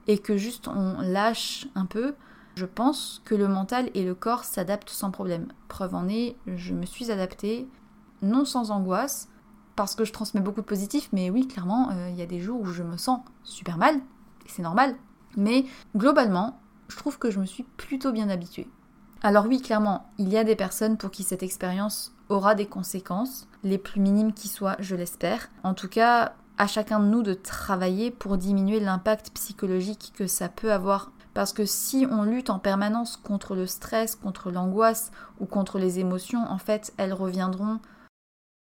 et 0.06 0.18
que 0.18 0.36
juste 0.36 0.68
on 0.68 1.00
lâche 1.00 1.66
un 1.74 1.86
peu, 1.86 2.14
je 2.56 2.64
pense 2.64 3.20
que 3.24 3.34
le 3.34 3.48
mental 3.48 3.90
et 3.94 4.02
le 4.02 4.14
corps 4.14 4.44
s'adaptent 4.44 4.90
sans 4.90 5.10
problème. 5.10 5.48
Preuve 5.68 5.94
en 5.94 6.08
est, 6.08 6.36
je 6.46 6.72
me 6.72 6.86
suis 6.86 7.10
adaptée, 7.10 7.68
non 8.22 8.46
sans 8.46 8.70
angoisse, 8.70 9.28
parce 9.76 9.94
que 9.94 10.04
je 10.04 10.12
transmets 10.12 10.40
beaucoup 10.40 10.62
de 10.62 10.66
positif, 10.66 11.10
mais 11.12 11.28
oui, 11.28 11.46
clairement, 11.46 11.90
euh, 11.90 12.08
il 12.08 12.16
y 12.16 12.22
a 12.22 12.26
des 12.26 12.40
jours 12.40 12.62
où 12.62 12.66
je 12.66 12.82
me 12.82 12.96
sens 12.96 13.20
super 13.44 13.76
mal, 13.76 13.96
et 13.96 14.48
c'est 14.48 14.62
normal. 14.62 14.96
Mais 15.36 15.66
globalement, 15.94 16.58
je 16.88 16.96
trouve 16.96 17.18
que 17.18 17.30
je 17.30 17.40
me 17.40 17.44
suis 17.44 17.64
plutôt 17.76 18.10
bien 18.10 18.30
habituée. 18.30 18.70
Alors 19.22 19.46
oui, 19.46 19.60
clairement, 19.60 20.10
il 20.16 20.30
y 20.30 20.38
a 20.38 20.44
des 20.44 20.56
personnes 20.56 20.96
pour 20.96 21.10
qui 21.10 21.24
cette 21.24 21.42
expérience 21.42 22.14
aura 22.30 22.54
des 22.54 22.66
conséquences, 22.66 23.48
les 23.64 23.78
plus 23.78 24.00
minimes 24.00 24.32
qui 24.32 24.48
soient, 24.48 24.76
je 24.78 24.96
l'espère. 24.96 25.50
En 25.62 25.74
tout 25.74 25.88
cas, 25.88 26.32
à 26.56 26.66
chacun 26.66 27.00
de 27.00 27.06
nous 27.06 27.22
de 27.22 27.34
travailler 27.34 28.10
pour 28.10 28.38
diminuer 28.38 28.80
l'impact 28.80 29.30
psychologique 29.34 30.12
que 30.16 30.26
ça 30.26 30.48
peut 30.48 30.72
avoir 30.72 31.12
parce 31.36 31.52
que 31.52 31.66
si 31.66 32.06
on 32.10 32.22
lutte 32.22 32.48
en 32.48 32.58
permanence 32.58 33.18
contre 33.18 33.54
le 33.54 33.66
stress, 33.66 34.14
contre 34.16 34.50
l'angoisse 34.50 35.10
ou 35.38 35.44
contre 35.44 35.78
les 35.78 35.98
émotions, 35.98 36.42
en 36.48 36.56
fait, 36.56 36.94
elles 36.96 37.12
reviendront 37.12 37.78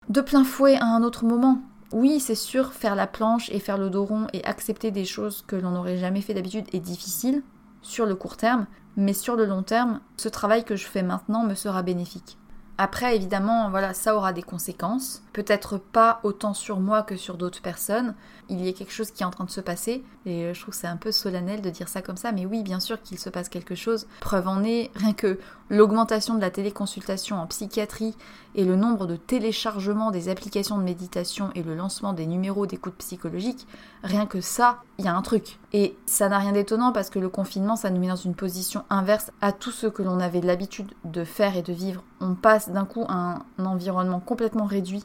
de 0.08 0.22
plein 0.22 0.42
fouet 0.42 0.76
à 0.76 0.86
un 0.86 1.02
autre 1.02 1.26
moment. 1.26 1.60
Oui, 1.92 2.18
c'est 2.18 2.34
sûr, 2.34 2.72
faire 2.72 2.94
la 2.94 3.06
planche 3.06 3.50
et 3.50 3.58
faire 3.58 3.76
le 3.76 3.90
dos 3.90 4.06
rond 4.06 4.26
et 4.32 4.42
accepter 4.46 4.90
des 4.90 5.04
choses 5.04 5.44
que 5.46 5.54
l'on 5.54 5.72
n'aurait 5.72 5.98
jamais 5.98 6.22
fait 6.22 6.32
d'habitude 6.32 6.64
est 6.72 6.80
difficile 6.80 7.42
sur 7.82 8.06
le 8.06 8.14
court 8.14 8.38
terme, 8.38 8.66
mais 8.96 9.12
sur 9.12 9.36
le 9.36 9.44
long 9.44 9.62
terme, 9.62 10.00
ce 10.16 10.30
travail 10.30 10.64
que 10.64 10.74
je 10.74 10.86
fais 10.86 11.02
maintenant 11.02 11.44
me 11.44 11.54
sera 11.54 11.82
bénéfique. 11.82 12.38
Après, 12.78 13.14
évidemment, 13.14 13.70
voilà, 13.70 13.94
ça 13.94 14.16
aura 14.16 14.32
des 14.32 14.42
conséquences. 14.42 15.22
Peut-être 15.32 15.78
pas 15.78 16.20
autant 16.22 16.54
sur 16.54 16.80
moi 16.80 17.02
que 17.02 17.16
sur 17.16 17.36
d'autres 17.36 17.62
personnes. 17.62 18.14
Il 18.48 18.64
y 18.64 18.68
a 18.68 18.72
quelque 18.72 18.92
chose 18.92 19.10
qui 19.10 19.22
est 19.22 19.26
en 19.26 19.30
train 19.30 19.44
de 19.44 19.50
se 19.50 19.60
passer. 19.60 20.02
Et 20.26 20.44
euh, 20.44 20.54
je 20.54 20.60
trouve 20.60 20.74
que 20.74 20.80
c'est 20.80 20.86
un 20.86 20.96
peu 20.96 21.12
solennel 21.12 21.60
de 21.62 21.70
dire 21.70 21.88
ça 21.88 22.02
comme 22.02 22.16
ça. 22.16 22.32
Mais 22.32 22.46
oui, 22.46 22.62
bien 22.62 22.80
sûr 22.80 23.00
qu'il 23.00 23.18
se 23.18 23.30
passe 23.30 23.48
quelque 23.48 23.74
chose. 23.74 24.06
Preuve 24.20 24.48
en 24.48 24.64
est, 24.64 24.90
rien 24.94 25.12
que 25.12 25.38
l'augmentation 25.68 26.34
de 26.34 26.40
la 26.40 26.50
téléconsultation 26.50 27.36
en 27.36 27.46
psychiatrie 27.46 28.14
et 28.54 28.64
le 28.64 28.76
nombre 28.76 29.06
de 29.06 29.16
téléchargements 29.16 30.10
des 30.10 30.28
applications 30.28 30.76
de 30.76 30.82
méditation 30.82 31.50
et 31.54 31.62
le 31.62 31.74
lancement 31.74 32.12
des 32.12 32.26
numéros 32.26 32.66
d'écoute 32.66 32.94
psychologique, 32.98 33.66
rien 34.02 34.26
que 34.26 34.42
ça, 34.42 34.82
il 34.98 35.06
y 35.06 35.08
a 35.08 35.14
un 35.14 35.22
truc. 35.22 35.58
Et 35.72 35.96
ça 36.04 36.28
n'a 36.28 36.38
rien 36.38 36.52
d'étonnant 36.52 36.92
parce 36.92 37.08
que 37.08 37.18
le 37.18 37.30
confinement, 37.30 37.76
ça 37.76 37.88
nous 37.88 38.00
met 38.00 38.08
dans 38.08 38.16
une 38.16 38.34
position 38.34 38.84
inverse 38.90 39.30
à 39.40 39.52
tout 39.52 39.70
ce 39.70 39.86
que 39.86 40.02
l'on 40.02 40.20
avait 40.20 40.42
l'habitude 40.42 40.92
de 41.04 41.24
faire 41.24 41.56
et 41.56 41.62
de 41.62 41.72
vivre. 41.72 42.02
On 42.20 42.34
passe 42.34 42.61
d'un 42.70 42.84
coup 42.84 43.04
à 43.08 43.42
un 43.58 43.64
environnement 43.64 44.20
complètement 44.20 44.66
réduit 44.66 45.04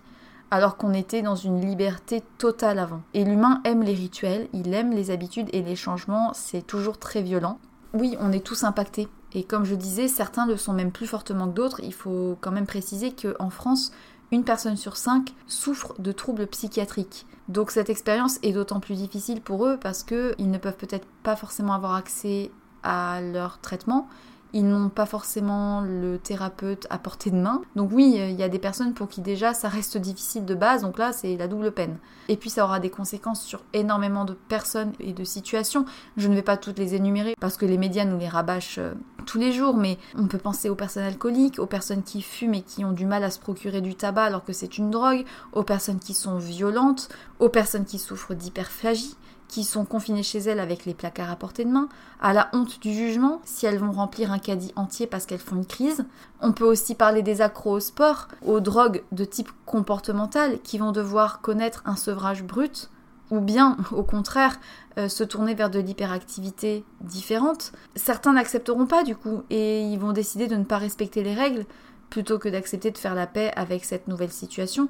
alors 0.51 0.77
qu'on 0.77 0.93
était 0.93 1.21
dans 1.21 1.35
une 1.35 1.59
liberté 1.59 2.23
totale 2.37 2.79
avant. 2.79 3.01
Et 3.13 3.25
l'humain 3.25 3.61
aime 3.65 3.83
les 3.83 3.93
rituels, 3.93 4.47
il 4.53 4.73
aime 4.73 4.91
les 4.91 5.11
habitudes 5.11 5.49
et 5.53 5.61
les 5.61 5.75
changements, 5.75 6.31
c'est 6.33 6.65
toujours 6.65 6.97
très 6.97 7.21
violent. 7.21 7.59
Oui, 7.93 8.15
on 8.19 8.31
est 8.31 8.45
tous 8.45 8.63
impactés. 8.63 9.07
Et 9.33 9.43
comme 9.43 9.65
je 9.65 9.75
disais, 9.75 10.07
certains 10.07 10.47
le 10.47 10.57
sont 10.57 10.73
même 10.73 10.91
plus 10.91 11.07
fortement 11.07 11.47
que 11.47 11.53
d'autres. 11.53 11.81
Il 11.83 11.93
faut 11.93 12.37
quand 12.39 12.51
même 12.51 12.65
préciser 12.65 13.13
qu'en 13.13 13.49
France, 13.49 13.91
une 14.31 14.43
personne 14.43 14.77
sur 14.77 14.97
cinq 14.97 15.33
souffre 15.47 15.93
de 15.99 16.11
troubles 16.11 16.47
psychiatriques. 16.47 17.25
Donc 17.49 17.71
cette 17.71 17.89
expérience 17.89 18.39
est 18.43 18.51
d'autant 18.51 18.79
plus 18.79 18.95
difficile 18.95 19.41
pour 19.41 19.65
eux 19.65 19.77
parce 19.81 20.03
qu'ils 20.03 20.51
ne 20.51 20.57
peuvent 20.57 20.75
peut-être 20.75 21.07
pas 21.23 21.35
forcément 21.35 21.73
avoir 21.73 21.95
accès 21.95 22.51
à 22.83 23.21
leur 23.21 23.59
traitement 23.59 24.07
ils 24.53 24.67
n'ont 24.67 24.89
pas 24.89 25.05
forcément 25.05 25.81
le 25.81 26.17
thérapeute 26.17 26.87
à 26.89 26.97
portée 26.97 27.31
de 27.31 27.37
main. 27.37 27.61
Donc 27.75 27.89
oui, 27.93 28.15
il 28.17 28.35
y 28.35 28.43
a 28.43 28.49
des 28.49 28.59
personnes 28.59 28.93
pour 28.93 29.07
qui 29.07 29.21
déjà 29.21 29.53
ça 29.53 29.69
reste 29.69 29.97
difficile 29.97 30.45
de 30.45 30.55
base, 30.55 30.81
donc 30.81 30.97
là 30.97 31.11
c'est 31.13 31.35
la 31.37 31.47
double 31.47 31.71
peine. 31.71 31.97
Et 32.29 32.37
puis 32.37 32.49
ça 32.49 32.63
aura 32.63 32.79
des 32.79 32.89
conséquences 32.89 33.41
sur 33.41 33.61
énormément 33.73 34.25
de 34.25 34.33
personnes 34.33 34.93
et 34.99 35.13
de 35.13 35.23
situations. 35.23 35.85
Je 36.17 36.27
ne 36.27 36.35
vais 36.35 36.41
pas 36.41 36.57
toutes 36.57 36.79
les 36.79 36.95
énumérer 36.95 37.35
parce 37.39 37.57
que 37.57 37.65
les 37.65 37.77
médias 37.77 38.05
nous 38.05 38.17
les 38.17 38.27
rabâchent 38.27 38.79
euh, 38.79 38.93
tous 39.25 39.37
les 39.37 39.51
jours, 39.51 39.75
mais 39.75 39.97
on 40.17 40.27
peut 40.27 40.37
penser 40.37 40.69
aux 40.69 40.75
personnes 40.75 41.03
alcooliques, 41.03 41.59
aux 41.59 41.65
personnes 41.65 42.03
qui 42.03 42.21
fument 42.21 42.55
et 42.55 42.61
qui 42.61 42.83
ont 42.83 42.91
du 42.91 43.05
mal 43.05 43.23
à 43.23 43.31
se 43.31 43.39
procurer 43.39 43.81
du 43.81 43.95
tabac 43.95 44.25
alors 44.25 44.43
que 44.43 44.53
c'est 44.53 44.77
une 44.77 44.89
drogue, 44.89 45.25
aux 45.53 45.63
personnes 45.63 45.99
qui 45.99 46.13
sont 46.13 46.37
violentes, 46.37 47.09
aux 47.39 47.49
personnes 47.49 47.85
qui 47.85 47.99
souffrent 47.99 48.33
d'hyperphagie 48.33 49.15
qui 49.47 49.63
sont 49.63 49.85
confinées 49.85 50.23
chez 50.23 50.39
elles 50.39 50.59
avec 50.59 50.85
les 50.85 50.93
placards 50.93 51.31
à 51.31 51.35
portée 51.35 51.65
de 51.65 51.69
main, 51.69 51.89
à 52.21 52.33
la 52.33 52.49
honte 52.53 52.79
du 52.81 52.93
jugement 52.93 53.41
si 53.45 53.65
elles 53.65 53.79
vont 53.79 53.91
remplir 53.91 54.31
un 54.31 54.39
caddie 54.39 54.73
entier 54.75 55.07
parce 55.07 55.25
qu'elles 55.25 55.39
font 55.39 55.55
une 55.55 55.65
crise. 55.65 56.05
On 56.41 56.51
peut 56.51 56.65
aussi 56.65 56.95
parler 56.95 57.21
des 57.21 57.41
accros 57.41 57.77
au 57.77 57.79
sport, 57.79 58.27
aux 58.45 58.59
drogues 58.59 59.03
de 59.11 59.25
type 59.25 59.49
comportemental 59.65 60.59
qui 60.61 60.77
vont 60.77 60.91
devoir 60.91 61.41
connaître 61.41 61.81
un 61.85 61.95
sevrage 61.95 62.43
brut 62.43 62.89
ou 63.29 63.39
bien 63.39 63.77
au 63.91 64.03
contraire 64.03 64.59
euh, 64.97 65.09
se 65.09 65.23
tourner 65.23 65.53
vers 65.53 65.69
de 65.69 65.79
l'hyperactivité 65.79 66.83
différente. 67.01 67.71
Certains 67.95 68.33
n'accepteront 68.33 68.85
pas 68.85 69.03
du 69.03 69.15
coup 69.15 69.43
et 69.49 69.81
ils 69.81 69.99
vont 69.99 70.13
décider 70.13 70.47
de 70.47 70.55
ne 70.55 70.63
pas 70.63 70.77
respecter 70.77 71.23
les 71.23 71.33
règles 71.33 71.65
plutôt 72.09 72.39
que 72.39 72.49
d'accepter 72.49 72.91
de 72.91 72.97
faire 72.97 73.15
la 73.15 73.27
paix 73.27 73.51
avec 73.55 73.83
cette 73.83 74.07
nouvelle 74.07 74.31
situation. 74.31 74.89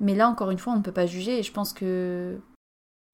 Mais 0.00 0.14
là 0.14 0.28
encore 0.28 0.50
une 0.50 0.58
fois 0.58 0.72
on 0.72 0.76
ne 0.76 0.82
peut 0.82 0.92
pas 0.92 1.06
juger 1.06 1.38
et 1.38 1.42
je 1.42 1.52
pense 1.52 1.72
que 1.72 2.38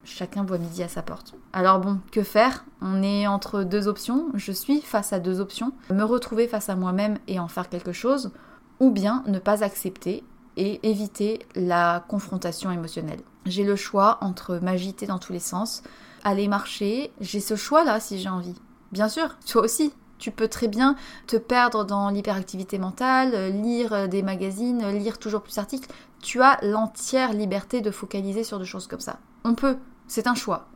Chacun 0.09 0.45
voit 0.45 0.57
midi 0.57 0.81
à 0.83 0.87
sa 0.87 1.01
porte. 1.01 1.35
Alors 1.51 1.79
bon, 1.79 1.99
que 2.13 2.23
faire? 2.23 2.63
On 2.81 3.03
est 3.03 3.27
entre 3.27 3.63
deux 3.63 3.89
options. 3.89 4.29
Je 4.35 4.53
suis 4.53 4.79
face 4.79 5.11
à 5.11 5.19
deux 5.19 5.41
options. 5.41 5.73
Me 5.89 6.03
retrouver 6.03 6.47
face 6.47 6.69
à 6.69 6.77
moi-même 6.77 7.19
et 7.27 7.39
en 7.39 7.49
faire 7.49 7.67
quelque 7.67 7.91
chose, 7.91 8.31
ou 8.79 8.89
bien 8.89 9.23
ne 9.27 9.37
pas 9.37 9.65
accepter 9.65 10.23
et 10.55 10.89
éviter 10.89 11.45
la 11.55 12.05
confrontation 12.07 12.71
émotionnelle. 12.71 13.19
J'ai 13.45 13.65
le 13.65 13.75
choix 13.75 14.17
entre 14.21 14.59
m'agiter 14.59 15.07
dans 15.07 15.19
tous 15.19 15.33
les 15.33 15.39
sens, 15.39 15.83
aller 16.23 16.47
marcher. 16.47 17.11
J'ai 17.19 17.41
ce 17.41 17.57
choix-là 17.57 17.99
si 17.99 18.17
j'ai 18.17 18.29
envie. 18.29 18.55
Bien 18.93 19.09
sûr, 19.09 19.37
toi 19.45 19.63
aussi. 19.63 19.91
Tu 20.19 20.31
peux 20.31 20.47
très 20.47 20.67
bien 20.67 20.95
te 21.27 21.35
perdre 21.35 21.83
dans 21.85 22.09
l'hyperactivité 22.09 22.79
mentale, 22.79 23.51
lire 23.61 24.07
des 24.07 24.23
magazines, 24.23 24.87
lire 24.87 25.19
toujours 25.19 25.43
plus 25.43 25.55
d'articles. 25.55 25.93
Tu 26.21 26.41
as 26.41 26.57
l'entière 26.63 27.33
liberté 27.33 27.81
de 27.81 27.91
focaliser 27.91 28.43
sur 28.43 28.57
des 28.57 28.65
choses 28.65 28.87
comme 28.87 29.01
ça. 29.01 29.19
On 29.43 29.53
peut, 29.53 29.77
c'est 30.07 30.27
un 30.27 30.35
choix. 30.35 30.67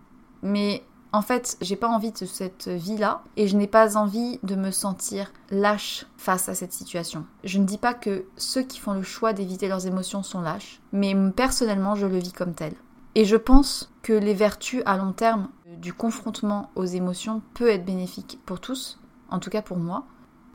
Mais 0.41 0.83
en 1.13 1.21
fait, 1.21 1.57
j'ai 1.61 1.75
pas 1.75 1.89
envie 1.89 2.11
de 2.11 2.25
cette 2.25 2.67
vie-là 2.69 3.23
et 3.35 3.47
je 3.47 3.57
n'ai 3.57 3.67
pas 3.67 3.97
envie 3.97 4.39
de 4.43 4.55
me 4.55 4.71
sentir 4.71 5.31
lâche 5.49 6.05
face 6.17 6.47
à 6.47 6.55
cette 6.55 6.71
situation. 6.71 7.25
Je 7.43 7.59
ne 7.59 7.65
dis 7.65 7.77
pas 7.77 7.93
que 7.93 8.25
ceux 8.37 8.61
qui 8.61 8.79
font 8.79 8.93
le 8.93 9.03
choix 9.03 9.33
d'éviter 9.33 9.67
leurs 9.67 9.87
émotions 9.87 10.23
sont 10.23 10.41
lâches, 10.41 10.81
mais 10.93 11.13
personnellement, 11.35 11.95
je 11.95 12.07
le 12.07 12.17
vis 12.17 12.31
comme 12.31 12.53
tel. 12.53 12.73
Et 13.15 13.25
je 13.25 13.35
pense 13.35 13.91
que 14.03 14.13
les 14.13 14.33
vertus 14.33 14.83
à 14.85 14.97
long 14.97 15.11
terme 15.11 15.49
du 15.65 15.93
confrontement 15.93 16.69
aux 16.75 16.85
émotions 16.85 17.41
peut 17.55 17.69
être 17.69 17.85
bénéfique 17.85 18.39
pour 18.45 18.61
tous, 18.61 18.99
en 19.29 19.39
tout 19.39 19.49
cas 19.49 19.61
pour 19.61 19.77
moi. 19.77 20.05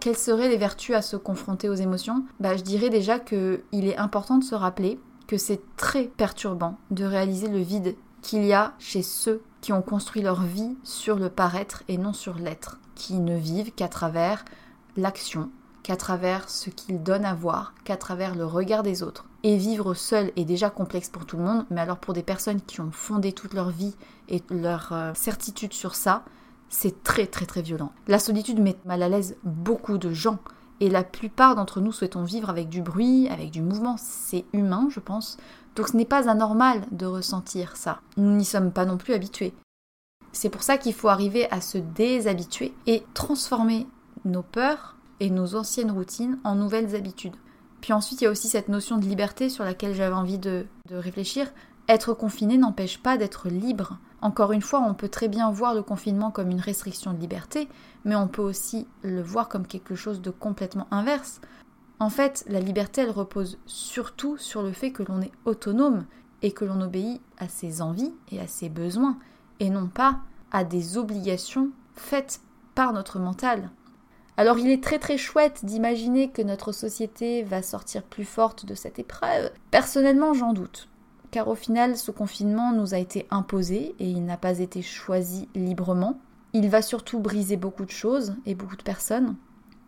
Quelles 0.00 0.16
seraient 0.16 0.48
les 0.48 0.56
vertus 0.56 0.94
à 0.94 1.02
se 1.02 1.16
confronter 1.16 1.68
aux 1.68 1.74
émotions? 1.74 2.24
Bah, 2.40 2.56
Je 2.56 2.62
dirais 2.62 2.90
déjà 2.90 3.18
qu'il 3.18 3.60
est 3.72 3.96
important 3.98 4.38
de 4.38 4.44
se 4.44 4.54
rappeler 4.54 4.98
que 5.26 5.36
c'est 5.36 5.60
très 5.76 6.04
perturbant 6.04 6.78
de 6.90 7.04
réaliser 7.04 7.48
le 7.48 7.58
vide 7.58 7.96
qu'il 8.22 8.44
y 8.44 8.52
a 8.52 8.74
chez 8.78 9.02
ceux 9.02 9.42
qui 9.60 9.72
ont 9.72 9.82
construit 9.82 10.22
leur 10.22 10.42
vie 10.42 10.76
sur 10.82 11.16
le 11.16 11.28
paraître 11.28 11.82
et 11.88 11.98
non 11.98 12.12
sur 12.12 12.34
l'être, 12.38 12.78
qui 12.94 13.14
ne 13.14 13.36
vivent 13.36 13.72
qu'à 13.72 13.88
travers 13.88 14.44
l'action, 14.96 15.50
qu'à 15.82 15.96
travers 15.96 16.48
ce 16.48 16.70
qu'ils 16.70 17.02
donnent 17.02 17.24
à 17.24 17.34
voir, 17.34 17.74
qu'à 17.84 17.96
travers 17.96 18.34
le 18.34 18.44
regard 18.44 18.82
des 18.82 19.02
autres. 19.02 19.26
Et 19.42 19.56
vivre 19.56 19.94
seul 19.94 20.32
est 20.36 20.44
déjà 20.44 20.70
complexe 20.70 21.08
pour 21.08 21.26
tout 21.26 21.36
le 21.36 21.44
monde, 21.44 21.66
mais 21.70 21.80
alors 21.80 21.98
pour 21.98 22.14
des 22.14 22.24
personnes 22.24 22.60
qui 22.60 22.80
ont 22.80 22.90
fondé 22.90 23.32
toute 23.32 23.54
leur 23.54 23.70
vie 23.70 23.94
et 24.28 24.42
leur 24.50 24.92
euh, 24.92 25.12
certitude 25.14 25.72
sur 25.72 25.94
ça, 25.94 26.24
c'est 26.68 27.04
très 27.04 27.26
très 27.26 27.46
très 27.46 27.62
violent. 27.62 27.92
La 28.08 28.18
solitude 28.18 28.58
met 28.58 28.76
mal 28.84 29.02
à 29.02 29.08
l'aise 29.08 29.36
beaucoup 29.44 29.98
de 29.98 30.12
gens 30.12 30.38
Et 30.80 30.90
la 30.90 31.04
plupart 31.04 31.54
d'entre 31.54 31.80
nous 31.80 31.92
souhaitons 31.92 32.24
vivre 32.24 32.50
avec 32.50 32.68
du 32.68 32.82
bruit, 32.82 33.28
avec 33.28 33.50
du 33.50 33.62
mouvement. 33.62 33.96
C'est 33.98 34.44
humain, 34.52 34.88
je 34.90 35.00
pense. 35.00 35.38
Donc 35.76 35.88
ce 35.88 35.96
n'est 35.96 36.06
pas 36.06 36.28
anormal 36.28 36.82
de 36.90 37.06
ressentir 37.06 37.76
ça. 37.76 38.00
Nous 38.16 38.34
n'y 38.34 38.44
sommes 38.44 38.72
pas 38.72 38.86
non 38.86 38.96
plus 38.96 39.14
habitués. 39.14 39.54
C'est 40.32 40.48
pour 40.48 40.62
ça 40.62 40.78
qu'il 40.78 40.94
faut 40.94 41.08
arriver 41.08 41.50
à 41.50 41.60
se 41.60 41.78
déshabituer 41.78 42.74
et 42.86 43.04
transformer 43.14 43.86
nos 44.24 44.42
peurs 44.42 44.96
et 45.20 45.30
nos 45.30 45.54
anciennes 45.54 45.90
routines 45.90 46.38
en 46.44 46.54
nouvelles 46.54 46.94
habitudes. 46.96 47.36
Puis 47.80 47.92
ensuite, 47.92 48.20
il 48.20 48.24
y 48.24 48.26
a 48.26 48.30
aussi 48.30 48.48
cette 48.48 48.68
notion 48.68 48.98
de 48.98 49.06
liberté 49.06 49.48
sur 49.48 49.64
laquelle 49.64 49.94
j'avais 49.94 50.14
envie 50.14 50.38
de, 50.38 50.66
réfléchir. 50.90 51.46
Être 51.88 52.14
confiné 52.14 52.58
n'empêche 52.58 52.98
pas 52.98 53.16
d'être 53.16 53.48
libre. 53.48 53.98
Encore 54.22 54.52
une 54.52 54.62
fois, 54.62 54.80
on 54.80 54.94
peut 54.94 55.08
très 55.08 55.28
bien 55.28 55.50
voir 55.50 55.74
le 55.74 55.82
confinement 55.82 56.30
comme 56.30 56.50
une 56.50 56.60
restriction 56.60 57.12
de 57.12 57.20
liberté, 57.20 57.68
mais 58.04 58.16
on 58.16 58.28
peut 58.28 58.42
aussi 58.42 58.88
le 59.02 59.22
voir 59.22 59.48
comme 59.48 59.66
quelque 59.66 59.94
chose 59.94 60.20
de 60.20 60.30
complètement 60.30 60.88
inverse. 60.90 61.40
En 61.98 62.10
fait, 62.10 62.44
la 62.48 62.60
liberté, 62.60 63.00
elle 63.00 63.10
repose 63.10 63.58
surtout 63.66 64.36
sur 64.36 64.62
le 64.62 64.72
fait 64.72 64.90
que 64.90 65.02
l'on 65.02 65.22
est 65.22 65.32
autonome 65.44 66.04
et 66.42 66.52
que 66.52 66.64
l'on 66.64 66.80
obéit 66.82 67.22
à 67.38 67.48
ses 67.48 67.80
envies 67.80 68.12
et 68.30 68.40
à 68.40 68.46
ses 68.46 68.68
besoins, 68.68 69.18
et 69.60 69.70
non 69.70 69.86
pas 69.86 70.20
à 70.52 70.64
des 70.64 70.98
obligations 70.98 71.70
faites 71.94 72.40
par 72.74 72.92
notre 72.92 73.18
mental. 73.18 73.70
Alors 74.36 74.58
il 74.58 74.68
est 74.68 74.82
très 74.82 74.98
très 74.98 75.16
chouette 75.16 75.64
d'imaginer 75.64 76.30
que 76.30 76.42
notre 76.42 76.72
société 76.72 77.42
va 77.42 77.62
sortir 77.62 78.02
plus 78.02 78.26
forte 78.26 78.66
de 78.66 78.74
cette 78.74 78.98
épreuve. 78.98 79.50
Personnellement, 79.70 80.34
j'en 80.34 80.52
doute. 80.52 80.88
Car 81.30 81.48
au 81.48 81.54
final, 81.54 81.96
ce 81.96 82.10
confinement 82.10 82.72
nous 82.72 82.92
a 82.92 82.98
été 82.98 83.26
imposé 83.30 83.94
et 83.98 84.06
il 84.06 84.24
n'a 84.24 84.36
pas 84.36 84.58
été 84.58 84.82
choisi 84.82 85.48
librement. 85.54 86.18
Il 86.52 86.68
va 86.68 86.82
surtout 86.82 87.18
briser 87.18 87.56
beaucoup 87.56 87.86
de 87.86 87.90
choses 87.90 88.34
et 88.44 88.54
beaucoup 88.54 88.76
de 88.76 88.82
personnes. 88.82 89.36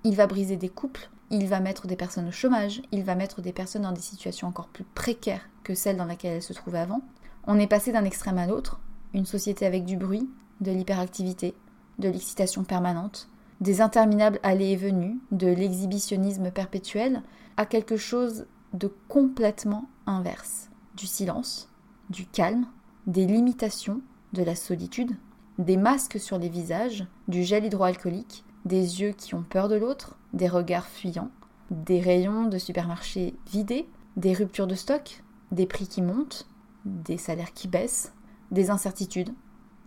Il 0.04 0.16
va 0.16 0.26
briser 0.26 0.56
des 0.56 0.68
couples, 0.70 1.10
il 1.30 1.46
va 1.46 1.60
mettre 1.60 1.86
des 1.86 1.96
personnes 1.96 2.28
au 2.28 2.32
chômage, 2.32 2.82
il 2.92 3.04
va 3.04 3.14
mettre 3.14 3.42
des 3.42 3.52
personnes 3.52 3.82
dans 3.82 3.92
des 3.92 4.00
situations 4.00 4.48
encore 4.48 4.68
plus 4.68 4.84
précaires 4.84 5.48
que 5.62 5.74
celles 5.74 5.96
dans 5.96 6.04
lesquelles 6.06 6.36
elles 6.36 6.42
se 6.42 6.52
trouvaient 6.52 6.78
avant. 6.78 7.02
On 7.46 7.58
est 7.58 7.66
passé 7.66 7.92
d'un 7.92 8.04
extrême 8.04 8.38
à 8.38 8.46
l'autre, 8.46 8.80
une 9.14 9.26
société 9.26 9.66
avec 9.66 9.84
du 9.84 9.96
bruit, 9.96 10.28
de 10.60 10.70
l'hyperactivité, 10.70 11.54
de 11.98 12.08
l'excitation 12.08 12.64
permanente, 12.64 13.28
des 13.60 13.80
interminables 13.80 14.40
allées 14.42 14.70
et 14.70 14.76
venues, 14.76 15.18
de 15.32 15.48
l'exhibitionnisme 15.48 16.50
perpétuel, 16.50 17.22
à 17.56 17.66
quelque 17.66 17.96
chose 17.96 18.46
de 18.72 18.92
complètement 19.08 19.88
inverse. 20.06 20.70
Du 20.96 21.06
silence, 21.06 21.68
du 22.10 22.26
calme, 22.26 22.66
des 23.06 23.26
limitations, 23.26 24.00
de 24.32 24.42
la 24.42 24.54
solitude, 24.54 25.16
des 25.58 25.76
masques 25.76 26.20
sur 26.20 26.38
les 26.38 26.48
visages, 26.48 27.06
du 27.26 27.42
gel 27.42 27.64
hydroalcoolique, 27.64 28.44
des 28.64 29.00
yeux 29.00 29.12
qui 29.12 29.34
ont 29.34 29.42
peur 29.42 29.68
de 29.68 29.76
l'autre, 29.76 30.16
des 30.32 30.48
regards 30.48 30.86
fuyants, 30.86 31.30
des 31.70 32.00
rayons 32.00 32.46
de 32.46 32.58
supermarché 32.58 33.34
vidés, 33.50 33.88
des 34.16 34.32
ruptures 34.32 34.66
de 34.66 34.74
stock, 34.74 35.22
des 35.52 35.66
prix 35.66 35.86
qui 35.86 36.02
montent, 36.02 36.46
des 36.84 37.18
salaires 37.18 37.52
qui 37.52 37.68
baissent, 37.68 38.12
des 38.50 38.70
incertitudes, 38.70 39.32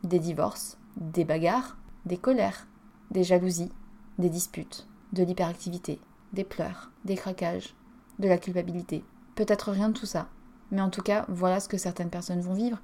des 0.04 0.20
divorces, 0.20 0.78
des 0.98 1.26
bagarres, 1.26 1.78
des 2.06 2.18
colères, 2.18 2.68
des 3.12 3.24
jalousies, 3.24 3.72
des 4.18 4.30
disputes, 4.30 4.88
de 5.14 5.24
l'hyperactivité, 5.24 6.00
des 6.34 6.44
pleurs, 6.44 6.92
des 7.06 7.16
craquages, 7.16 7.76
de 8.20 8.28
la 8.28 8.38
culpabilité. 8.38 9.04
Peut-être 9.36 9.72
rien 9.72 9.90
de 9.90 9.98
tout 9.98 10.06
ça, 10.06 10.28
mais 10.72 10.82
en 10.82 10.90
tout 10.90 11.02
cas, 11.02 11.26
voilà 11.28 11.60
ce 11.60 11.68
que 11.68 11.78
certaines 11.78 12.10
personnes 12.10 12.42
vont 12.42 12.54
vivre. 12.54 12.80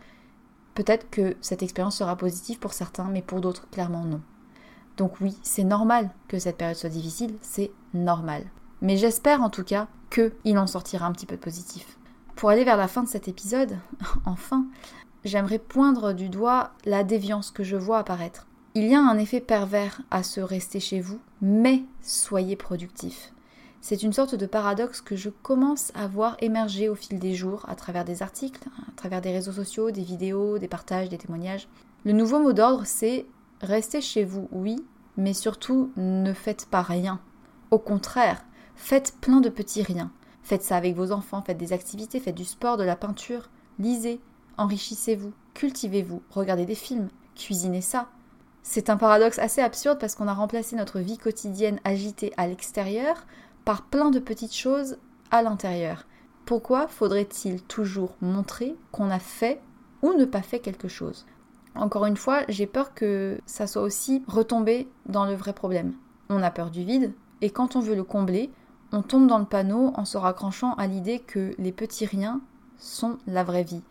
Peut-être 0.76 1.10
que 1.10 1.36
cette 1.42 1.64
expérience 1.64 1.98
sera 1.98 2.16
positive 2.16 2.60
pour 2.60 2.74
certains, 2.74 3.08
mais 3.08 3.22
pour 3.22 3.42
d'autres, 3.42 3.70
clairement 3.70 4.04
non. 4.04 4.22
Donc 4.98 5.22
oui, 5.22 5.38
c'est 5.44 5.64
normal 5.64 6.10
que 6.28 6.40
cette 6.40 6.58
période 6.58 6.76
soit 6.76 6.90
difficile, 6.90 7.36
c'est 7.42 7.72
normal. 7.94 8.44
Mais 8.82 8.98
j'espère 8.98 9.42
en 9.42 9.50
tout 9.50 9.64
cas 9.64 9.88
qu'il 10.10 10.58
en 10.58 10.68
sortira 10.68 11.06
un 11.06 11.12
petit 11.12 11.28
peu 11.28 11.38
positif. 11.38 11.98
Pour 12.36 12.50
aller 12.50 12.64
vers 12.64 12.78
la 12.78 12.88
fin 12.88 13.04
de 13.04 13.08
cet 13.08 13.28
épisode, 13.28 13.78
enfin, 14.26 14.66
j'aimerais 15.24 15.60
poindre 15.60 16.14
du 16.14 16.30
doigt 16.30 16.72
la 16.86 17.04
déviance 17.04 17.52
que 17.52 17.64
je 17.64 17.76
vois 17.76 18.00
apparaître. 18.00 18.48
Il 18.74 18.88
y 18.88 18.96
a 18.96 19.00
un 19.00 19.18
effet 19.18 19.40
pervers 19.40 20.02
à 20.12 20.24
se 20.24 20.40
rester 20.40 20.80
chez 20.80 21.00
vous, 21.00 21.20
mais 21.42 21.84
soyez 22.02 22.56
productif. 22.56 23.34
C'est 23.82 24.04
une 24.04 24.14
sorte 24.14 24.36
de 24.36 24.46
paradoxe 24.46 25.02
que 25.02 25.16
je 25.16 25.30
commence 25.30 25.92
à 25.96 26.08
voir 26.08 26.38
émerger 26.42 26.90
au 26.90 26.96
fil 26.96 27.20
des 27.20 27.36
jours 27.36 27.66
à 27.70 27.76
travers 27.76 28.06
des 28.06 28.22
articles, 28.22 28.68
à 28.88 28.92
travers 28.96 29.22
des 29.22 29.32
réseaux 29.32 29.52
sociaux, 29.52 29.92
des 29.92 30.02
vidéos, 30.02 30.58
des 30.58 30.68
partages, 30.68 31.10
des 31.10 31.18
témoignages. 31.18 31.68
Le 32.04 32.12
nouveau 32.12 32.40
mot 32.40 32.54
d'ordre, 32.54 32.84
c'est 32.86 33.26
restez 33.62 34.02
chez 34.02 34.24
vous, 34.24 34.48
oui, 34.52 34.84
mais 35.18 35.34
surtout 35.34 35.92
ne 35.96 36.34
faites 36.34 36.68
pas 36.68 36.82
rien. 36.82 37.20
Au 37.72 37.80
contraire, 37.80 38.44
faites 38.76 39.16
plein 39.20 39.42
de 39.42 39.50
petits 39.50 39.84
riens. 39.84 40.12
Faites 40.44 40.64
ça 40.64 40.78
avec 40.78 40.96
vos 40.96 41.12
enfants, 41.12 41.42
faites 41.42 41.58
des 41.58 41.74
activités, 41.74 42.20
faites 42.20 42.36
du 42.36 42.46
sport, 42.46 42.78
de 42.78 42.84
la 42.84 42.96
peinture, 42.96 43.50
lisez, 43.80 44.22
enrichissez-vous, 44.58 45.34
cultivez-vous, 45.54 46.22
regardez 46.30 46.66
des 46.66 46.76
films, 46.76 47.10
cuisinez 47.36 47.82
ça. 47.82 48.10
C'est 48.64 48.90
un 48.90 48.98
paradoxe 48.98 49.40
assez 49.40 49.62
absurde 49.62 49.98
parce 50.00 50.16
qu'on 50.16 50.28
a 50.28 50.34
remplacé 50.34 50.76
notre 50.76 51.00
vie 51.00 51.18
quotidienne 51.18 51.80
agitée 51.84 52.34
à 52.38 52.48
l'extérieur 52.48 53.26
par 53.66 53.84
plein 53.84 54.10
de 54.10 54.20
petites 54.20 54.56
choses 54.56 54.98
à 55.32 55.42
l'intérieur. 55.42 56.06
Pourquoi 56.46 56.88
faudrait-il 56.88 57.62
toujours 57.62 58.16
montrer 58.22 58.76
qu'on 58.92 59.10
a 59.10 59.20
fait 59.20 59.62
ou 60.02 60.14
ne 60.14 60.26
pas 60.26 60.42
fait 60.42 60.60
quelque 60.60 60.88
chose? 60.88 61.26
Encore 61.78 62.06
une 62.06 62.18
fois, 62.18 62.42
j'ai 62.50 62.66
peur 62.66 62.94
que 62.94 63.40
ça 63.46 63.68
soit 63.68 63.84
aussi 63.84 64.24
retombé 64.28 64.88
dans 65.06 65.26
le 65.26 65.36
vrai 65.36 65.54
problème. 65.54 65.94
On 66.30 66.42
a 66.42 66.52
peur 66.52 66.72
du 66.72 66.84
vide, 66.84 67.14
et 67.42 67.50
quand 67.52 67.76
on 67.76 67.80
veut 67.80 67.96
le 67.96 68.04
combler, 68.04 68.52
on 68.92 69.02
tombe 69.02 69.28
dans 69.28 69.38
le 69.38 69.46
panneau 69.46 69.92
en 69.96 70.06
se 70.06 70.18
raccrochant 70.18 70.74
à 70.74 70.88
l'idée 70.88 71.20
que 71.20 71.54
les 71.58 71.72
petits 71.72 72.06
riens 72.06 72.42
sont 72.78 73.18
la 73.28 73.44
vraie 73.44 73.64
vie. 73.64 73.84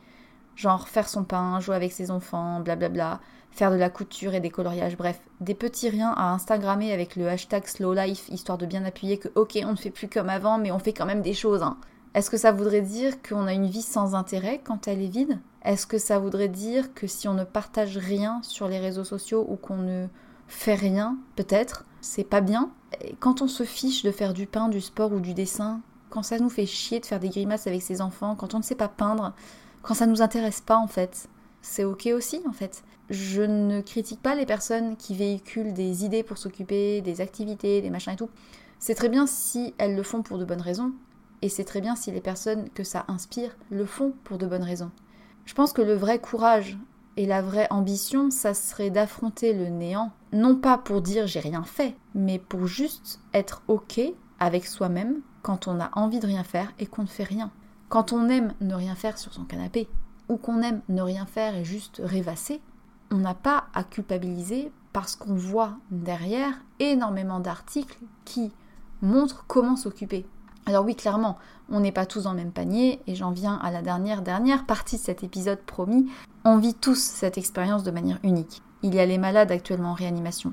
Genre 0.57 0.89
faire 0.89 1.09
son 1.09 1.23
pain, 1.23 1.61
jouer 1.61 1.77
avec 1.77 1.93
ses 1.93 2.11
enfants, 2.11 2.61
blablabla, 2.61 3.21
faire 3.51 3.71
de 3.71 3.77
la 3.77 3.91
couture 3.91 4.35
et 4.35 4.41
des 4.41 4.51
coloriages, 4.51 4.97
bref, 4.97 5.21
des 5.41 5.55
petits 5.55 5.91
riens 5.91 6.13
à 6.17 6.33
Instagrammer 6.33 6.93
avec 6.93 7.15
le 7.15 7.29
hashtag 7.29 7.67
slow 7.67 7.95
life, 7.95 8.29
histoire 8.31 8.59
de 8.59 8.67
bien 8.67 8.85
appuyer 8.85 9.19
que 9.19 9.29
ok, 9.35 9.59
on 9.65 9.73
ne 9.73 9.77
fait 9.77 9.91
plus 9.91 10.09
comme 10.09 10.29
avant, 10.29 10.59
mais 10.59 10.73
on 10.73 10.79
fait 10.79 10.93
quand 10.93 11.07
même 11.07 11.23
des 11.23 11.35
choses. 11.35 11.63
Hein. 11.63 11.77
Est-ce 12.15 12.31
que 12.31 12.39
ça 12.39 12.53
voudrait 12.53 12.81
dire 12.81 13.21
qu'on 13.23 13.47
a 13.47 13.53
une 13.53 13.67
vie 13.67 13.83
sans 13.83 14.15
intérêt 14.15 14.61
quand 14.65 14.89
elle 14.89 15.03
est 15.03 15.09
vide? 15.09 15.39
Est-ce 15.67 15.89
que 15.89 15.99
ça 15.99 16.21
voudrait 16.21 16.49
dire 16.49 16.95
que 16.95 17.09
si 17.09 17.27
on 17.27 17.35
ne 17.35 17.43
partage 17.43 17.99
rien 17.99 18.41
sur 18.45 18.69
les 18.69 18.79
réseaux 18.79 19.03
sociaux 19.03 19.45
ou 19.49 19.57
qu'on 19.57 19.79
ne 19.79 20.07
fait 20.47 20.77
rien, 20.77 21.19
peut-être, 21.35 21.85
c'est 22.01 22.23
pas 22.23 22.41
bien? 22.41 22.71
Quand 23.19 23.43
on 23.43 23.49
se 23.49 23.65
fiche 23.65 24.05
de 24.05 24.13
faire 24.13 24.33
du 24.33 24.47
pain, 24.47 24.69
du 24.69 24.81
sport 24.81 25.13
ou 25.13 25.19
du 25.19 25.35
dessin, 25.35 25.81
quand 26.09 26.23
ça 26.23 26.39
nous 26.39 26.51
fait 26.51 26.67
chier 26.67 27.01
de 27.01 27.07
faire 27.07 27.19
des 27.19 27.31
grimaces 27.31 27.67
avec 27.67 27.83
ses 27.83 28.01
enfants, 28.01 28.37
quand 28.37 28.55
on 28.55 28.59
ne 28.59 28.63
sait 28.63 28.77
pas 28.77 28.87
peindre, 28.87 29.35
quand 29.83 29.95
ça 29.95 30.07
nous 30.07 30.23
intéresse 30.23 30.61
pas 30.61 30.77
en 30.77 30.87
fait, 30.87 31.29
c'est 31.63 31.83
ok 31.83 32.11
aussi 32.15 32.41
en 32.49 32.53
fait. 32.53 32.85
Je 33.11 33.43
ne 33.43 33.81
critique 33.81 34.23
pas 34.23 34.37
les 34.37 34.47
personnes 34.47 34.97
qui 34.97 35.17
véhiculent 35.17 35.75
des 35.75 36.05
idées 36.05 36.23
pour 36.23 36.39
s'occuper, 36.39 37.01
des 37.01 37.21
activités, 37.21 37.83
des 37.83 37.91
machins 37.91 38.13
et 38.13 38.17
tout. 38.17 38.31
C'est 38.79 38.95
très 38.95 39.09
bien 39.09 39.27
si 39.27 39.75
elles 39.79 39.97
le 39.97 40.05
font 40.05 40.23
pour 40.23 40.39
de 40.39 40.45
bonnes 40.45 40.61
raisons, 40.61 40.93
et 41.43 41.49
c'est 41.49 41.65
très 41.65 41.81
bien 41.81 41.97
si 41.97 42.13
les 42.13 42.21
personnes 42.21 42.71
que 42.71 42.85
ça 42.85 43.05
inspire 43.09 43.57
le 43.71 43.85
font 43.85 44.15
pour 44.23 44.39
de 44.39 44.47
bonnes 44.47 44.63
raisons. 44.63 44.93
Je 45.47 45.55
pense 45.55 45.73
que 45.73 45.81
le 45.81 45.95
vrai 45.95 46.19
courage 46.19 46.77
et 47.17 47.25
la 47.25 47.41
vraie 47.41 47.69
ambition, 47.71 48.31
ça 48.31 48.53
serait 48.53 48.91
d'affronter 48.91 49.55
le 49.55 49.69
néant, 49.69 50.13
non 50.33 50.57
pas 50.57 50.77
pour 50.77 51.01
dire 51.01 51.27
j'ai 51.27 51.41
rien 51.41 51.63
fait, 51.63 51.97
mais 52.15 52.39
pour 52.39 52.67
juste 52.67 53.21
être 53.33 53.63
ok 53.69 54.01
avec 54.39 54.67
soi-même 54.67 55.21
quand 55.43 55.69
on 55.69 55.81
a 55.81 55.91
envie 55.95 56.21
de 56.21 56.27
rien 56.27 56.45
faire 56.45 56.73
et 56.79 56.87
qu'on 56.87 57.03
ne 57.03 57.09
fait 57.09 57.25
rien. 57.25 57.51
Quand 57.89 58.13
on 58.13 58.29
aime 58.29 58.53
ne 58.61 58.75
rien 58.75 58.97
faire 58.97 59.17
sur 59.17 59.33
son 59.33 59.45
canapé, 59.45 59.89
ou 60.29 60.37
qu'on 60.37 60.61
aime 60.63 60.83
ne 60.89 61.03
rien 61.03 61.25
faire 61.25 61.55
et 61.55 61.65
juste 61.65 62.03
rêvasser, 62.05 62.61
on 63.13 63.19
n'a 63.19 63.35
pas 63.35 63.69
à 63.73 63.85
culpabiliser 63.85 64.73
parce 64.93 65.15
qu'on 65.15 65.35
voit 65.35 65.77
derrière 65.93 66.61
énormément 66.81 67.39
d'articles 67.39 68.01
qui 68.25 68.53
montrent 69.01 69.45
comment 69.47 69.77
s'occuper. 69.77 70.27
Alors 70.69 70.85
oui, 70.85 70.97
clairement, 70.97 71.39
on 71.71 71.79
n'est 71.79 71.93
pas 71.93 72.07
tous 72.07 72.25
dans 72.25 72.33
le 72.33 72.39
même 72.39 72.51
panier, 72.51 73.01
et 73.07 73.15
j'en 73.15 73.31
viens 73.31 73.55
à 73.63 73.71
la 73.71 73.83
dernière, 73.83 74.23
dernière 74.23 74.67
partie 74.67 74.97
de 74.97 75.01
cet 75.01 75.23
épisode 75.23 75.61
promis. 75.61 76.11
On 76.45 76.59
vit 76.59 76.75
tous 76.75 76.99
cette 76.99 77.39
expérience 77.39 77.85
de 77.85 77.93
manière 77.93 78.19
unique. 78.25 78.63
Il 78.83 78.93
y 78.93 78.99
a 78.99 79.07
les 79.07 79.17
malades 79.17 79.53
actuellement 79.53 79.93
en 79.93 79.95
réanimation, 79.95 80.53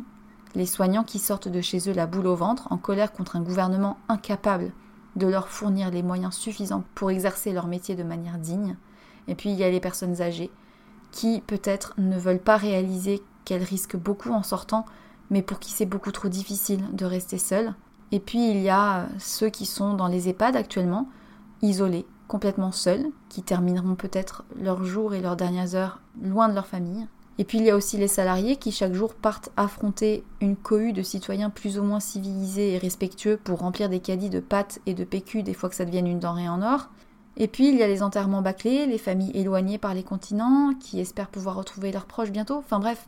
les 0.54 0.68
soignants 0.68 1.04
qui 1.04 1.18
sortent 1.18 1.48
de 1.48 1.62
chez 1.62 1.90
eux 1.90 1.94
la 1.94 2.06
boule 2.06 2.28
au 2.28 2.36
ventre, 2.36 2.72
en 2.72 2.78
colère 2.78 3.12
contre 3.12 3.36
un 3.36 3.42
gouvernement 3.42 3.98
incapable 4.08 4.72
de 5.16 5.28
leur 5.28 5.48
fournir 5.48 5.90
les 5.90 6.04
moyens 6.04 6.36
suffisants 6.36 6.84
pour 6.94 7.10
exercer 7.10 7.52
leur 7.52 7.68
métier 7.68 7.96
de 7.96 8.04
manière 8.04 8.38
digne. 8.38 8.78
Et 9.28 9.36
puis 9.36 9.50
il 9.50 9.56
y 9.56 9.64
a 9.64 9.70
les 9.70 9.80
personnes 9.80 10.22
âgées 10.22 10.52
qui 11.12 11.42
peut-être 11.42 11.94
ne 11.98 12.18
veulent 12.18 12.40
pas 12.40 12.58
réaliser 12.58 13.22
qu'elles 13.46 13.64
risquent 13.64 13.98
beaucoup 13.98 14.32
en 14.32 14.44
sortant, 14.44 14.86
mais 15.30 15.42
pour 15.42 15.60
qui 15.60 15.72
c'est 15.72 15.86
beaucoup 15.86 16.12
trop 16.12 16.30
difficile 16.30 16.84
de 16.94 17.06
rester 17.06 17.38
seules. 17.38 17.74
Et 18.14 18.20
puis 18.20 18.52
il 18.52 18.62
y 18.62 18.70
a 18.70 19.08
ceux 19.18 19.50
qui 19.50 19.66
sont 19.66 19.96
dans 19.96 20.06
les 20.06 20.30
EHPAD 20.30 20.56
actuellement, 20.56 21.10
isolés, 21.64 22.06
complètement 22.28 22.72
seuls, 22.72 23.08
qui 23.28 23.42
termineront 23.42 23.96
peut-être 23.96 24.44
leurs 24.56 24.86
jours 24.86 25.16
et 25.16 25.20
leurs 25.20 25.36
dernières 25.36 25.74
heures 25.74 26.00
loin 26.22 26.48
de 26.48 26.54
leur 26.54 26.68
famille. 26.68 27.08
Et 27.40 27.44
puis 27.44 27.58
il 27.58 27.64
y 27.64 27.72
a 27.72 27.76
aussi 27.76 27.98
les 27.98 28.08
salariés 28.08 28.58
qui 28.58 28.72
chaque 28.72 28.94
jour 28.94 29.16
partent 29.16 29.50
affronter 29.58 30.24
une 30.42 30.56
cohue 30.56 30.94
de 30.94 31.02
citoyens 31.02 31.50
plus 31.50 31.80
ou 31.80 31.84
moins 31.84 32.00
civilisés 32.00 32.74
et 32.74 32.78
respectueux 32.78 33.40
pour 33.44 33.58
remplir 33.58 33.90
des 33.90 34.00
caddies 34.00 34.30
de 34.30 34.40
pâtes 34.40 34.80
et 34.86 34.94
de 34.94 35.04
PQ 35.04 35.42
des 35.42 35.56
fois 35.56 35.70
que 35.70 35.76
ça 35.76 35.86
devienne 35.86 36.06
une 36.06 36.20
denrée 36.20 36.48
en 36.48 36.62
or. 36.62 36.90
Et 37.36 37.48
puis 37.48 37.68
il 37.68 37.76
y 37.76 37.82
a 37.82 37.88
les 37.88 38.04
enterrements 38.04 38.44
bâclés, 38.44 38.86
les 38.86 39.00
familles 39.00 39.32
éloignées 39.34 39.80
par 39.80 39.96
les 39.96 40.04
continents 40.04 40.76
qui 40.80 41.00
espèrent 41.00 41.30
pouvoir 41.30 41.56
retrouver 41.56 41.92
leurs 41.92 42.06
proches 42.06 42.32
bientôt. 42.32 42.58
Enfin 42.58 42.78
bref, 42.78 43.08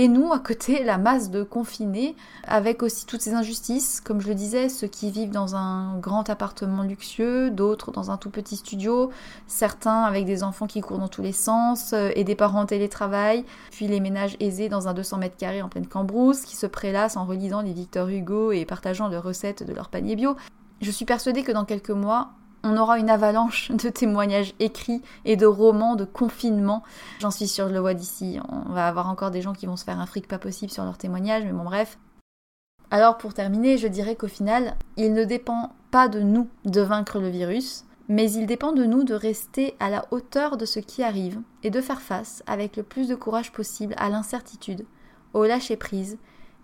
et 0.00 0.08
nous, 0.08 0.32
à 0.32 0.38
côté, 0.38 0.82
la 0.82 0.96
masse 0.96 1.28
de 1.28 1.42
confinés, 1.42 2.16
avec 2.44 2.82
aussi 2.82 3.04
toutes 3.04 3.20
ces 3.20 3.34
injustices, 3.34 4.00
comme 4.00 4.22
je 4.22 4.28
le 4.28 4.34
disais, 4.34 4.70
ceux 4.70 4.86
qui 4.86 5.10
vivent 5.10 5.30
dans 5.30 5.56
un 5.56 5.98
grand 5.98 6.30
appartement 6.30 6.82
luxueux, 6.82 7.50
d'autres 7.50 7.90
dans 7.90 8.10
un 8.10 8.16
tout 8.16 8.30
petit 8.30 8.56
studio, 8.56 9.10
certains 9.46 10.04
avec 10.04 10.24
des 10.24 10.42
enfants 10.42 10.66
qui 10.66 10.80
courent 10.80 11.00
dans 11.00 11.08
tous 11.08 11.20
les 11.20 11.34
sens, 11.34 11.92
euh, 11.92 12.08
et 12.16 12.24
des 12.24 12.34
parents 12.34 12.62
en 12.62 12.66
télétravail, 12.66 13.44
puis 13.72 13.88
les 13.88 14.00
ménages 14.00 14.38
aisés 14.40 14.70
dans 14.70 14.88
un 14.88 14.94
200 14.94 15.18
mètres 15.18 15.36
carrés 15.36 15.60
en 15.60 15.68
pleine 15.68 15.86
cambrousse, 15.86 16.46
qui 16.46 16.56
se 16.56 16.66
prélassent 16.66 17.18
en 17.18 17.26
relisant 17.26 17.60
les 17.60 17.74
Victor 17.74 18.08
Hugo 18.08 18.52
et 18.52 18.64
partageant 18.64 19.08
leurs 19.08 19.24
recettes 19.24 19.64
de 19.64 19.74
leur 19.74 19.90
panier 19.90 20.16
bio. 20.16 20.34
Je 20.80 20.90
suis 20.90 21.04
persuadée 21.04 21.42
que 21.42 21.52
dans 21.52 21.66
quelques 21.66 21.90
mois, 21.90 22.30
on 22.62 22.76
aura 22.76 22.98
une 22.98 23.10
avalanche 23.10 23.70
de 23.70 23.88
témoignages 23.88 24.54
écrits 24.58 25.02
et 25.24 25.36
de 25.36 25.46
romans 25.46 25.96
de 25.96 26.04
confinement. 26.04 26.82
J'en 27.20 27.30
suis 27.30 27.48
sûre, 27.48 27.68
je 27.68 27.74
le 27.74 27.80
vois 27.80 27.94
d'ici. 27.94 28.38
On 28.48 28.72
va 28.72 28.86
avoir 28.86 29.08
encore 29.08 29.30
des 29.30 29.42
gens 29.42 29.52
qui 29.52 29.66
vont 29.66 29.76
se 29.76 29.84
faire 29.84 29.98
un 29.98 30.06
fric 30.06 30.28
pas 30.28 30.38
possible 30.38 30.70
sur 30.70 30.84
leurs 30.84 30.98
témoignages, 30.98 31.44
mais 31.44 31.52
bon, 31.52 31.64
bref. 31.64 31.98
Alors, 32.90 33.18
pour 33.18 33.34
terminer, 33.34 33.78
je 33.78 33.86
dirais 33.86 34.16
qu'au 34.16 34.28
final, 34.28 34.76
il 34.96 35.12
ne 35.14 35.24
dépend 35.24 35.72
pas 35.90 36.08
de 36.08 36.20
nous 36.20 36.48
de 36.64 36.80
vaincre 36.80 37.20
le 37.20 37.28
virus, 37.28 37.84
mais 38.08 38.30
il 38.32 38.46
dépend 38.46 38.72
de 38.72 38.84
nous 38.84 39.04
de 39.04 39.14
rester 39.14 39.76
à 39.78 39.88
la 39.88 40.04
hauteur 40.10 40.56
de 40.56 40.64
ce 40.64 40.80
qui 40.80 41.02
arrive 41.02 41.40
et 41.62 41.70
de 41.70 41.80
faire 41.80 42.00
face 42.00 42.42
avec 42.46 42.76
le 42.76 42.82
plus 42.82 43.06
de 43.06 43.14
courage 43.14 43.52
possible 43.52 43.94
à 43.96 44.08
l'incertitude, 44.08 44.84
au 45.32 45.44
lâcher-prise 45.44 46.18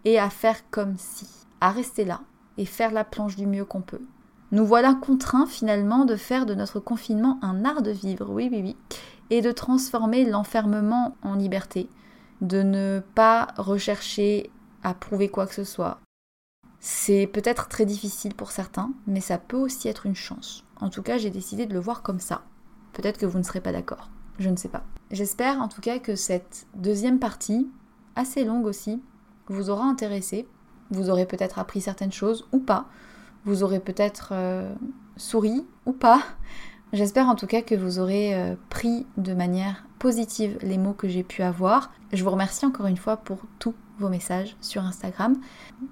et 0.04 0.18
à 0.18 0.28
faire 0.28 0.68
comme 0.70 0.96
si, 0.98 1.28
à 1.60 1.70
rester 1.70 2.04
là 2.04 2.20
et 2.58 2.64
faire 2.64 2.90
la 2.90 3.04
planche 3.04 3.36
du 3.36 3.46
mieux 3.46 3.64
qu'on 3.64 3.82
peut. 3.82 4.02
Nous 4.56 4.64
voilà 4.64 4.94
contraints 4.94 5.44
finalement 5.44 6.06
de 6.06 6.16
faire 6.16 6.46
de 6.46 6.54
notre 6.54 6.80
confinement 6.80 7.38
un 7.42 7.66
art 7.66 7.82
de 7.82 7.90
vivre, 7.90 8.30
oui, 8.30 8.48
oui, 8.50 8.62
oui, 8.62 8.76
et 9.28 9.42
de 9.42 9.52
transformer 9.52 10.24
l'enfermement 10.24 11.14
en 11.20 11.34
liberté, 11.34 11.90
de 12.40 12.62
ne 12.62 13.02
pas 13.14 13.48
rechercher 13.58 14.50
à 14.82 14.94
prouver 14.94 15.28
quoi 15.28 15.46
que 15.46 15.52
ce 15.52 15.64
soit. 15.64 16.00
C'est 16.80 17.26
peut-être 17.26 17.68
très 17.68 17.84
difficile 17.84 18.34
pour 18.34 18.50
certains, 18.50 18.92
mais 19.06 19.20
ça 19.20 19.36
peut 19.36 19.58
aussi 19.58 19.88
être 19.88 20.06
une 20.06 20.14
chance. 20.14 20.64
En 20.80 20.88
tout 20.88 21.02
cas, 21.02 21.18
j'ai 21.18 21.28
décidé 21.28 21.66
de 21.66 21.74
le 21.74 21.80
voir 21.80 22.00
comme 22.00 22.18
ça. 22.18 22.40
Peut-être 22.94 23.18
que 23.18 23.26
vous 23.26 23.36
ne 23.36 23.44
serez 23.44 23.60
pas 23.60 23.72
d'accord, 23.72 24.08
je 24.38 24.48
ne 24.48 24.56
sais 24.56 24.70
pas. 24.70 24.84
J'espère 25.10 25.60
en 25.60 25.68
tout 25.68 25.82
cas 25.82 25.98
que 25.98 26.16
cette 26.16 26.66
deuxième 26.74 27.18
partie, 27.18 27.68
assez 28.14 28.42
longue 28.42 28.64
aussi, 28.64 29.02
vous 29.48 29.68
aura 29.68 29.84
intéressé. 29.84 30.48
Vous 30.90 31.10
aurez 31.10 31.26
peut-être 31.26 31.58
appris 31.58 31.82
certaines 31.82 32.10
choses 32.10 32.48
ou 32.52 32.58
pas. 32.58 32.86
Vous 33.46 33.62
aurez 33.62 33.78
peut-être 33.78 34.30
euh, 34.32 34.74
souri 35.16 35.64
ou 35.86 35.92
pas. 35.92 36.20
J'espère 36.92 37.28
en 37.28 37.36
tout 37.36 37.46
cas 37.46 37.62
que 37.62 37.76
vous 37.76 38.00
aurez 38.00 38.34
euh, 38.34 38.56
pris 38.70 39.06
de 39.16 39.34
manière 39.34 39.86
positive 40.00 40.58
les 40.62 40.78
mots 40.78 40.92
que 40.92 41.08
j'ai 41.08 41.22
pu 41.22 41.42
avoir. 41.42 41.92
Je 42.12 42.24
vous 42.24 42.30
remercie 42.30 42.66
encore 42.66 42.86
une 42.86 42.96
fois 42.96 43.16
pour 43.16 43.38
tous 43.60 43.74
vos 43.98 44.08
messages 44.08 44.56
sur 44.60 44.82
Instagram. 44.82 45.36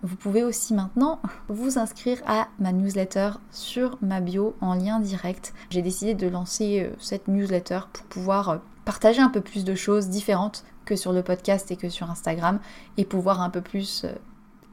Vous 0.03 0.17
pouvez 0.17 0.43
aussi 0.43 0.75
maintenant 0.75 1.21
vous 1.49 1.79
inscrire 1.79 2.21
à 2.27 2.49
ma 2.59 2.73
newsletter 2.73 3.31
sur 3.53 3.99
ma 4.03 4.21
bio 4.21 4.57
en 4.61 4.75
lien 4.75 4.99
direct. 4.99 5.55
J'ai 5.71 5.83
décidé 5.83 6.15
de 6.15 6.27
lancer 6.27 6.83
euh, 6.83 6.95
cette 6.99 7.29
newsletter 7.29 7.81
pour 7.93 8.05
pouvoir 8.07 8.61
partager 8.85 9.21
un 9.21 9.31
peu 9.31 9.41
plus 9.41 9.65
de 9.65 9.77
choses 9.77 10.09
différentes 10.09 10.65
que 10.85 10.97
sur 10.97 11.13
le 11.13 11.23
podcast 11.23 11.71
et 11.71 11.77
que 11.77 11.89
sur 11.89 12.11
Instagram 12.11 12.59
et 12.97 13.05
pouvoir 13.05 13.41
un 13.41 13.51
peu 13.51 13.61
plus 13.61 14.05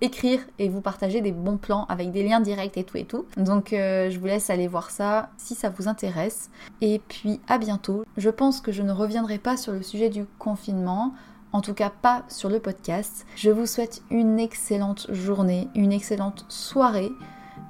écrire 0.02 0.40
et 0.60 0.68
vous 0.68 0.82
partager 0.82 1.22
des 1.22 1.32
bons 1.32 1.58
plans 1.58 1.86
avec 1.88 2.12
des 2.12 2.24
liens 2.24 2.40
directs 2.40 2.78
et 2.78 2.84
tout 2.84 2.98
et 2.98 3.06
tout. 3.06 3.26
Donc 3.38 3.74
euh, 3.74 4.10
je 4.10 4.20
vous 4.20 4.26
laisse 4.26 4.50
aller 4.50 4.68
voir 4.68 4.90
ça 4.90 5.30
si 5.38 5.56
ça 5.56 5.70
vous 5.70 5.88
intéresse. 5.88 6.50
Et 6.82 7.02
puis 7.08 7.40
à 7.48 7.58
bientôt. 7.58 8.04
Je 8.18 8.30
pense 8.30 8.62
que 8.62 8.72
je 8.72 8.82
ne 8.82 8.92
reviendrai 8.92 9.38
pas 9.38 9.58
sur 9.58 9.74
le 9.74 9.84
sujet 9.84 10.10
du 10.10 10.26
confinement. 10.40 11.14
En 11.54 11.62
tout 11.62 11.74
cas 11.74 11.90
pas 11.90 12.24
sur 12.30 12.50
le 12.50 12.60
podcast. 12.60 13.26
Je 13.36 13.50
vous 13.50 13.66
souhaite 13.66 14.02
une 14.10 14.40
excellente 14.40 15.08
journée, 15.12 15.68
une 15.76 15.92
excellente 15.92 16.46
soirée. 16.48 17.12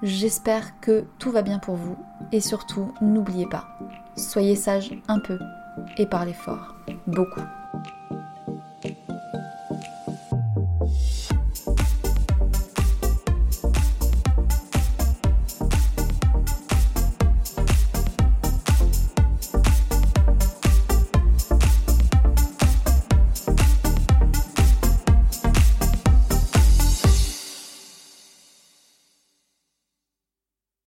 J'espère 0.04 0.80
que 0.80 1.04
tout 1.20 1.32
va 1.32 1.42
bien 1.42 1.60
pour 1.60 1.76
vous. 1.76 1.98
Et 2.32 2.42
surtout, 2.42 2.94
n'oubliez 3.02 3.48
pas, 3.48 3.78
soyez 4.16 4.56
sage 4.56 4.96
un 5.08 5.20
peu 5.20 5.40
et 5.98 6.06
parlez 6.06 6.34
fort. 6.34 6.76
Beaucoup. 7.08 7.42